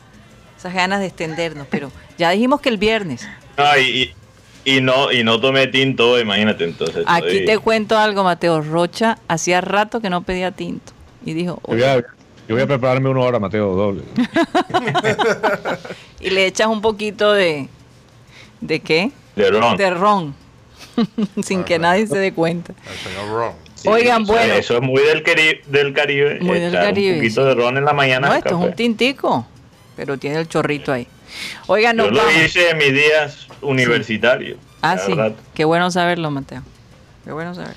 esas 0.58 0.74
ganas 0.74 1.00
de 1.00 1.08
extendernos, 1.08 1.68
pero 1.70 1.92
ya 2.18 2.30
dijimos 2.32 2.62
que 2.62 2.70
el 2.70 2.78
viernes. 2.78 3.28
No, 3.58 3.78
y, 3.78 4.14
no, 4.82 5.12
y 5.12 5.24
no 5.24 5.40
tomé 5.40 5.68
tinto, 5.68 6.20
imagínate 6.20 6.64
entonces. 6.64 7.04
Aquí 7.08 7.46
te 7.46 7.58
cuento 7.60 7.98
algo, 7.98 8.24
Mateo. 8.24 8.62
Rocha 8.62 9.18
hacía 9.28 9.62
rato 9.62 10.02
que 10.02 10.10
no 10.10 10.24
pedía 10.24 10.52
tinto. 10.52 10.92
Y 11.24 11.34
dijo, 11.34 11.60
Yo 11.68 11.74
voy, 11.74 11.84
a, 11.84 11.98
yo 11.98 12.56
voy 12.56 12.62
a 12.62 12.68
prepararme 12.68 13.10
una 13.10 13.22
hora, 13.22 13.40
Mateo, 13.40 13.76
doble. 13.76 14.04
y 16.26 16.30
le 16.32 16.46
echas 16.46 16.68
un 16.68 16.82
poquito 16.82 17.32
de... 17.34 17.68
¿De 18.62 18.80
qué? 18.80 19.12
De 19.36 19.50
ron. 19.52 19.78
De 19.78 19.90
ron. 19.92 20.36
Sin 21.44 21.64
que 21.64 21.78
nadie 21.78 22.08
se 22.08 22.18
dé 22.18 22.34
cuenta. 22.34 22.74
el 22.90 22.98
señor 22.98 23.30
Ron. 23.30 23.52
Sí, 23.76 23.88
Oigan, 23.90 24.24
eso- 24.24 24.32
bueno. 24.34 24.54
Eso 24.54 24.76
es 24.76 24.82
muy 24.82 25.02
del, 25.04 25.24
Cari- 25.24 25.62
del 25.66 25.94
Caribe. 25.94 26.40
Muy 26.40 26.60
del 26.60 26.72
Caribe, 26.74 27.14
Un 27.16 27.20
poquito 27.20 27.42
sí. 27.42 27.48
de 27.48 27.54
ron 27.56 27.78
en 27.78 27.86
la 27.86 27.94
mañana. 27.94 28.30
No, 28.30 28.34
esto 28.36 28.50
es 28.50 28.56
un 28.70 28.74
tintico, 28.74 29.46
pero 29.98 30.18
tiene 30.18 30.40
el 30.40 30.48
chorrito 30.48 30.92
ahí. 30.94 31.08
Oigan, 31.68 31.98
Yo 31.98 32.04
nos 32.06 32.14
lo 32.14 32.18
vamos. 32.26 32.42
hice 32.46 32.70
en 32.70 32.78
mis 32.78 32.94
días 32.94 33.48
universitarios. 33.62 34.58
Ah, 34.82 34.98
sí. 34.98 35.14
Qué 35.54 35.66
bueno 35.66 35.92
saberlo, 35.92 36.32
Mateo. 36.32 36.62
Qué 37.26 37.32
bueno 37.34 37.54
saberlo. 37.54 37.76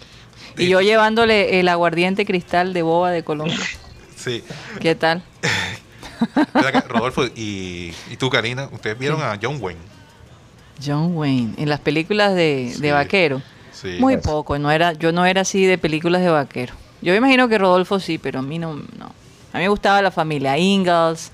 Y 0.57 0.68
yo 0.68 0.80
llevándole 0.80 1.59
el 1.61 1.68
aguardiente 1.68 2.24
cristal 2.24 2.72
de 2.72 2.82
boba 2.82 3.11
de 3.11 3.22
Colombia. 3.24 3.59
Sí. 4.16 4.42
¿Qué 4.80 4.94
tal? 4.94 5.22
Rodolfo 6.88 7.24
y, 7.34 7.92
y 8.10 8.16
tú, 8.18 8.30
Karina, 8.30 8.68
ustedes 8.72 8.98
vieron 8.98 9.20
a 9.22 9.38
John 9.40 9.58
Wayne. 9.60 9.80
John 10.84 11.16
Wayne, 11.16 11.54
en 11.58 11.68
las 11.68 11.80
películas 11.80 12.34
de, 12.34 12.70
Sí. 12.74 12.80
de 12.80 12.92
vaquero. 12.92 13.42
Sí. 13.72 13.96
Muy 14.00 14.16
poco, 14.18 14.58
no 14.58 14.70
era, 14.70 14.92
yo 14.92 15.12
no 15.12 15.24
era 15.26 15.42
así 15.42 15.64
de 15.66 15.78
películas 15.78 16.20
de 16.22 16.28
vaquero. 16.30 16.74
Yo 17.00 17.12
me 17.12 17.18
imagino 17.18 17.48
que 17.48 17.58
Rodolfo 17.58 18.00
sí, 18.00 18.18
pero 18.18 18.40
a 18.40 18.42
mí 18.42 18.58
no. 18.58 18.74
no. 18.74 19.06
A 19.52 19.58
mí 19.58 19.62
me 19.64 19.68
gustaba 19.68 20.02
la 20.02 20.10
familia 20.10 20.58
Ingalls, 20.58 21.30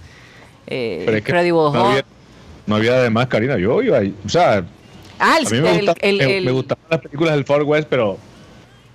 eh, 0.66 1.02
Pero 1.06 1.16
es 1.18 1.24
que 1.24 1.30
Incredible 1.30 1.58
no 1.72 1.86
había, 1.88 2.04
no 2.66 2.76
había 2.76 2.92
además, 2.96 3.26
Karina. 3.28 3.56
Yo 3.58 3.82
iba, 3.82 3.98
ahí. 3.98 4.14
o 4.24 4.28
sea, 4.28 4.64
Ah, 5.18 5.34
a 5.34 5.38
el, 5.38 5.44
mí 5.50 5.60
me, 5.60 5.70
el- 5.78 5.86
gusta- 5.86 5.94
el- 6.06 6.16
me- 6.18 6.36
el- 6.38 6.44
me 6.44 6.50
gustaban 6.52 6.84
las 6.90 7.00
películas 7.00 7.34
del 7.34 7.44
Far 7.44 7.62
West, 7.62 7.86
pero, 7.88 8.18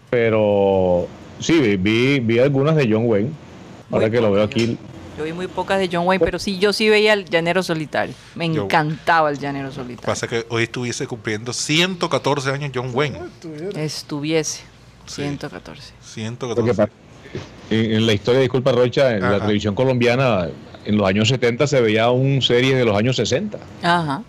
pero 0.10 1.08
sí, 1.40 1.60
vi- 1.60 1.78
vi, 1.78 2.20
vi 2.20 2.40
algunas 2.40 2.76
de 2.76 2.88
John 2.92 3.04
Wayne. 3.06 3.30
Ahora 3.92 4.10
que 4.10 4.22
lo 4.22 4.32
veo 4.32 4.44
aquí, 4.44 4.78
Yo 5.20 5.26
vi 5.26 5.34
muy 5.34 5.48
pocas 5.48 5.78
de 5.80 5.90
John 5.92 6.08
Wayne, 6.08 6.24
pero 6.24 6.40
sí, 6.40 6.60
yo 6.60 6.72
sí 6.72 6.88
veía 6.88 7.12
el 7.12 7.26
Llanero 7.26 7.62
Solitario. 7.62 8.16
Me 8.36 8.46
encantaba 8.46 9.30
el 9.30 9.38
Llanero 9.38 9.70
Solitario. 9.70 10.06
Pasa 10.06 10.30
que 10.30 10.46
hoy 10.48 10.64
estuviese 10.64 11.06
cumpliendo 11.08 11.52
114 11.52 12.52
años 12.52 12.72
John 12.74 12.92
Wayne. 12.94 13.20
Estuviese. 13.76 14.62
Sí. 15.06 15.24
114. 15.24 15.92
lo 15.92 15.98
que 16.00 16.06
114. 16.14 16.74
pasa- 16.74 16.90
en, 17.70 17.92
en 17.96 18.08
la 18.08 18.14
historia, 18.14 18.40
disculpa 18.40 18.72
Rocha, 18.72 19.12
en 19.14 19.20
la 19.22 19.28
Ajá. 19.32 19.40
televisión 19.42 19.76
colombiana, 19.76 20.48
en 20.86 20.96
los 20.98 21.06
años 21.06 21.28
70 21.28 21.68
se 21.68 21.82
veía 21.82 22.10
un 22.12 22.42
serie 22.42 22.74
de 22.78 22.86
los 22.86 22.96
años 22.98 23.18
60. 23.18 23.60
Ajá. 23.84 24.24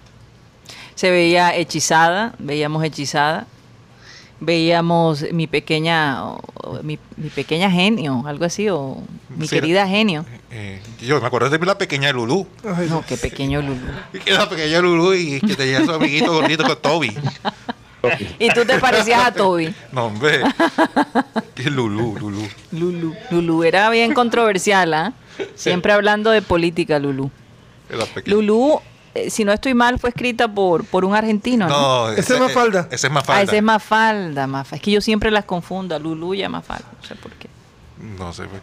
Se 0.96 1.12
veía 1.12 1.54
hechizada, 1.54 2.34
veíamos 2.40 2.82
hechizada. 2.82 3.46
Veíamos 4.40 5.24
mi 5.32 5.46
pequeña, 5.46 6.22
mi, 6.82 6.98
mi 7.16 7.28
pequeña 7.28 7.70
genio, 7.70 8.24
algo 8.26 8.46
así, 8.46 8.68
o 8.70 9.02
mi 9.28 9.46
Sí, 9.46 9.56
querida 9.56 9.86
genio. 9.86 10.24
Eh, 10.50 10.80
yo 11.00 11.20
me 11.20 11.26
acuerdo 11.26 11.50
de 11.50 11.58
la 11.58 11.76
pequeña 11.76 12.10
Lulú. 12.12 12.46
Ay, 12.64 12.88
No, 12.88 13.04
qué 13.06 13.16
pequeño 13.16 13.60
Lulu. 13.60 13.80
Que 14.24 14.32
la 14.32 14.48
pequeña 14.48 14.80
Lulú 14.80 15.14
y 15.14 15.40
que 15.40 15.54
tenía 15.54 15.84
su 15.84 15.92
amiguito 15.92 16.32
gordito 16.32 16.64
con 16.64 16.76
Toby. 16.76 17.12
Y 18.38 18.48
tú 18.50 18.64
te 18.64 18.78
parecías 18.78 19.26
a 19.26 19.32
Toby. 19.32 19.74
No, 19.92 20.06
hombre. 20.06 20.40
Lulú, 21.66 22.16
Lulú. 22.18 22.48
Lulu. 22.72 23.14
Lulu 23.30 23.64
era 23.64 23.90
bien 23.90 24.14
controversial, 24.14 24.94
¿ah? 24.94 25.12
Siempre 25.54 25.92
hablando 25.92 26.30
de 26.30 26.42
política. 26.42 26.98
Lulu, 26.98 27.30
eh, 27.90 27.96
si 29.28 29.44
no 29.44 29.52
estoy 29.52 29.74
mal, 29.74 29.98
fue 29.98 30.10
escrita 30.10 30.46
por, 30.46 30.84
por 30.84 31.04
un 31.04 31.14
argentino, 31.14 31.66
¿no? 31.68 32.06
No, 32.08 32.12
Ese 32.12 32.34
es 32.34 32.40
Mafalda. 32.40 32.88
Ese 32.90 33.06
es 33.08 33.12
Mafalda. 33.12 33.40
Ah, 33.40 33.42
ese 33.42 33.56
es 33.56 33.62
Mafalda, 33.62 34.46
Mafalda. 34.46 34.76
Es 34.76 34.82
que 34.82 34.90
yo 34.92 35.00
siempre 35.00 35.30
las 35.30 35.44
confundo, 35.44 35.94
a 35.94 35.98
Lulu 35.98 36.34
y 36.34 36.42
a 36.42 36.48
Mafalda. 36.48 36.86
No 37.00 37.06
sé 37.06 37.14
por 37.16 37.32
qué. 37.32 37.48
No 38.18 38.32
sé. 38.32 38.44
pues. 38.44 38.62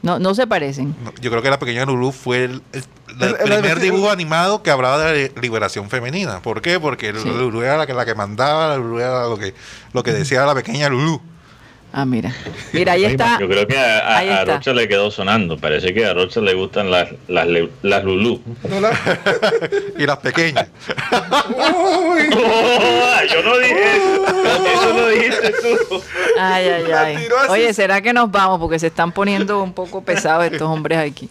No, 0.00 0.20
no 0.20 0.32
se 0.32 0.46
parecen. 0.46 0.94
No, 1.02 1.12
yo 1.20 1.28
creo 1.30 1.42
que 1.42 1.50
la 1.50 1.58
pequeña 1.58 1.84
Lulú 1.84 2.12
fue 2.12 2.44
el, 2.44 2.62
el- 2.72 2.84
el 3.08 3.22
El- 3.22 3.28
el- 3.34 3.36
primer 3.42 3.72
el- 3.78 3.80
dibujo 3.80 4.10
animado 4.12 4.62
que 4.62 4.70
hablaba 4.70 4.98
de 5.10 5.32
liberación 5.42 5.90
femenina. 5.90 6.40
¿Por 6.40 6.62
qué? 6.62 6.78
Porque 6.78 7.12
Sí. 7.14 7.28
Lulú 7.28 7.62
era 7.62 7.76
la 7.76 7.84
que, 7.86 7.94
la 7.94 8.04
que 8.06 8.14
mandaba, 8.14 8.68
la 8.68 8.76
Lulú 8.76 9.00
era 9.00 9.24
lo 9.26 9.36
que, 9.36 9.54
lo 9.92 10.04
que 10.04 10.12
decía 10.12 10.46
la 10.46 10.54
pequeña 10.54 10.88
Lulú. 10.88 11.20
Ah, 11.90 12.04
mira. 12.04 12.34
Mira, 12.74 12.92
ahí 12.92 13.06
está. 13.06 13.38
Yo 13.40 13.48
creo 13.48 13.66
que 13.66 13.78
a, 13.78 14.18
a-. 14.18 14.44
Rocha 14.44 14.74
le 14.74 14.86
quedó 14.86 15.10
sonando. 15.10 15.56
Parece 15.56 15.94
que 15.94 16.04
a 16.04 16.12
Rocha 16.12 16.40
le 16.40 16.52
gustan 16.52 16.90
las, 16.90 17.08
las, 17.28 18.04
Lulú. 18.04 18.42
no 18.68 18.80
la- 18.80 18.92
Y 19.98 20.04
las 20.06 20.18
pequeñas. 20.18 20.68
Uy, 21.48 22.28
yo 23.32 23.42
no 23.42 23.58
dije 23.58 23.96
eso. 23.96 24.26
Eso 24.74 24.92
lo 24.94 25.08
dijiste 25.08 25.52
tú. 25.62 26.02
Ay, 26.38 26.66
ay, 26.68 26.92
ay. 26.92 27.28
Oye, 27.48 27.72
¿será 27.72 28.00
que 28.02 28.12
nos 28.12 28.30
vamos? 28.30 28.60
Porque 28.60 28.78
se 28.78 28.88
están 28.88 29.10
poniendo 29.12 29.62
un 29.62 29.72
poco 29.72 30.02
pesados 30.02 30.44
estos 30.44 30.62
hombres 30.68 30.98
aquí. 30.98 31.28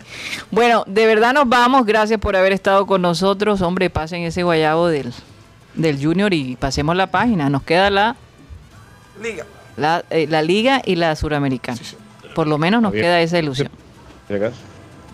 Bueno, 0.50 0.84
de 0.88 1.06
verdad 1.06 1.34
nos 1.34 1.48
vamos. 1.48 1.86
Gracias 1.86 2.20
por 2.20 2.36
haber 2.36 2.52
estado 2.52 2.88
con 2.88 3.02
nosotros. 3.04 3.62
Hombre, 3.62 3.90
pasen 3.92 4.24
ese 4.24 4.42
guayabo 4.44 4.88
del, 4.88 5.14
del 5.76 6.04
Junior 6.04 6.34
y 6.34 6.56
pasemos 6.56 6.96
la 6.96 7.08
página. 7.08 7.50
Nos 7.50 7.62
queda 7.64 7.90
la, 7.92 8.16
Liga. 9.22 9.46
La, 9.78 10.04
eh, 10.10 10.28
la 10.30 10.42
Liga 10.42 10.82
y 10.86 10.96
la 10.96 11.16
Suramericana. 11.16 11.80
Por 12.36 12.48
lo 12.48 12.58
menos 12.58 12.82
nos 12.82 12.92
Bien. 12.92 13.06
queda 13.06 13.22
esa 13.22 13.40
ilusión. 13.40 13.70
Acaso. 14.30 14.58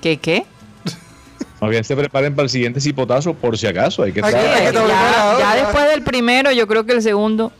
¿Qué 0.01 0.17
qué? 0.17 0.45
Más 1.61 1.69
bien 1.69 1.83
se 1.85 1.95
preparen 1.95 2.35
para 2.35 2.43
el 2.43 2.49
siguiente 2.49 2.81
cipotazo, 2.81 3.33
por 3.33 3.57
si 3.57 3.67
acaso. 3.67 4.03
Hay 4.03 4.11
que 4.11 4.19
estar- 4.19 4.35
hay 4.35 4.41
que 4.41 4.67
estar 4.67 4.73
ya, 4.73 4.81
preparado, 4.83 5.39
ya 5.39 5.55
ya. 5.55 5.63
después 5.63 5.87
del 5.89 6.01
primero, 6.03 6.51
yo 6.51 6.67
creo 6.67 6.85
que 6.85 6.91
el 6.93 7.01
segundo 7.01 7.53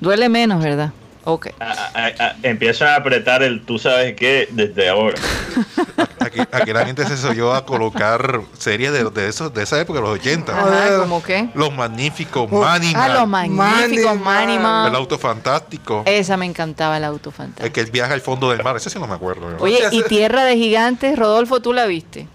duele 0.00 0.28
menos, 0.28 0.62
¿verdad? 0.62 0.90
Ok. 1.24 1.48
A- 1.60 1.72
a- 1.94 2.06
a- 2.24 2.36
empiezan 2.42 2.88
a 2.88 2.96
apretar 2.96 3.42
el 3.42 3.64
tú 3.64 3.78
sabes 3.78 4.14
qué 4.14 4.48
desde 4.50 4.88
ahora. 4.88 5.16
Aquí, 6.40 6.48
aquí 6.52 6.72
la 6.72 6.84
gente 6.84 7.06
se 7.06 7.16
soyó 7.16 7.52
a 7.54 7.64
colocar 7.64 8.40
series 8.58 8.92
de, 8.92 9.04
de, 9.10 9.28
esos, 9.28 9.52
de 9.54 9.62
esa 9.62 9.80
época, 9.80 10.00
los 10.00 10.10
80. 10.10 10.52
A 10.52 10.60
Ajá. 10.60 10.98
¿cómo 11.00 11.22
qué? 11.22 11.48
Los 11.54 11.74
magníficos, 11.74 12.48
Oh, 12.50 12.60
Manimal, 12.60 13.10
Ah, 13.10 13.14
los 13.20 13.28
magníficos, 13.28 14.20
Manimal. 14.20 14.88
el 14.90 14.94
auto 14.96 15.18
fantástico, 15.18 16.02
Esa 16.06 16.36
me 16.36 16.46
encantaba 16.46 16.96
el 16.96 17.04
auto 17.04 17.30
el 17.30 17.34
fantástico. 17.34 17.72
que 17.72 17.84
viaja 17.90 18.14
al 18.14 18.20
fondo 18.20 18.50
del 18.50 18.62
mar, 18.62 18.76
ese 18.76 18.90
sí 18.90 18.98
no 18.98 19.06
me 19.06 19.14
acuerdo. 19.14 19.48
Oye, 19.60 19.78
y 19.92 20.02
Tierra 20.04 20.44
de 20.44 20.56
Gigantes, 20.56 21.18
Rodolfo, 21.18 21.60
¿tú 21.60 21.72
la 21.72 21.86
viste? 21.86 22.26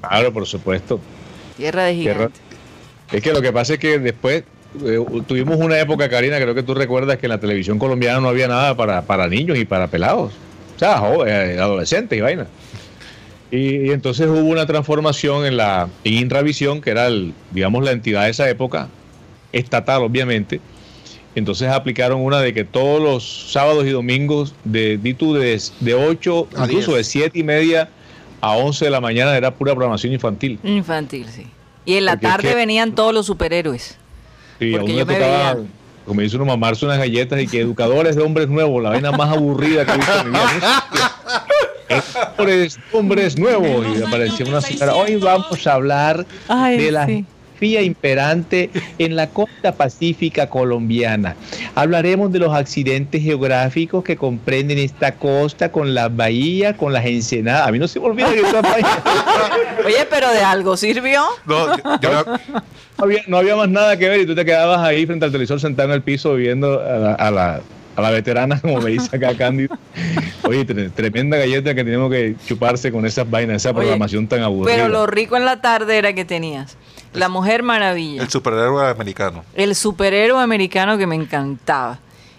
Claro, 0.00 0.32
por 0.32 0.46
supuesto. 0.46 1.00
Tierra 1.56 1.84
de 1.84 1.94
Gigantes. 1.94 2.40
Es 3.12 3.22
que 3.22 3.32
lo 3.32 3.40
que 3.40 3.52
pasa 3.52 3.74
es 3.74 3.78
que 3.78 3.98
después 3.98 4.44
eh, 4.84 5.04
tuvimos 5.26 5.56
una 5.58 5.78
época, 5.78 6.08
Karina, 6.08 6.36
creo 6.38 6.54
que 6.54 6.62
tú 6.62 6.74
recuerdas 6.74 7.16
que 7.18 7.26
en 7.26 7.30
la 7.30 7.38
televisión 7.40 7.78
colombiana 7.78 8.20
no 8.20 8.28
había 8.28 8.48
nada 8.48 8.76
para, 8.76 9.02
para 9.02 9.26
niños 9.28 9.56
y 9.56 9.64
para 9.64 9.86
pelados. 9.86 10.32
O 10.74 10.78
sea, 10.78 10.98
jo- 10.98 11.24
eh, 11.26 11.58
adolescentes 11.58 12.18
y 12.18 12.20
vaina. 12.20 12.46
Y, 13.50 13.86
y 13.88 13.90
entonces 13.90 14.26
hubo 14.26 14.40
una 14.40 14.66
transformación 14.66 15.46
en 15.46 15.56
la 15.56 15.88
en 16.04 16.14
Intravisión, 16.14 16.80
que 16.80 16.90
era, 16.90 17.06
el, 17.06 17.32
digamos, 17.52 17.84
la 17.84 17.92
entidad 17.92 18.24
de 18.24 18.30
esa 18.30 18.48
época, 18.50 18.88
estatal, 19.52 20.02
obviamente. 20.02 20.60
Entonces 21.34 21.68
aplicaron 21.68 22.20
una 22.22 22.40
de 22.40 22.52
que 22.54 22.64
todos 22.64 23.00
los 23.00 23.52
sábados 23.52 23.84
y 23.86 23.90
domingos, 23.90 24.54
de, 24.64 24.96
di 24.98 25.14
tú, 25.14 25.34
de, 25.34 25.60
de 25.80 25.94
8, 25.94 26.48
A 26.56 26.64
incluso 26.64 26.92
10. 26.92 26.96
de 26.98 27.04
7 27.04 27.38
y 27.38 27.42
media 27.42 27.88
a 28.40 28.56
11 28.56 28.86
de 28.86 28.90
la 28.90 29.00
mañana, 29.00 29.36
era 29.36 29.50
pura 29.54 29.74
programación 29.74 30.12
infantil. 30.12 30.58
Infantil, 30.64 31.26
sí. 31.28 31.46
Y 31.84 31.96
en 31.96 32.06
la 32.06 32.12
Porque 32.12 32.26
es 32.26 32.32
tarde 32.32 32.48
que- 32.48 32.54
venían 32.54 32.94
todos 32.94 33.12
los 33.14 33.26
superhéroes. 33.26 33.96
Sí, 34.58 34.74
a 34.74 34.78
Porque 34.78 34.92
uno 34.92 35.00
yo 35.00 35.06
le 35.06 35.12
me 35.12 35.14
tocaba, 35.14 35.54
veía. 35.54 35.66
como 36.06 36.20
dice 36.22 36.36
uno, 36.36 36.46
mamarse 36.46 36.84
unas 36.86 36.98
galletas 36.98 37.40
y 37.40 37.46
que 37.46 37.60
educadores 37.60 38.16
de 38.16 38.22
hombres 38.22 38.48
nuevos, 38.48 38.82
la 38.82 38.88
vaina 38.90 39.12
más 39.12 39.30
aburrida 39.30 39.84
que 39.84 39.92
he 39.92 39.96
visto 39.98 40.20
en 40.20 40.30
mi 40.32 40.38
vida. 40.38 40.84
De 42.38 42.70
hombres 42.92 43.38
nuevos. 43.38 43.86
Y 43.96 44.02
aparecía 44.02 44.46
una 44.46 44.60
señora, 44.60 44.94
hoy 44.94 45.16
vamos 45.16 45.66
a 45.66 45.72
hablar 45.72 46.26
Ay, 46.48 46.76
de 46.78 46.92
la 46.92 47.06
sí. 47.06 47.24
geografía 47.58 47.82
imperante 47.82 48.70
en 48.98 49.16
la 49.16 49.28
costa 49.28 49.72
pacífica 49.72 50.48
colombiana. 50.50 51.34
Hablaremos 51.74 52.30
de 52.32 52.38
los 52.40 52.54
accidentes 52.54 53.22
geográficos 53.22 54.04
que 54.04 54.16
comprenden 54.16 54.78
esta 54.78 55.12
costa 55.12 55.70
con 55.72 55.94
las 55.94 56.14
bahías, 56.14 56.76
con 56.76 56.92
las 56.92 57.06
ensenadas. 57.06 57.66
A 57.66 57.72
mí 57.72 57.78
no 57.78 57.88
se 57.88 57.98
me 58.00 58.06
olvida 58.06 58.30
que 58.30 58.40
esta 58.40 58.60
bahía- 58.60 59.02
Oye, 59.86 60.06
pero 60.10 60.30
de 60.30 60.40
algo 60.40 60.76
sirvió. 60.76 61.22
No, 61.46 61.76
yo- 61.78 61.82
yo 62.02 62.10
me- 62.10 62.60
no 62.98 63.04
había, 63.04 63.20
no 63.26 63.36
había 63.38 63.56
más 63.56 63.68
nada 63.70 63.96
que 63.96 64.08
ver 64.08 64.20
y 64.20 64.26
tú 64.26 64.34
te 64.34 64.44
quedabas 64.44 64.80
ahí 64.80 65.06
frente 65.06 65.24
al 65.24 65.32
televisor 65.32 65.58
sentado 65.60 65.88
en 65.88 65.94
el 65.94 66.02
piso 66.02 66.34
viendo 66.34 66.80
a 66.80 66.96
la, 66.98 67.14
a 67.14 67.30
la, 67.30 67.60
a 67.96 68.00
la 68.02 68.10
veterana, 68.10 68.60
como 68.62 68.80
me 68.80 68.90
dice 68.90 69.16
acá 69.16 69.36
Cándido. 69.36 69.76
Oye, 70.44 70.66
tre- 70.66 70.92
tremenda 70.92 71.36
galleta 71.38 71.74
que 71.74 71.82
tenemos 71.82 72.10
que 72.10 72.36
chuparse 72.46 72.92
con 72.92 73.04
esas 73.06 73.28
vainas, 73.28 73.56
esa 73.56 73.70
Oye, 73.70 73.78
programación 73.78 74.28
tan 74.28 74.42
aburrida. 74.42 74.76
Pero 74.76 74.88
lo 74.88 75.06
rico 75.06 75.36
en 75.36 75.44
la 75.44 75.60
tarde 75.60 75.96
era 75.98 76.12
que 76.12 76.24
tenías 76.24 76.76
La 77.14 77.28
Mujer 77.28 77.62
Maravilla, 77.62 78.22
el 78.22 78.28
superhéroe 78.28 78.88
americano. 78.90 79.44
el 79.54 79.74
superhéroe 79.74 80.42
americano 80.42 80.96
que 80.98 81.06
me 81.06 81.16
encantaba. 81.16 81.98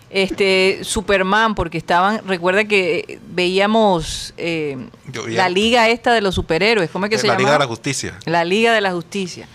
Este 0.09 0.79
Superman, 0.83 1.53
porque 1.53 1.77
estaban, 1.77 2.21
recuerda 2.25 2.63
que 2.63 3.19
veíamos 3.29 4.33
eh, 4.37 4.77
Yo 5.11 5.25
veía- 5.25 5.37
la 5.37 5.49
liga 5.49 5.89
esta 5.89 6.13
de 6.13 6.21
los 6.21 6.33
superhéroes, 6.35 6.89
¿cómo 6.89 7.05
es 7.05 7.09
que 7.09 7.15
Eh, 7.17 7.19
se 7.19 7.27
la 7.27 7.33
llama? 7.33 7.39
Liga 7.41 7.51
de 7.53 7.59
la 7.59 7.65
Justicia. 7.65 8.13
La 8.25 8.45
Liga 8.45 8.71
de 8.73 8.79
la 8.79 8.91
Justicia. 8.93 9.47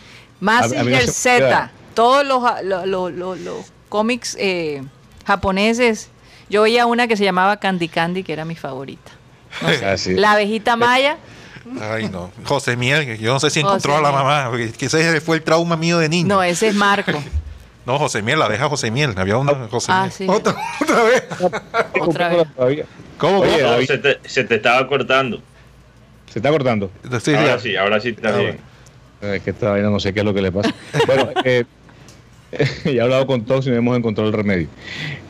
Se- 0.68 1.06
Z, 1.06 1.70
todos 1.94 2.26
los, 2.26 2.42
los, 2.64 2.86
los- 2.86 3.12
los- 3.12 3.38
los 3.40 3.72
cómics 3.88 4.36
eh, 4.38 4.82
japoneses. 5.26 6.10
Yo 6.48 6.62
veía 6.62 6.86
una 6.86 7.06
que 7.08 7.16
se 7.16 7.24
llamaba 7.24 7.56
Candy 7.58 7.88
Candy, 7.88 8.22
que 8.22 8.32
era 8.32 8.44
mi 8.44 8.56
favorita. 8.56 9.10
Ah, 9.84 9.96
sí. 9.96 10.14
La 10.14 10.32
abejita 10.32 10.76
maya. 10.76 11.16
Ay, 11.80 12.08
no. 12.08 12.30
José 12.44 12.76
Miel, 12.76 13.18
yo 13.18 13.32
no 13.34 13.40
sé 13.40 13.50
si 13.50 13.60
encontró 13.60 13.92
José 13.92 14.04
a 14.06 14.10
la 14.10 14.16
Miel. 14.16 14.24
mamá, 14.24 14.50
porque 14.50 14.72
que 14.72 14.86
ese 14.86 15.20
fue 15.20 15.36
el 15.36 15.42
trauma 15.42 15.76
mío 15.76 15.98
de 15.98 16.08
niño. 16.08 16.28
No, 16.28 16.42
ese 16.42 16.68
es 16.68 16.74
Marco. 16.74 17.12
No, 17.84 17.98
José 17.98 18.22
Miel, 18.22 18.38
la 18.38 18.48
deja 18.48 18.68
José 18.68 18.92
Miel. 18.92 19.12
Había 19.16 19.36
una 19.38 19.66
José 19.68 19.90
Ah, 19.90 20.02
Miel. 20.02 20.12
sí. 20.12 20.26
Otra, 20.28 20.54
otra 20.80 21.02
vez. 21.02 21.24
Otra 22.00 22.28
vez. 22.28 22.46
Todavía. 22.54 22.84
¿Cómo? 23.18 23.40
Oye? 23.40 23.60
No, 23.60 23.82
se, 23.84 23.98
te, 23.98 24.20
se 24.24 24.44
te 24.44 24.54
estaba 24.54 24.86
cortando. 24.86 25.42
se 26.32 26.38
está 26.38 26.50
cortando. 26.50 26.92
Sí, 27.20 27.34
ahora 27.34 27.46
ya. 27.56 27.58
sí, 27.58 27.74
ahora 27.76 27.98
sí 28.00 28.10
está 28.10 28.28
Ah, 28.28 28.36
bien. 28.38 28.60
Es 29.20 29.42
que 29.42 29.50
esta 29.50 29.70
vaina 29.70 29.90
no 29.90 29.98
sé 29.98 30.14
qué 30.14 30.20
es 30.20 30.24
lo 30.24 30.32
que 30.32 30.42
le 30.42 30.52
pasa. 30.52 30.72
Bueno, 31.08 31.30
eh, 31.42 31.64
ya 32.84 32.90
he 32.90 33.00
hablado 33.00 33.26
con 33.26 33.44
todos 33.44 33.66
y 33.66 33.70
no 33.70 33.76
hemos 33.76 33.96
encontrado 33.96 34.28
el 34.28 34.34
remedio. 34.34 34.68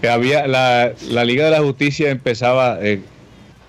Eh, 0.03 0.09
había 0.09 0.47
la, 0.47 0.93
la 1.09 1.25
Liga 1.25 1.45
de 1.45 1.53
la 1.53 1.61
Justicia 1.61 2.11
empezaba 2.11 2.79
eh, 2.83 3.01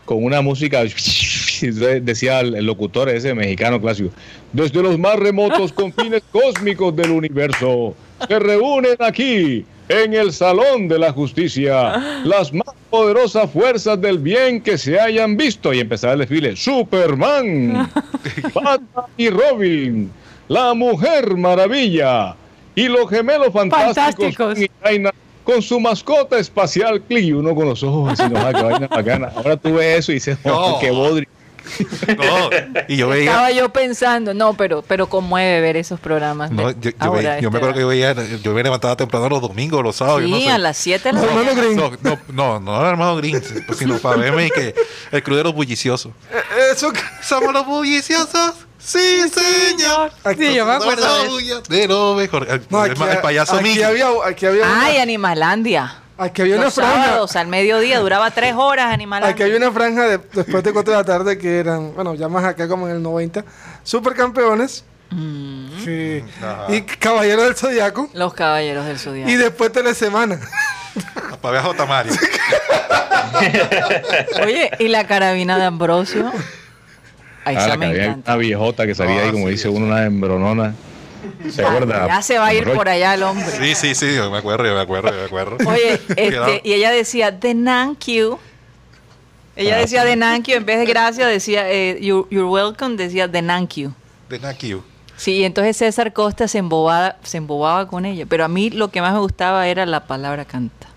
con 0.06 0.24
una 0.24 0.42
música, 0.42 0.84
decía 1.62 2.40
el, 2.40 2.56
el 2.56 2.66
locutor 2.66 3.10
ese 3.10 3.34
mexicano 3.34 3.80
clásico, 3.80 4.10
desde 4.52 4.82
los 4.82 4.98
más 4.98 5.18
remotos 5.18 5.72
confines 5.74 6.24
cósmicos 6.32 6.96
del 6.96 7.12
universo, 7.12 7.96
se 8.28 8.40
reúnen 8.40 8.96
aquí. 9.00 9.66
En 9.90 10.14
el 10.14 10.32
Salón 10.32 10.88
de 10.88 10.98
la 10.98 11.12
Justicia, 11.12 12.22
las 12.24 12.54
más 12.54 12.74
poderosas 12.90 13.52
fuerzas 13.52 14.00
del 14.00 14.18
bien 14.18 14.62
que 14.62 14.78
se 14.78 14.98
hayan 14.98 15.36
visto. 15.36 15.74
Y 15.74 15.82
empezaba 15.82 16.14
el 16.14 16.20
desfile. 16.20 16.56
Superman, 16.56 17.90
Batman 18.54 19.06
y 19.18 19.30
Robin, 19.30 20.10
la 20.48 20.74
Mujer 20.74 21.36
Maravilla 21.36 22.34
y 22.76 22.88
los 22.88 23.10
gemelos 23.10 23.52
fantásticos, 23.54 24.56
con 25.44 25.62
su 25.62 25.80
mascota 25.80 26.38
espacial 26.40 27.02
Click 27.02 27.26
y 27.26 27.34
uno 27.34 27.54
con 27.54 27.68
los 27.68 27.84
ojos 27.84 28.14
así, 28.18 28.32
no, 28.32 28.40
qué 28.54 28.64
vaina 28.64 28.88
bacana. 28.88 29.32
Ahora 29.36 29.58
tú 29.58 29.74
ves 29.74 30.00
eso 30.00 30.12
y 30.12 30.16
dices, 30.16 30.38
oh, 30.46 30.72
No. 30.74 30.80
qué 30.80 30.90
bodri. 30.92 31.28
No, 32.18 32.50
y 32.90 32.98
yo 32.98 33.08
veía. 33.08 33.30
Estaba 33.32 33.52
yo 33.52 33.70
pensando, 33.72 34.34
no, 34.34 34.54
pero, 34.54 34.82
pero 34.82 35.08
conmueve 35.08 35.62
ver 35.62 35.78
esos 35.78 35.98
programas. 36.00 36.50
de 36.50 36.56
No, 36.56 36.72
yo, 36.72 36.92
veía- 37.14 37.40
yo 37.40 37.50
me 37.52 37.58
este, 37.58 37.58
acuerdo 37.58 37.74
que 37.74 37.80
yo 37.80 37.88
veía, 37.88 38.14
yo 38.42 38.54
me 38.54 38.64
levantaba 38.64 38.96
temprano 38.98 39.30
los 39.30 39.42
domingos, 39.42 39.82
los 39.82 39.96
sábados. 39.96 40.24
Sí, 40.24 40.30
no 40.32 40.40
sé. 40.40 40.50
a 40.50 40.58
las 40.58 40.78
7 40.78 41.12
de 41.12 41.14
la 41.14 41.34
mañana. 41.34 41.64
No, 41.74 41.92
no, 42.02 42.20
no, 42.34 42.60
no 42.60 42.80
era 42.82 42.90
hermano 42.90 43.16
Green, 43.16 43.42
sino 43.78 43.98
para 43.98 44.18
verme 44.18 44.48
y 44.48 44.50
que 44.50 44.76
el 45.12 45.24
crudero 45.24 45.54
bullicioso. 45.54 46.12
Eh, 46.32 46.72
Eso 46.74 46.92
que- 46.92 47.00
¿Somos 47.22 47.54
los 47.54 47.66
bulliciosos? 47.66 48.56
Sí, 48.84 49.22
señor. 49.30 50.12
Sí, 50.38 50.54
yo 50.56 50.66
me 50.66 50.74
acuerdo 50.74 51.08
de 51.70 51.88
lo 51.88 52.16
mejor. 52.16 52.48
El, 52.50 52.62
No, 52.70 52.84
el- 52.86 52.92
aquí, 52.92 53.04
el 53.04 53.18
payaso 53.20 53.56
aquí 53.56 53.64
Mickey. 53.64 53.84
había, 53.84 54.08
aquí 54.26 54.46
había 54.46 54.66
una, 54.66 54.86
Ay, 54.86 54.98
Animalandia. 54.98 55.96
aquí 56.18 56.42
había 56.42 56.56
una 56.56 56.66
Los 56.66 56.76
franja. 56.76 57.06
sábados 57.06 57.36
al 57.38 57.48
mediodía, 57.48 58.00
duraba 58.00 58.30
tres 58.32 58.54
horas 58.58 58.94
Animalandia. 58.94 59.34
Aquí 59.34 59.44
había 59.44 59.56
una 59.58 59.72
franja 59.72 60.04
de- 60.08 60.18
después 60.34 60.64
de 60.64 60.74
4 60.74 60.92
de 60.94 61.00
la 61.00 61.06
tarde 61.06 61.38
que 61.38 61.60
eran, 61.60 61.94
bueno, 61.96 62.14
ya 62.16 62.28
más 62.28 62.44
acá 62.44 62.68
como 62.68 62.88
en 62.90 62.96
el 62.96 63.02
90, 63.02 63.46
supercampeones. 63.84 64.84
Mm. 65.12 65.84
Sí. 65.86 66.24
Ajá. 66.42 66.66
Y 66.74 66.82
Caballeros 66.82 67.46
del 67.46 67.56
Zodiaco. 67.56 68.10
Los 68.14 68.34
Caballeros 68.34 68.86
del 68.86 69.00
Zodiaco. 69.00 69.30
Y 69.30 69.36
después 69.36 69.72
Telesemana. 69.72 70.40
Para 71.42 71.52
ver 71.54 71.62
a 71.62 71.64
J. 71.64 71.86
Mario. 71.86 72.14
Oye, 74.44 74.72
¿y 74.80 74.88
la 74.90 75.08
carabina 75.08 75.58
de 75.58 75.66
Ambrosio? 75.66 76.32
Ahí 77.46 77.56
Ah, 77.60 77.76
me 77.78 77.88
había 77.88 78.06
encanta. 78.06 78.32
una 78.34 78.38
viejota 78.40 78.86
que 78.86 78.96
salía 78.96 79.20
Ah, 79.22 79.24
ahí, 79.26 79.32
como 79.32 79.46
sí, 79.48 79.52
dice 79.52 79.64
sí. 79.64 79.76
uno, 79.76 79.86
una 79.88 80.06
embronona. 80.06 80.76
¿Se 81.50 81.66
acuerda? 81.66 82.08
Ya 82.08 82.22
se 82.22 82.38
va 82.38 82.48
a 82.48 82.54
ir 82.54 82.70
por 82.74 82.88
allá 82.90 83.14
el 83.14 83.24
hombre. 83.24 83.46
Sí, 83.46 83.76
sí, 83.76 83.96
sí, 83.96 84.16
yo 84.16 84.30
me 84.32 84.38
acuerdo, 84.38 84.66
yo 84.66 84.74
me 84.76 84.82
acuerdo, 84.82 85.10
yo 85.10 85.16
me 85.20 85.26
acuerdo. 85.26 85.58
Oye, 85.70 85.94
este, 86.18 86.62
y 86.64 86.74
ella 86.74 86.92
decía, 86.92 87.38
the 87.40 87.56
thank 87.56 88.06
you. 88.08 88.38
Ella 89.56 89.76
Ah, 89.78 89.80
decía 89.82 90.04
the 90.04 90.18
thank 90.18 90.46
you, 90.48 90.56
en 90.56 90.66
vez 90.66 90.80
de 90.80 90.86
gracias 90.86 91.28
decía 91.30 91.70
eh, 91.70 92.00
you- 92.02 92.28
you're 92.32 92.48
welcome, 92.50 92.96
decía 92.98 93.32
the 93.32 93.42
thank 93.42 93.74
you. 93.76 93.94
De 94.30 94.40
Naki. 94.40 94.76
Sí, 95.16 95.34
y 95.34 95.44
entonces 95.44 95.78
César 95.78 96.12
Costa 96.12 96.48
se 96.48 96.58
embobaba, 96.58 97.18
se 97.24 97.38
embobaba 97.38 97.88
con 97.88 98.06
ella. 98.06 98.26
Pero 98.28 98.46
a 98.46 98.48
mí 98.48 98.72
lo 98.72 98.90
que 98.90 99.00
más 99.00 99.14
me 99.14 99.20
gustaba 99.20 99.68
era 99.68 99.86
la 99.86 100.06
palabra 100.08 100.44
canta. 100.46 100.88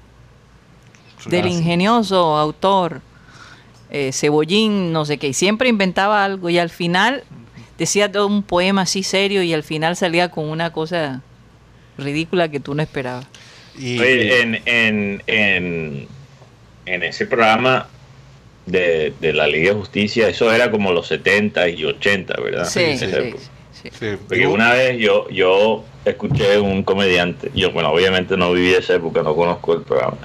Del 1.26 1.44
Ah, 1.44 1.48
ingenioso 1.48 2.36
autor, 2.36 3.02
eh, 3.96 4.12
Cebollín, 4.12 4.92
no 4.92 5.04
sé 5.04 5.18
qué. 5.18 5.28
Y 5.28 5.32
siempre 5.32 5.68
inventaba 5.68 6.24
algo 6.24 6.50
y 6.50 6.58
al 6.58 6.70
final 6.70 7.24
decía 7.78 8.10
todo 8.12 8.26
un 8.26 8.42
poema 8.42 8.82
así 8.82 9.02
serio 9.02 9.42
y 9.42 9.52
al 9.52 9.62
final 9.62 9.96
salía 9.96 10.30
con 10.30 10.48
una 10.48 10.72
cosa 10.72 11.22
ridícula 11.98 12.50
que 12.50 12.60
tú 12.60 12.74
no 12.74 12.82
esperabas. 12.82 13.26
Y, 13.78 13.98
Oye, 13.98 14.40
en, 14.42 14.62
en, 14.66 15.22
en, 15.26 16.08
en 16.86 17.02
ese 17.02 17.26
programa 17.26 17.88
de, 18.66 19.14
de 19.20 19.32
la 19.32 19.46
Liga 19.46 19.72
de 19.72 19.78
Justicia, 19.78 20.28
eso 20.28 20.50
era 20.52 20.70
como 20.70 20.92
los 20.92 21.06
70 21.08 21.68
y 21.68 21.84
80, 21.84 22.34
¿verdad? 22.40 22.64
Sí, 22.64 22.80
En 22.80 22.98
sí, 22.98 23.04
esa 23.04 23.18
época. 23.18 23.42
sí. 23.70 23.90
sí, 23.98 24.06
Porque 24.28 24.46
una 24.46 24.72
vez 24.72 24.98
yo, 24.98 25.28
yo 25.30 25.84
escuché 26.04 26.58
un 26.58 26.82
comediante, 26.82 27.50
yo 27.54 27.72
bueno, 27.72 27.90
obviamente 27.90 28.36
no 28.36 28.52
viví 28.52 28.74
esa 28.74 28.94
época, 28.94 29.22
no 29.22 29.34
conozco 29.36 29.74
el 29.74 29.82
programa, 29.82 30.16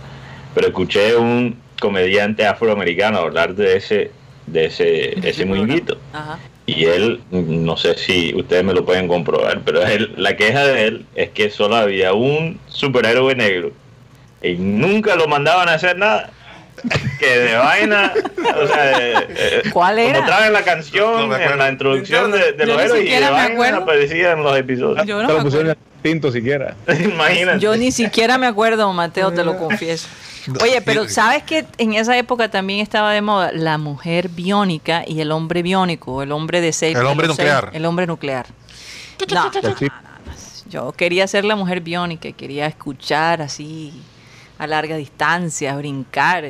pero 0.54 0.68
escuché 0.68 1.16
un 1.16 1.61
comediante 1.82 2.46
afroamericano 2.46 3.18
hablar 3.20 3.56
de 3.56 3.76
ese, 3.76 4.12
de 4.46 4.66
ese, 4.66 5.28
ese 5.28 5.46
muñequito. 5.46 5.98
Ajá. 6.14 6.40
Y 6.68 6.86
él, 6.86 7.20
no 7.32 7.76
sé 7.76 7.98
si 7.98 8.34
ustedes 8.36 8.64
me 8.64 8.74
lo 8.74 8.86
pueden 8.86 9.08
comprobar, 9.10 9.60
pero 9.66 9.82
él, 9.86 10.14
la 10.16 10.38
queja 10.38 10.64
de 10.66 10.86
él 10.86 11.06
es 11.16 11.32
que 11.32 11.50
solo 11.50 11.76
había 11.76 12.14
un 12.14 12.60
superhéroe 12.68 13.36
negro 13.36 13.72
y 14.42 14.54
nunca 14.54 15.16
lo 15.16 15.28
mandaban 15.28 15.68
a 15.68 15.74
hacer 15.74 15.98
nada. 15.98 16.30
Que 17.20 17.38
de 17.38 17.56
vaina, 17.58 18.12
o 18.60 18.68
sea, 18.68 18.92
eh, 18.98 19.28
eh, 19.30 19.62
¿Cuál 19.72 20.00
era? 20.00 20.16
Como 20.16 20.26
traen 20.28 20.54
la 20.54 20.64
canción 20.64 21.30
No 21.30 21.36
en 21.38 21.58
la 21.60 21.70
introducción 21.70 22.32
de, 22.32 22.54
los 22.66 22.76
ni 22.78 22.84
héroes 22.84 23.06
y 23.06 23.10
de 23.12 23.20
me 23.20 23.30
vaina 23.30 23.54
acuerdo. 23.54 23.78
aparecía 23.82 24.32
en 24.32 24.42
los 24.44 24.58
episodios. 24.58 25.06
Yo 25.06 25.22
No 25.22 25.28
me 25.28 25.44
pusieron 25.44 25.70
acuerdo. 25.70 25.72
en 25.72 26.02
el 26.06 26.12
tinto 26.12 26.32
siquiera. 26.32 26.76
Imagínate. 27.04 27.60
Yo 27.60 27.76
ni 27.76 27.92
siquiera 27.92 28.40
me 28.40 28.48
acuerdo, 28.48 28.92
Mateo, 28.94 29.32
te 29.32 29.44
lo 29.44 29.58
confieso. 29.60 30.08
Oye, 30.62 30.82
pero 30.82 31.08
¿sabes 31.10 31.44
que 31.44 31.66
en 31.78 31.94
esa 31.94 32.18
época 32.18 32.50
también 32.50 32.80
estaba 32.80 33.12
de 33.14 33.22
moda 33.22 33.52
la 33.54 33.78
mujer 33.78 34.30
biónica 34.30 35.04
y 35.08 35.20
el 35.22 35.32
hombre 35.32 35.62
biónico, 35.62 36.22
el 36.24 36.32
hombre 36.32 36.62
de 36.62 36.74
seis 36.74 36.96
El 36.98 37.06
hombre 37.06 37.28
nuclear. 37.28 37.66
seis- 37.66 37.76
el 37.76 37.86
hombre 37.86 38.08
nuclear. 38.08 38.48
No. 39.34 39.52
Yo 40.70 40.92
quería 40.94 41.28
ser 41.28 41.44
la 41.46 41.56
mujer 41.56 41.82
biónica, 41.82 42.32
quería 42.32 42.66
escuchar 42.66 43.42
así 43.42 43.94
a 44.58 44.66
larga 44.68 44.96
distancia, 44.96 45.76
brincar. 45.76 46.46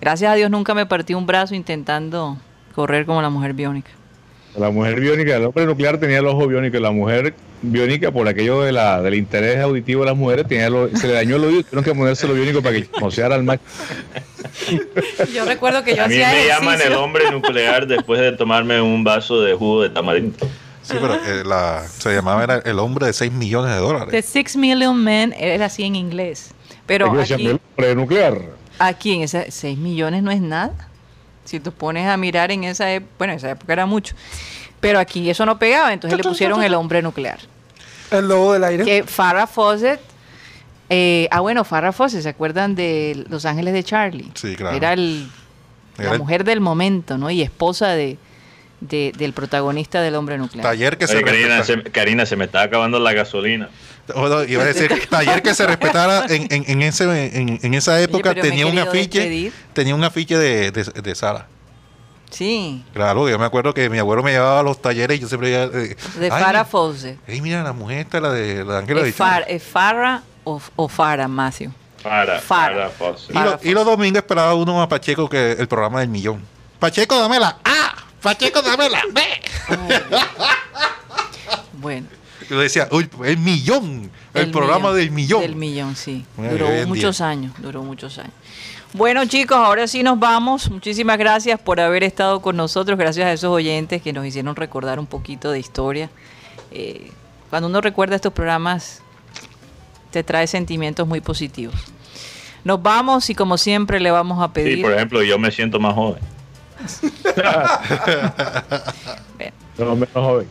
Gracias 0.00 0.30
a 0.30 0.34
Dios 0.34 0.50
nunca 0.50 0.74
me 0.74 0.84
partí 0.86 1.14
un 1.14 1.26
brazo 1.26 1.54
intentando 1.54 2.36
correr 2.74 3.06
como 3.06 3.22
la 3.22 3.30
mujer 3.30 3.54
biónica. 3.54 3.90
La 4.58 4.70
mujer 4.70 4.98
biónica, 5.00 5.36
el 5.36 5.44
hombre 5.44 5.66
nuclear 5.66 5.98
tenía 5.98 6.18
el 6.18 6.26
ojo 6.26 6.46
biónico, 6.46 6.78
la 6.78 6.90
mujer 6.90 7.34
biónica, 7.62 8.10
por 8.10 8.26
aquello 8.28 8.62
de 8.62 8.72
la, 8.72 9.02
del 9.02 9.14
interés 9.14 9.58
auditivo 9.58 10.00
de 10.02 10.06
las 10.06 10.16
mujeres, 10.16 10.46
tenía 10.48 10.70
lo- 10.70 10.88
se 10.96 11.06
le 11.08 11.12
dañó 11.14 11.36
el 11.36 11.44
oído, 11.44 11.62
tuvieron 11.62 11.84
que 11.84 11.94
ponérselo 11.94 12.34
biónico 12.34 12.62
para 12.62 12.76
que 12.76 12.88
moseara 13.00 13.34
al 13.34 13.42
máximo. 13.44 13.68
Yo 15.34 15.44
recuerdo 15.44 15.84
que 15.84 15.94
yo 15.96 16.04
A 16.04 16.08
mí 16.08 16.14
hacía 16.22 16.30
me 16.32 16.46
llaman 16.46 16.80
el 16.80 16.92
hombre 16.94 17.30
nuclear 17.30 17.86
después 17.86 18.20
de 18.20 18.32
tomarme 18.32 18.80
un 18.80 19.04
vaso 19.04 19.40
de 19.42 19.54
jugo 19.54 19.82
de 19.82 19.90
tamarindo. 19.90 20.38
Sí, 20.82 20.94
pero 21.00 21.14
eh, 21.14 21.42
la, 21.44 21.84
se 21.98 22.14
llamaba 22.14 22.44
era 22.44 22.56
el 22.64 22.78
hombre 22.78 23.06
de 23.06 23.12
6 23.12 23.32
millones 23.32 23.72
de 23.72 23.76
The 23.80 23.82
dólares. 23.84 24.24
Six 24.24 24.56
Million 24.56 24.96
Men 25.02 25.34
era 25.38 25.66
así 25.66 25.82
en 25.82 25.96
inglés. 25.96 26.52
Pero 26.86 27.10
Aquí 27.20 27.34
el 27.46 27.60
hombre 27.76 27.94
nuclear. 27.96 28.40
aquí 28.78 29.14
en 29.14 29.22
ese 29.22 29.50
6 29.50 29.76
millones 29.78 30.22
no 30.22 30.30
es 30.30 30.40
nada. 30.40 30.88
Si 31.46 31.58
tú 31.60 31.72
pones 31.72 32.06
a 32.06 32.16
mirar 32.18 32.50
en 32.50 32.64
esa 32.64 32.92
época, 32.92 33.12
bueno, 33.18 33.32
en 33.32 33.38
esa 33.38 33.50
época 33.52 33.72
era 33.72 33.86
mucho. 33.86 34.14
Pero 34.80 34.98
aquí 34.98 35.30
eso 35.30 35.46
no 35.46 35.58
pegaba, 35.58 35.92
entonces 35.92 36.16
le 36.18 36.22
pusieron 36.22 36.62
el 36.62 36.74
hombre 36.74 37.00
nuclear. 37.00 37.38
El 38.10 38.28
lobo 38.28 38.52
del 38.52 38.62
aire. 38.64 38.84
Que 38.84 39.02
Farrah 39.04 39.46
Fawcett, 39.46 40.00
eh, 40.90 41.28
ah 41.30 41.40
bueno, 41.40 41.64
Farrah 41.64 41.92
Fawcett, 41.92 42.22
¿se 42.22 42.28
acuerdan 42.28 42.74
de 42.74 43.24
Los 43.28 43.44
Ángeles 43.46 43.72
de 43.74 43.82
Charlie? 43.82 44.30
Sí, 44.34 44.54
claro. 44.54 44.76
Era 44.76 44.92
el, 44.92 45.28
Era 45.98 46.08
la 46.10 46.12
el- 46.14 46.18
mujer 46.20 46.44
del 46.44 46.60
momento, 46.60 47.18
¿no? 47.18 47.30
Y 47.30 47.42
esposa 47.42 47.88
de, 47.88 48.18
de- 48.80 49.12
del 49.16 49.32
protagonista 49.32 50.00
del 50.02 50.14
hombre 50.14 50.38
nuclear. 50.38 50.62
Taller 50.64 50.98
que 50.98 51.06
se 51.08 51.16
Oye, 51.16 51.24
Karina, 51.24 51.64
se, 51.64 51.82
Karina, 51.84 52.26
se 52.26 52.36
me 52.36 52.44
está 52.44 52.62
acabando 52.62 52.98
la 53.00 53.12
gasolina. 53.12 53.70
O 54.14 54.28
no, 54.28 54.44
iba 54.44 54.62
a 54.62 54.66
decir, 54.66 54.90
taller 55.10 55.42
que 55.42 55.54
se 55.54 55.66
respetara 55.66 56.26
en, 56.28 56.46
en, 56.50 56.64
en 56.68 56.82
ese, 56.82 57.04
en, 57.36 57.58
en 57.62 57.74
esa 57.74 58.00
época 58.00 58.34
tenía 58.34 58.66
un 58.66 58.78
afiche, 58.78 59.20
despedir. 59.20 59.52
tenía 59.72 59.94
un 59.94 60.04
afiche 60.04 60.36
de, 60.38 60.70
de, 60.70 60.84
de 60.84 61.14
Sara. 61.14 61.46
Sí, 62.30 62.84
Claro, 62.92 63.28
yo 63.28 63.38
me 63.38 63.44
acuerdo 63.44 63.72
que 63.72 63.88
mi 63.88 63.98
abuelo 63.98 64.22
me 64.22 64.32
llevaba 64.32 64.60
a 64.60 64.62
los 64.62 64.82
talleres 64.82 65.16
y 65.18 65.20
yo 65.20 65.28
siempre 65.28 65.54
eh, 65.54 65.68
de 65.68 65.96
ay, 66.24 66.28
Farrah 66.30 66.64
Fawcett. 66.64 67.18
Ey, 67.28 67.40
mira, 67.40 67.62
la 67.62 67.72
mujer 67.72 67.98
esta, 67.98 68.20
la 68.20 68.32
de 68.32 68.64
la 68.64 68.72
de 68.74 68.78
Ángela 68.80 69.02
de 69.02 69.08
¿Es, 69.10 69.14
Far, 69.14 69.42
Charlie. 69.42 69.56
es 69.56 69.62
Farrah 69.62 70.22
o, 70.44 70.60
o 70.74 70.88
Farah? 70.88 71.28
Para, 72.02 72.40
Farah. 72.40 72.40
para, 72.40 72.90
Fawcett. 72.90 73.30
Y, 73.30 73.38
lo- 73.38 73.58
y 73.62 73.70
los 73.74 73.84
domingos 73.86 74.18
esperaba 74.18 74.54
uno 74.54 74.82
a 74.82 74.88
Pacheco 74.88 75.28
que 75.28 75.52
el 75.52 75.68
programa 75.68 76.00
del 76.00 76.08
millón. 76.08 76.42
Pacheco, 76.80 77.18
dámela. 77.18 77.58
¡Ah! 77.64 77.94
Pacheco, 78.20 78.60
dámela. 78.60 79.00
¡Ve! 79.12 79.22
Bueno. 81.74 82.06
Yo 82.48 82.60
decía, 82.60 82.88
uy, 82.90 83.08
el 83.24 83.38
millón. 83.38 84.10
El, 84.34 84.50
programa 84.50 84.90
millón, 84.90 84.96
del 84.96 85.10
millón. 85.10 85.40
Del 85.40 85.56
millón, 85.56 85.96
sí. 85.96 86.24
Bueno, 86.36 86.52
duró 86.52 86.86
muchos 86.86 87.18
día. 87.18 87.28
años, 87.28 87.52
duró 87.58 87.82
muchos 87.82 88.18
años. 88.18 88.32
Bueno, 88.92 89.24
chicos, 89.26 89.58
ahora 89.58 89.86
sí 89.88 90.02
nos 90.02 90.18
vamos. 90.18 90.70
Muchísimas 90.70 91.18
gracias 91.18 91.60
por 91.60 91.80
haber 91.80 92.04
estado 92.04 92.40
con 92.40 92.56
nosotros. 92.56 92.98
Gracias 92.98 93.26
a 93.26 93.32
esos 93.32 93.50
oyentes 93.50 94.00
que 94.00 94.12
nos 94.12 94.24
hicieron 94.24 94.56
recordar 94.56 94.98
un 94.98 95.06
poquito 95.06 95.50
de 95.50 95.58
historia. 95.58 96.08
Eh, 96.70 97.10
cuando 97.50 97.68
uno 97.68 97.80
recuerda 97.80 98.16
estos 98.16 98.32
programas, 98.32 99.02
te 100.10 100.22
trae 100.22 100.46
sentimientos 100.46 101.06
muy 101.06 101.20
positivos. 101.20 101.74
Nos 102.64 102.82
vamos 102.82 103.28
y 103.30 103.34
como 103.34 103.58
siempre 103.58 104.00
le 104.00 104.10
vamos 104.10 104.42
a 104.42 104.46
Sí, 104.46 104.52
pedir... 104.54 104.82
por 104.82 104.92
ejemplo, 104.92 105.22
yo 105.22 105.38
me 105.38 105.50
siento 105.50 105.78
más 105.78 105.94
joven. 105.94 106.22
No, 109.78 109.94
menos 109.94 110.08
joven. 110.12 110.48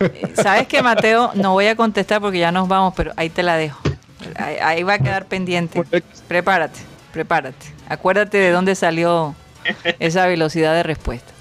eh, 0.00 0.32
¿Sabes 0.34 0.66
qué, 0.68 0.82
Mateo? 0.82 1.32
No 1.34 1.52
voy 1.52 1.66
a 1.66 1.76
contestar 1.76 2.20
porque 2.20 2.38
ya 2.38 2.52
nos 2.52 2.68
vamos, 2.68 2.94
pero 2.96 3.12
ahí 3.16 3.28
te 3.28 3.42
la 3.42 3.56
dejo. 3.56 3.80
Ahí, 4.36 4.56
ahí 4.62 4.82
va 4.82 4.94
a 4.94 4.98
quedar 4.98 5.26
pendiente. 5.26 5.82
Prepárate, 6.28 6.80
prepárate. 7.12 7.66
Acuérdate 7.88 8.38
de 8.38 8.50
dónde 8.50 8.74
salió 8.74 9.34
esa 9.98 10.26
velocidad 10.26 10.74
de 10.74 10.82
respuesta. 10.82 11.32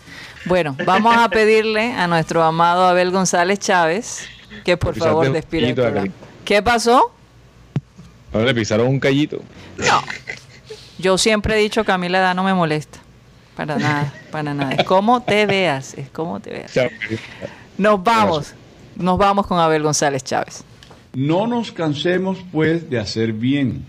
Bueno, 0.46 0.76
vamos 0.86 1.16
a 1.18 1.30
pedirle 1.30 1.94
a 1.94 2.08
nuestro 2.08 2.44
amado 2.44 2.86
Abel 2.88 3.12
González 3.12 3.60
Chávez 3.60 4.28
que 4.64 4.78
por 4.78 4.96
favor 4.96 5.32
despida 5.32 5.68
el 5.68 5.76
programa. 5.76 6.12
¿Qué 6.46 6.62
pasó? 6.62 7.12
Le 8.34 8.54
pisaron 8.54 8.88
un 8.88 9.00
callito. 9.00 9.42
No. 9.78 10.02
Yo 10.98 11.18
siempre 11.18 11.56
he 11.56 11.60
dicho 11.60 11.84
que 11.84 11.92
a 11.92 11.98
mí 11.98 12.08
la 12.10 12.20
edad 12.20 12.36
no 12.36 12.44
me 12.44 12.54
molesta. 12.54 13.00
Para 13.58 13.80
nada, 13.80 14.14
para 14.32 14.54
nada. 14.54 14.74
Es 14.74 14.84
como 14.84 15.22
te 15.22 15.48
veas, 15.48 15.96
es 15.96 16.10
como 16.12 16.40
te 16.40 16.52
veas. 16.52 16.74
Nos 17.76 18.04
vamos, 18.04 18.54
nos 18.96 19.18
vamos 19.18 19.48
con 19.48 19.58
Abel 19.58 19.82
González 19.82 20.24
Chávez. 20.24 20.64
No 21.16 21.48
nos 21.48 21.72
cansemos 21.72 22.38
pues 22.52 22.88
de 22.88 23.00
hacer 23.00 23.34
bien, 23.34 23.84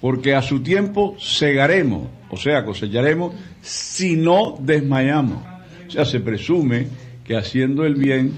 porque 0.00 0.34
a 0.34 0.40
su 0.40 0.62
tiempo 0.62 1.16
segaremos, 1.20 2.08
o 2.30 2.38
sea, 2.38 2.64
cosecharemos 2.64 3.34
si 3.60 4.16
no 4.16 4.56
desmayamos. 4.58 5.42
O 5.86 5.90
sea, 5.90 6.06
se 6.06 6.20
presume 6.20 6.88
que 7.22 7.36
haciendo 7.36 7.84
el 7.84 7.96
bien 7.96 8.32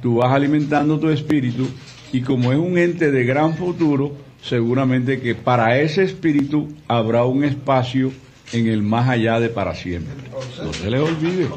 tú 0.00 0.16
vas 0.16 0.32
alimentando 0.32 1.00
tu 1.00 1.08
espíritu 1.08 1.68
y 2.12 2.20
como 2.20 2.52
es 2.52 2.58
un 2.58 2.78
ente 2.78 3.10
de 3.10 3.24
gran 3.24 3.56
futuro, 3.56 4.12
seguramente 4.40 5.20
que 5.20 5.34
para 5.34 5.80
ese 5.80 6.04
espíritu 6.04 6.68
habrá 6.86 7.24
un 7.24 7.42
espacio 7.42 8.12
en 8.52 8.66
el 8.66 8.82
más 8.82 9.08
allá 9.08 9.40
de 9.40 9.48
para 9.48 9.74
siempre. 9.74 10.14
No 10.62 10.72
se 10.72 10.90
les 10.90 11.00
olvide. 11.00 11.48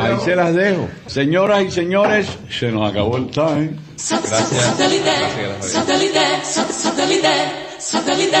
Ahí 0.00 0.16
se 0.24 0.36
las 0.36 0.54
dejo. 0.54 0.88
Señoras 1.06 1.64
y 1.64 1.70
señores, 1.70 2.26
se 2.50 2.70
nos 2.70 2.90
acabó 2.90 3.16
el 3.16 3.26
time. 3.30 3.70
Satellite, 3.96 5.10
satellite. 7.80 8.38